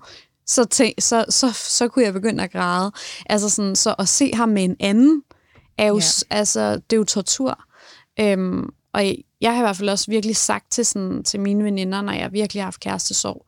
så, 0.47 0.65
tæ, 0.65 0.91
så, 0.99 1.25
så, 1.29 1.53
så 1.53 1.89
kunne 1.89 2.05
jeg 2.05 2.13
begynde 2.13 2.45
at 2.45 2.53
græde. 2.53 2.93
Altså 3.27 3.49
sådan, 3.49 3.77
så 3.77 3.95
at 3.99 4.09
se 4.09 4.31
ham 4.35 4.49
med 4.49 4.65
en 4.65 4.77
anden, 4.81 5.23
er 5.79 5.87
jo, 5.87 5.99
Ja. 5.99 6.37
altså, 6.37 6.75
det 6.75 6.93
er 6.93 6.97
jo 6.97 7.05
tortur. 7.05 7.65
Øhm, 8.21 8.69
og 8.93 9.05
jeg 9.41 9.53
har 9.53 9.59
i 9.59 9.63
hvert 9.63 9.77
fald 9.77 9.89
også 9.89 10.11
virkelig 10.11 10.37
sagt 10.37 10.73
til, 10.73 10.87
sådan, 10.87 11.25
til 11.25 11.41
mine 11.41 11.65
veninder, 11.65 12.03
når 12.03 12.13
jeg 12.13 12.33
virkelig 12.33 12.63
har 12.63 12.67
haft 12.67 12.81
kærestesorg, 12.81 13.47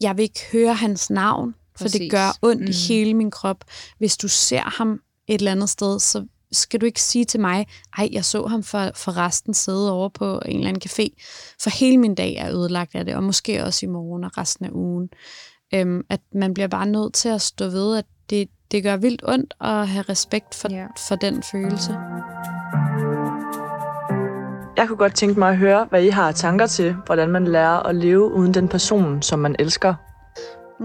jeg 0.00 0.16
vil 0.16 0.22
ikke 0.22 0.40
høre 0.52 0.74
hans 0.74 1.10
navn, 1.10 1.54
for 1.76 1.84
Præcis. 1.84 2.00
det 2.00 2.10
gør 2.10 2.38
ondt 2.42 2.62
mm. 2.62 2.68
i 2.68 2.72
hele 2.72 3.14
min 3.14 3.30
krop. 3.30 3.64
Hvis 3.98 4.16
du 4.16 4.28
ser 4.28 4.62
ham 4.62 5.00
et 5.28 5.34
eller 5.34 5.52
andet 5.52 5.70
sted, 5.70 6.00
så 6.00 6.26
skal 6.52 6.80
du 6.80 6.86
ikke 6.86 7.02
sige 7.02 7.24
til 7.24 7.40
mig, 7.40 7.66
ej, 7.98 8.08
jeg 8.12 8.24
så 8.24 8.46
ham 8.46 8.62
for, 8.62 8.90
for 8.94 9.16
resten 9.16 9.54
sidde 9.54 9.92
over 9.92 10.08
på 10.08 10.40
en 10.46 10.56
eller 10.56 10.68
anden 10.68 10.82
café. 10.88 11.08
For 11.62 11.70
hele 11.78 11.98
min 11.98 12.14
dag 12.14 12.34
er 12.34 12.50
ødelagt 12.52 12.94
af 12.94 13.04
det, 13.04 13.14
og 13.14 13.22
måske 13.22 13.64
også 13.64 13.86
i 13.86 13.88
morgen 13.88 14.24
og 14.24 14.38
resten 14.38 14.64
af 14.66 14.70
ugen. 14.72 15.08
Øhm, 15.74 16.00
at 16.10 16.20
man 16.34 16.54
bliver 16.54 16.68
bare 16.68 16.86
nødt 16.86 17.14
til 17.14 17.28
at 17.28 17.40
stå 17.40 17.64
ved, 17.64 17.96
at 17.98 18.04
det, 18.30 18.48
det 18.70 18.82
gør 18.82 18.96
vildt 18.96 19.22
ondt 19.28 19.54
at 19.60 19.88
have 19.88 20.02
respekt 20.08 20.54
for, 20.54 20.68
Ja. 20.72 20.86
for 21.08 21.16
den 21.16 21.42
følelse. 21.52 21.92
Jeg 24.76 24.88
kunne 24.88 24.96
godt 24.98 25.14
tænke 25.14 25.38
mig 25.38 25.48
at 25.50 25.56
høre, 25.56 25.86
hvad 25.90 26.02
I 26.02 26.08
har 26.08 26.32
tanker 26.32 26.66
til, 26.66 26.96
hvordan 27.06 27.30
man 27.30 27.44
lærer 27.48 27.78
at 27.86 27.94
leve 27.94 28.32
uden 28.32 28.54
den 28.54 28.68
person, 28.68 29.22
som 29.22 29.38
man 29.38 29.56
elsker. 29.58 29.94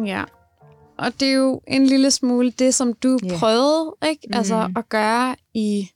Ja. 0.05 0.23
Og 0.97 1.19
det 1.19 1.27
er 1.27 1.33
jo 1.33 1.61
en 1.67 1.85
lille 1.85 2.11
smule 2.11 2.51
det, 2.51 2.73
som 2.73 2.93
du 2.93 3.19
yeah. 3.25 3.39
prøvede 3.39 3.95
ikke? 4.09 4.27
Mhm. 4.27 4.37
Altså 4.37 4.69
at 4.77 4.89
gøre 4.89 5.35
i, 5.53 5.89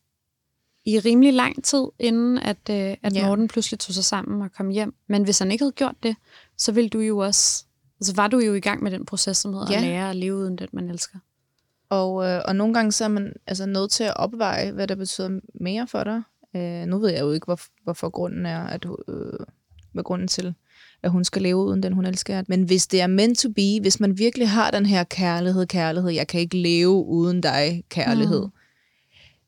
i 0.85 0.99
rimelig 0.99 1.33
lang 1.33 1.63
tid, 1.63 1.83
inden 1.99 2.37
at, 2.37 2.57
øh, 2.69 2.95
at 3.03 3.13
yeah. 3.17 3.27
Morten 3.27 3.47
pludselig 3.47 3.79
tog 3.79 3.93
sig 3.93 4.05
sammen 4.05 4.41
og 4.41 4.51
kom 4.57 4.69
hjem. 4.69 4.93
Men 5.07 5.23
hvis 5.23 5.39
han 5.39 5.51
ikke 5.51 5.63
havde 5.63 5.71
gjort 5.71 5.95
det, 6.03 6.15
så 6.57 6.71
ville 6.71 6.89
du 6.89 6.99
jo 6.99 7.17
også... 7.17 7.65
Altså 7.99 8.15
var 8.15 8.27
du 8.27 8.39
jo 8.39 8.53
i 8.53 8.59
gang 8.59 8.83
med 8.83 8.91
den 8.91 9.05
proces, 9.05 9.37
som 9.37 9.53
hedder 9.53 9.67
Ja. 9.71 9.77
at 9.77 9.83
lære 9.83 10.09
at 10.09 10.15
leve 10.15 10.35
uden 10.35 10.55
den, 10.55 10.67
man 10.71 10.89
elsker. 10.89 11.17
Og, 11.89 12.25
øh, 12.25 12.41
og 12.45 12.55
nogle 12.55 12.73
gange 12.73 12.91
så 12.91 13.03
er 13.03 13.07
man 13.07 13.33
altså 13.47 13.65
nødt 13.65 13.91
til 13.91 14.03
at 14.03 14.17
opveje, 14.17 14.71
hvad 14.71 14.87
der 14.87 14.95
betyder 14.95 15.39
mere 15.53 15.87
for 15.87 16.03
dig. 16.03 16.21
Øh, 16.55 16.85
nu 16.85 16.99
ved 16.99 17.09
jeg 17.09 17.21
jo 17.21 17.31
ikke, 17.31 17.45
hvor, 17.45 17.59
hvorfor 17.83 18.09
grunden 18.09 18.45
er, 18.45 18.63
at, 18.63 18.85
øh, 19.07 19.39
hvad 19.93 20.03
grunden 20.03 20.27
til, 20.27 20.55
at 21.03 21.11
hun 21.11 21.23
skal 21.23 21.41
leve 21.41 21.55
uden 21.55 21.83
den, 21.83 21.93
hun 21.93 22.05
elsker. 22.05 22.43
Men 22.47 22.63
hvis 22.63 22.87
det 22.87 23.01
er 23.01 23.07
meant 23.07 23.39
to 23.39 23.49
be, 23.49 23.79
hvis 23.81 23.99
man 23.99 24.17
virkelig 24.17 24.49
har 24.49 24.71
den 24.71 24.85
her 24.85 25.03
kærlighed, 25.03 25.67
kærlighed, 25.67 26.11
jeg 26.11 26.27
kan 26.27 26.39
ikke 26.39 26.57
leve 26.57 27.05
uden 27.05 27.41
dig, 27.41 27.83
kærlighed. 27.89 28.41
Mm. 28.41 28.51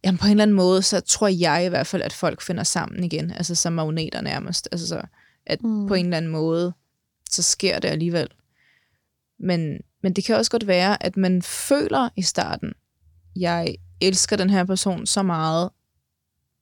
Jamen 0.05 0.17
på 0.17 0.25
en 0.25 0.31
eller 0.31 0.43
anden 0.43 0.55
måde, 0.55 0.81
så 0.81 0.99
tror 0.99 1.27
jeg 1.27 1.65
i 1.65 1.69
hvert 1.69 1.87
fald, 1.87 2.01
at 2.01 2.13
folk 2.13 2.41
finder 2.41 2.63
sammen 2.63 3.03
igen. 3.03 3.31
Altså 3.31 3.55
som 3.55 3.73
magneter 3.73 4.21
nærmest. 4.21 4.69
Altså 4.71 4.87
så, 4.87 5.01
at 5.45 5.63
Mm. 5.63 5.87
på 5.87 5.93
en 5.93 6.05
eller 6.05 6.17
anden 6.17 6.31
måde, 6.31 6.73
så 7.29 7.41
sker 7.41 7.79
det 7.79 7.87
alligevel. 7.87 8.27
Men, 9.39 9.77
men 10.03 10.13
det 10.13 10.23
kan 10.23 10.35
også 10.35 10.51
godt 10.51 10.67
være, 10.67 11.03
at 11.03 11.17
man 11.17 11.41
føler 11.41 12.09
i 12.15 12.21
starten, 12.21 12.73
jeg 13.35 13.75
elsker 14.01 14.35
den 14.35 14.49
her 14.49 14.63
person 14.65 15.05
så 15.05 15.23
meget, 15.23 15.69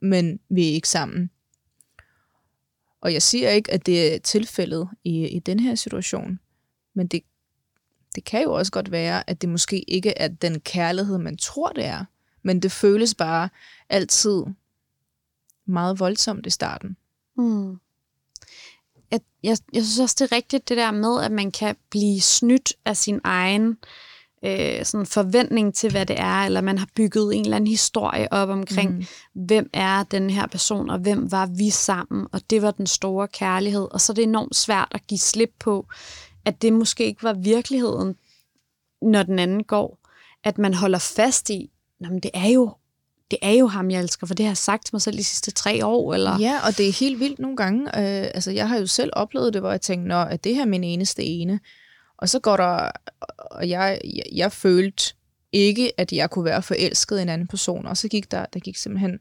men 0.02 0.40
vi 0.50 0.70
er 0.70 0.74
ikke 0.74 0.90
sammen. 0.90 1.30
Og 3.02 3.14
jeg 3.14 3.22
siger 3.22 3.50
ikke, 3.50 3.72
at 3.72 3.86
det 3.86 4.14
er 4.14 4.20
tilfældet 4.20 4.90
i, 5.04 5.28
i 5.28 5.40
den 5.40 5.60
her 5.60 5.76
situation, 5.76 6.40
men 6.94 7.08
det, 7.08 7.22
det 8.16 8.24
kan 8.24 8.44
jo 8.44 8.54
også 8.54 8.72
godt 8.72 8.92
være, 8.92 9.30
at 9.30 9.42
det 9.42 9.50
måske 9.50 9.90
ikke 9.90 10.18
er 10.18 10.28
den 10.28 10.60
kærlighed, 10.60 11.18
man 11.18 11.38
tror, 11.38 11.70
det 11.70 11.86
er, 11.86 12.06
men 12.44 12.62
det 12.62 12.72
føles 12.72 13.16
bare 13.16 13.50
altid 13.90 14.44
meget 15.66 16.00
voldsomt 16.00 16.46
i 16.46 16.50
starten. 16.50 16.98
Mm. 17.38 17.80
Jeg, 19.12 19.20
jeg, 19.44 19.58
jeg 19.74 19.84
synes 19.84 20.00
også, 20.00 20.16
det 20.20 20.32
er 20.32 20.36
rigtigt 20.36 20.70
det 20.70 20.78
der 20.78 20.92
med, 20.92 21.24
at 21.24 21.32
man 21.32 21.52
kan 21.52 21.76
blive 21.90 22.22
snydt 22.22 22.74
af 22.86 22.98
sin 22.98 23.22
egen 23.24 23.68
øh, 23.68 23.76
sådan 24.84 25.06
forventning 25.06 25.74
til, 25.74 25.92
hvad 25.92 26.06
det 26.06 26.20
er, 26.20 26.46
eller 26.46 26.62
man 26.62 26.78
har 26.78 26.88
bygget 26.96 27.36
en 27.36 27.44
eller 27.44 27.56
anden 27.56 27.68
historie 27.68 28.34
op 28.34 28.50
omkring, 28.50 28.96
mm. 28.96 29.06
hvem 29.34 29.70
er 29.74 30.04
den 30.04 30.30
her 30.30 30.48
person, 30.48 30.90
og 30.90 31.00
hvem 31.00 31.32
var 31.32 31.46
vi 31.46 31.70
sammen, 31.70 32.28
og 32.32 32.42
det 32.50 32.62
var 32.62 32.72
den 32.72 32.88
store 32.88 33.28
kærlighed. 33.28 33.88
Og 33.92 34.02
så 34.02 34.12
er 34.12 34.16
det 34.16 34.24
enormt 34.24 34.56
svært 34.56 34.88
at 34.92 35.08
give 35.08 35.20
slip 35.20 35.52
på, 35.60 35.88
at 36.46 36.62
det 36.62 36.74
måske 36.74 37.06
ikke 37.06 37.24
var 37.24 37.34
virkeligheden, 37.34 38.16
når 39.02 39.24
den 39.24 39.40
anden 39.40 39.64
går. 39.64 39.98
At 40.44 40.58
man 40.58 40.74
holder 40.74 41.00
fast 41.00 41.50
i, 41.50 41.72
men 42.00 42.20
det 42.20 42.32
er 42.34 42.50
jo 42.50 42.74
det 43.32 43.40
er 43.42 43.52
jo 43.52 43.68
ham, 43.68 43.92
jeg 43.92 44.02
elsker, 44.02 44.28
for 44.28 44.34
det 44.34 44.46
har 44.46 44.50
jeg 44.50 44.58
sagt 44.58 44.86
til 44.86 44.96
mig 44.96 45.02
selv 45.02 45.18
de 45.18 45.24
sidste 45.24 45.52
tre 45.52 45.86
år. 45.86 46.14
Eller? 46.14 46.40
Ja, 46.40 46.60
og 46.68 46.78
det 46.78 46.88
er 46.88 46.94
helt 47.00 47.20
vildt 47.20 47.40
nogle 47.40 47.58
gange. 47.58 47.82
Øh, 47.86 48.32
altså, 48.34 48.52
jeg 48.52 48.70
har 48.70 48.78
jo 48.78 48.88
selv 48.88 49.10
oplevet 49.14 49.54
det, 49.54 49.62
hvor 49.62 49.72
jeg 49.72 49.82
tænkte, 49.82 50.16
at 50.16 50.44
det 50.44 50.56
her 50.56 50.62
er 50.62 50.66
min 50.66 50.84
eneste 50.84 51.24
ene. 51.24 51.60
Og 52.22 52.30
så 52.30 52.40
går 52.40 52.58
der, 52.58 52.92
og 53.38 53.70
jeg, 53.70 54.02
jeg, 54.04 54.24
jeg 54.36 54.52
følte 54.52 55.14
ikke, 55.52 55.92
at 55.98 56.12
jeg 56.14 56.30
kunne 56.30 56.46
være 56.46 56.62
forelsket 56.62 57.20
i 57.20 57.22
en 57.22 57.30
anden 57.30 57.48
person. 57.48 57.86
Og 57.86 57.98
så 57.98 58.08
gik 58.08 58.32
der, 58.32 58.46
der 58.54 58.60
gik 58.60 58.78
simpelthen 58.78 59.20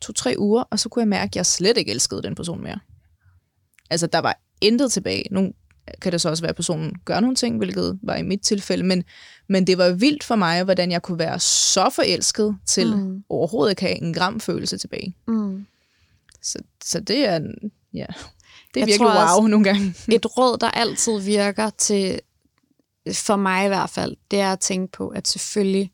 to-tre 0.00 0.34
uger, 0.38 0.62
og 0.62 0.78
så 0.78 0.88
kunne 0.88 1.00
jeg 1.00 1.08
mærke, 1.08 1.30
at 1.30 1.36
jeg 1.36 1.46
slet 1.46 1.76
ikke 1.76 1.90
elskede 1.90 2.22
den 2.22 2.34
person 2.34 2.62
mere. 2.62 2.78
Altså, 3.90 4.06
der 4.06 4.18
var 4.18 4.40
intet 4.60 4.92
tilbage. 4.92 5.24
Nu 5.30 5.52
kan 6.02 6.12
det 6.12 6.20
så 6.20 6.28
også 6.28 6.42
være, 6.42 6.48
at 6.50 6.56
personen 6.56 6.94
gør 7.04 7.20
nogle 7.20 7.36
ting, 7.36 7.58
hvilket 7.58 7.98
var 8.02 8.16
i 8.16 8.22
mit 8.22 8.40
tilfælde, 8.40 8.84
men, 8.84 9.04
men 9.48 9.66
det 9.66 9.78
var 9.78 9.90
vildt 9.90 10.24
for 10.24 10.36
mig, 10.36 10.64
hvordan 10.64 10.90
jeg 10.90 11.02
kunne 11.02 11.18
være 11.18 11.38
så 11.40 11.90
forelsket 11.90 12.56
til 12.66 12.96
mm. 12.96 13.24
overhovedet 13.28 13.72
ikke 13.72 13.82
have 13.82 14.02
en 14.02 14.14
gram 14.14 14.40
følelse 14.40 14.78
tilbage. 14.78 15.16
Mm. 15.28 15.66
Så, 16.42 16.58
så 16.84 17.00
det 17.00 17.18
er, 17.28 17.32
ja, 17.32 17.38
det 17.94 17.96
er 17.96 18.06
Jeg 18.74 18.86
virkelig 18.86 18.98
tror 18.98 19.10
også- 19.10 19.34
wow 19.40 19.46
nogle 19.46 19.64
gange. 19.64 19.94
Et 20.12 20.38
råd, 20.38 20.58
der 20.58 20.70
altid 20.70 21.20
virker 21.20 21.70
til, 21.70 22.20
for 23.14 23.36
mig 23.36 23.64
i 23.64 23.68
hvert 23.68 23.90
fald, 23.90 24.16
det 24.30 24.40
er 24.40 24.52
at 24.52 24.60
tænke 24.60 24.92
på, 24.92 25.08
at 25.08 25.28
selvfølgelig 25.28 25.92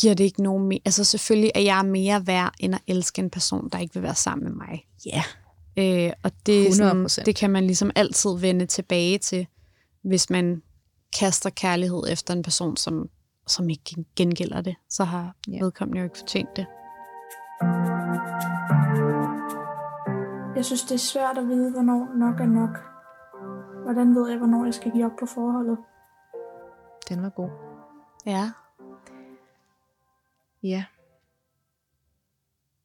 giver 0.00 0.14
det 0.14 0.24
ikke 0.24 0.42
nogen 0.42 0.68
mere. 0.68 0.80
Altså 0.84 1.04
selvfølgelig 1.04 1.50
er 1.54 1.60
jeg 1.60 1.84
mere 1.84 2.26
værd, 2.26 2.54
end 2.60 2.74
at 2.74 2.80
elske 2.86 3.18
en 3.22 3.30
person, 3.30 3.68
der 3.68 3.78
ikke 3.78 3.94
vil 3.94 4.02
være 4.02 4.14
sammen 4.14 4.44
med 4.44 4.52
mig. 4.56 4.86
Ja. 5.06 5.22
Øh, 5.76 6.12
og 6.22 6.32
det, 6.46 6.68
er 6.68 6.72
sådan, 6.74 7.06
100%. 7.06 7.22
det 7.24 7.36
kan 7.36 7.50
man 7.50 7.64
ligesom 7.66 7.90
altid 7.94 8.30
vende 8.38 8.66
tilbage 8.66 9.18
til, 9.18 9.46
hvis 10.02 10.30
man 10.30 10.62
kaster 11.18 11.50
kærlighed 11.50 12.02
efter 12.08 12.34
en 12.34 12.42
person, 12.42 12.76
som, 12.76 13.08
som 13.46 13.68
ikke 13.70 14.04
gengælder 14.16 14.60
det. 14.60 14.74
Så 14.88 15.04
har 15.04 15.34
Ja. 15.48 15.58
vedkommende 15.64 15.98
jo 15.98 16.04
ikke 16.04 16.18
fortjent 16.18 16.56
det. 16.56 16.66
Jeg 20.56 20.64
synes, 20.64 20.82
det 20.82 20.94
er 20.94 20.98
svært 20.98 21.38
at 21.38 21.48
vide, 21.48 21.70
hvornår 21.72 22.08
nok 22.18 22.40
er 22.40 22.46
nok. 22.46 22.74
Hvordan 23.84 24.14
ved 24.14 24.28
jeg, 24.30 24.38
hvornår 24.38 24.64
jeg 24.64 24.74
skal 24.74 24.90
give 24.92 25.04
op 25.04 25.16
på 25.20 25.26
forholdet? 25.26 25.78
Den 27.10 27.22
var 27.22 27.30
god. 27.30 27.50
Ja. 28.26 28.52
Ja. 30.62 30.84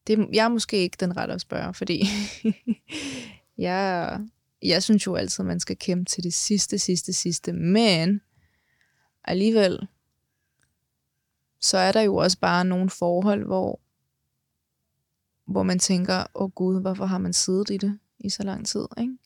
Det, 0.08 0.30
jeg 0.34 0.46
er 0.46 0.50
måske 0.50 0.78
ikke 0.78 0.98
den 1.00 1.18
rette 1.18 1.34
at 1.34 1.42
spørge, 1.42 1.74
fordi 1.74 2.04
jeg, 3.58 4.20
jeg 4.62 4.84
synes 4.84 5.06
jo 5.06 5.16
altid, 5.16 5.44
at 5.44 5.48
man 5.48 5.60
skal 5.60 5.78
kæmpe 5.78 6.06
til 6.06 6.24
det 6.24 6.34
sidste, 6.34 6.80
sidste, 6.80 7.14
sidste. 7.14 7.54
Men 7.54 8.22
alligevel, 9.24 9.88
så 11.62 11.78
er 11.78 11.92
der 11.92 12.02
jo 12.02 12.16
også 12.16 12.40
bare 12.40 12.66
nogle 12.66 12.90
forhold, 12.90 13.46
hvor, 13.46 13.80
hvor 15.46 15.64
man 15.64 15.80
tænker, 15.80 16.18
åh 16.36 16.44
oh 16.44 16.52
gud, 16.52 16.82
hvorfor 16.82 17.06
har 17.06 17.18
man 17.18 17.34
siddet 17.34 17.70
i 17.70 17.78
det 17.78 18.00
i 18.20 18.30
så 18.30 18.44
lang 18.44 18.68
tid, 18.68 18.86
ikke? 18.98 19.18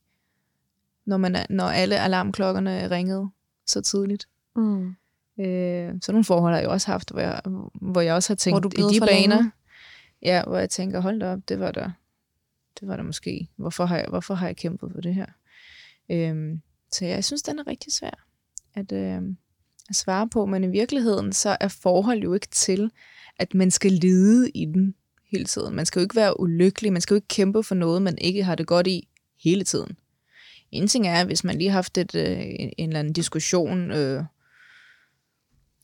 Når, 1.05 1.17
man 1.17 1.35
er, 1.35 1.45
når 1.49 1.67
alle 1.67 1.99
alarmklokkerne 1.99 2.71
er 2.71 2.91
ringet 2.91 3.31
så 3.65 3.81
tidligt. 3.81 4.27
Mm. 4.55 4.95
Øh, 5.39 5.87
sådan 6.01 6.01
nogle 6.07 6.23
forhold 6.23 6.53
har 6.53 6.59
jeg 6.59 6.69
også 6.69 6.91
haft, 6.91 7.11
hvor 7.11 7.21
jeg, 7.21 7.41
hvor 7.81 8.01
jeg 8.01 8.13
også 8.13 8.29
har 8.29 8.35
tænkt 8.35 8.65
i 8.65 8.81
de 8.93 8.99
baner. 8.99 9.35
længe? 9.35 9.51
Ja, 10.21 10.43
hvor 10.43 10.57
jeg 10.57 10.69
tænker, 10.69 10.99
hold 10.99 11.19
da 11.19 11.31
op, 11.31 11.39
det 11.49 11.59
var 11.59 11.71
der, 11.71 11.91
det 12.79 12.87
var 12.87 12.95
der 12.95 13.03
måske. 13.03 13.47
Hvorfor 13.55 13.85
har 13.85 13.97
jeg, 13.97 14.05
hvorfor 14.09 14.33
har 14.33 14.47
jeg 14.47 14.55
kæmpet 14.55 14.91
for 14.93 15.01
det 15.01 15.15
her? 15.15 15.25
Øhm, 16.11 16.61
så 16.91 17.05
jeg 17.05 17.23
synes, 17.23 17.41
den 17.41 17.59
er 17.59 17.67
rigtig 17.67 17.93
svær 17.93 18.25
at, 18.75 18.91
øh, 18.91 19.21
at 19.89 19.95
svare 19.95 20.29
på, 20.29 20.45
men 20.45 20.63
i 20.63 20.67
virkeligheden, 20.67 21.33
så 21.33 21.57
er 21.59 21.67
forhold 21.67 22.23
jo 22.23 22.33
ikke 22.33 22.47
til, 22.47 22.91
at 23.37 23.53
man 23.53 23.71
skal 23.71 23.91
lide 23.91 24.49
i 24.49 24.65
den 24.65 24.95
hele 25.31 25.45
tiden. 25.45 25.75
Man 25.75 25.85
skal 25.85 25.99
jo 25.99 26.03
ikke 26.03 26.15
være 26.15 26.39
ulykkelig, 26.39 26.93
man 26.93 27.01
skal 27.01 27.13
jo 27.13 27.17
ikke 27.17 27.27
kæmpe 27.27 27.63
for 27.63 27.75
noget, 27.75 28.01
man 28.01 28.17
ikke 28.17 28.43
har 28.43 28.55
det 28.55 28.67
godt 28.67 28.87
i 28.87 29.07
hele 29.43 29.63
tiden. 29.63 29.97
En 30.71 30.87
ting 30.87 31.07
er, 31.07 31.25
hvis 31.25 31.43
man 31.43 31.57
lige 31.57 31.69
har 31.69 31.77
haft 31.77 31.97
et, 31.97 32.15
øh, 32.15 32.39
en, 32.39 32.73
en 32.77 32.89
eller 32.89 32.99
anden 32.99 33.13
diskussion 33.13 33.91
øh, 33.91 34.23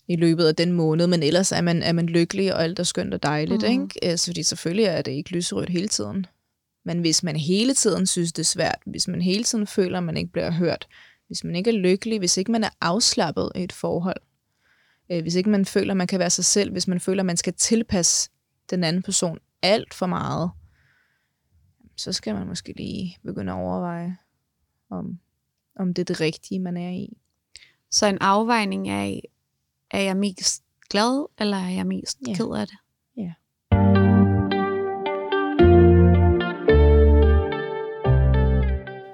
i 0.08 0.16
løbet 0.16 0.46
af 0.46 0.56
den 0.56 0.72
måned, 0.72 1.08
men 1.08 1.24
ellers 1.24 1.52
er 1.52 1.62
man, 1.62 1.84
er 1.84 1.92
man 1.92 2.06
lykkelig, 2.06 2.54
og 2.54 2.64
alt 2.64 2.80
er 2.80 2.84
skønt 2.84 3.14
og 3.14 3.24
dejligt, 3.24 3.62
mm. 3.62 3.68
ikke? 3.68 4.04
Altså, 4.04 4.26
fordi 4.26 4.44
selvfølgelig 4.44 4.86
er 4.86 5.02
det 5.02 5.12
ikke 5.12 5.32
lyserødt 5.32 5.70
hele 5.70 5.88
tiden. 5.88 6.26
Men 6.84 7.00
hvis 7.00 7.24
man 7.24 7.36
hele 7.36 7.74
tiden 7.74 8.08
synes, 8.08 8.34
det 8.34 8.42
er 8.42 8.46
svært, 8.46 8.80
hvis 8.86 9.08
man 9.08 9.22
hele 9.22 9.44
tiden 9.44 9.68
føler, 9.68 9.98
at 9.98 10.04
man 10.04 10.18
ikke 10.18 10.32
bliver 10.32 10.52
hørt, 10.52 10.88
hvis 11.28 11.44
man 11.44 11.56
ikke 11.56 11.70
er 11.70 11.76
lykkelig, 11.76 12.20
hvis 12.20 12.38
ikke 12.38 12.52
man 12.52 12.64
er 12.64 12.70
afslappet 12.82 13.52
i 13.56 13.64
et 13.64 13.72
forhold, 13.72 14.22
øh, 15.12 15.22
hvis 15.22 15.36
ikke 15.36 15.50
man 15.50 15.66
føler, 15.66 15.94
at 15.94 15.98
man 15.98 16.08
kan 16.08 16.20
være 16.20 16.30
sig 16.30 16.46
selv, 16.46 16.72
hvis 16.72 16.88
man 16.88 17.00
føler, 17.00 17.22
at 17.22 17.26
man 17.26 17.38
skal 17.38 17.54
tilpasse 17.54 18.30
den 18.70 18.84
anden 18.84 19.04
person 19.04 19.40
alt 19.62 19.94
for 19.94 20.06
meget, 20.06 20.52
så 21.98 22.14
skal 22.14 22.36
man 22.36 22.48
måske 22.48 22.74
lige 22.78 23.18
begynde 23.24 23.52
at 23.52 23.58
overveje, 23.58 24.18
om, 24.90 25.20
om 25.80 25.94
det 25.94 26.02
er 26.02 26.06
det 26.06 26.22
rigtige, 26.22 26.60
man 26.60 26.78
er 26.78 26.90
i. 26.90 27.18
Så 27.92 28.06
en 28.06 28.18
afvejning 28.22 28.90
af, 28.90 29.24
er 29.96 30.02
jeg 30.02 30.18
mest 30.18 30.64
glad, 30.90 31.26
eller 31.40 31.58
er 31.58 31.70
jeg 31.70 31.88
mest 31.88 32.18
Ja. 32.28 32.34
ked 32.34 32.46
af 32.56 32.68
det? 32.68 32.78
Ja. 33.18 33.32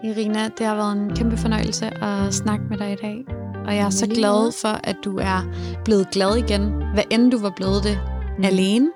Irina, 0.04 0.50
det 0.58 0.66
har 0.66 0.76
været 0.76 0.92
en 0.98 1.16
kæmpe 1.16 1.38
fornøjelse 1.38 1.86
at 2.04 2.34
snakke 2.34 2.66
med 2.70 2.78
dig 2.78 2.92
i 2.92 2.96
dag. 2.96 3.26
Og 3.66 3.76
jeg 3.76 3.86
er 3.86 3.90
så 3.90 4.08
glad 4.08 4.52
for, 4.62 4.80
at 4.84 4.96
du 5.06 5.18
er 5.18 5.42
blevet 5.86 6.08
glad 6.12 6.36
igen. 6.36 6.62
Hvad 6.94 7.04
end 7.10 7.32
du 7.32 7.38
var 7.40 7.54
blevet 7.56 7.84
det 7.84 8.00
mm. 8.38 8.44
alene, 8.44 8.90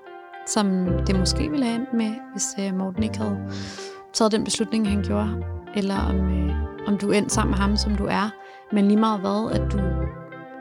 som 0.47 0.87
det 1.07 1.19
måske 1.19 1.49
ville 1.49 1.65
have 1.65 1.85
med, 1.93 2.11
hvis 2.31 2.45
øh, 2.59 2.77
Morten 2.77 3.03
ikke 3.03 3.17
havde 3.17 3.37
taget 4.13 4.31
den 4.31 4.43
beslutning, 4.43 4.89
han 4.89 5.03
gjorde. 5.03 5.43
Eller 5.75 5.99
om, 6.09 6.15
øh, 6.15 6.55
om 6.87 6.97
du 6.97 7.11
endte 7.11 7.33
sammen 7.33 7.51
med 7.51 7.57
ham, 7.59 7.77
som 7.77 7.95
du 7.95 8.05
er. 8.05 8.29
Men 8.71 8.87
lige 8.87 8.99
meget 8.99 9.19
hvad, 9.19 9.51
at 9.51 9.71
du, 9.71 9.79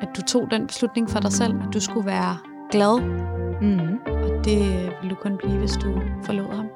at 0.05 0.17
du 0.17 0.23
tog 0.23 0.51
den 0.51 0.67
beslutning 0.67 1.11
for 1.11 1.21
dig 1.21 1.33
selv, 1.33 1.55
at 1.55 1.75
du 1.75 1.81
skulle 1.81 2.07
være 2.07 2.37
glad. 2.71 3.01
Mm. 3.61 3.99
Og 4.07 4.45
det 4.45 4.61
vil 5.03 5.11
du 5.11 5.15
kun 5.15 5.37
blive, 5.39 5.59
hvis 5.59 5.73
du 5.73 6.01
forlod 6.25 6.55
ham. 6.57 6.67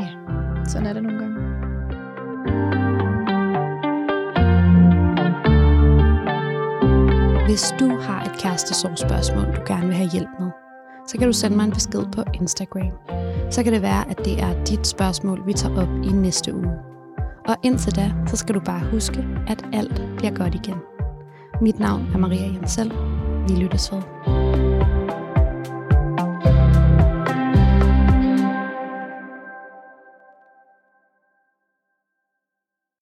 Ja, 0.00 0.08
Sådan 0.68 0.86
er 0.86 0.92
det 0.92 1.02
nogle 1.02 1.18
gange. 1.18 1.36
Hvis 7.46 7.74
du 7.80 7.88
har 7.96 8.24
et 8.24 8.32
kærestesorgspørgsmål, 8.38 9.44
du 9.56 9.60
gerne 9.66 9.86
vil 9.86 9.96
have 9.96 10.10
hjælp 10.10 10.28
med, 10.40 10.50
så 11.06 11.18
kan 11.18 11.26
du 11.26 11.32
sende 11.32 11.56
mig 11.56 11.64
en 11.64 11.72
besked 11.72 12.04
på 12.12 12.22
Instagram. 12.34 12.92
Så 13.50 13.62
kan 13.62 13.72
det 13.72 13.82
være, 13.82 14.10
at 14.10 14.18
det 14.24 14.42
er 14.42 14.64
dit 14.64 14.86
spørgsmål, 14.86 15.46
vi 15.46 15.52
tager 15.52 15.82
op 15.82 15.88
i 16.04 16.08
næste 16.08 16.54
uge. 16.54 16.72
Og 17.48 17.56
indtil 17.62 17.96
da, 17.96 18.12
så 18.26 18.36
skal 18.36 18.54
du 18.54 18.60
bare 18.60 18.90
huske, 18.90 19.26
at 19.48 19.64
alt 19.72 20.02
bliver 20.16 20.34
godt 20.34 20.54
igen. 20.54 20.89
Mit 21.62 21.78
navn 21.78 22.08
er 22.14 22.18
Maria 22.18 22.46
Jensel. 22.46 22.92
Vi 23.48 23.54
lyttes 23.54 23.92
ved. 23.92 24.39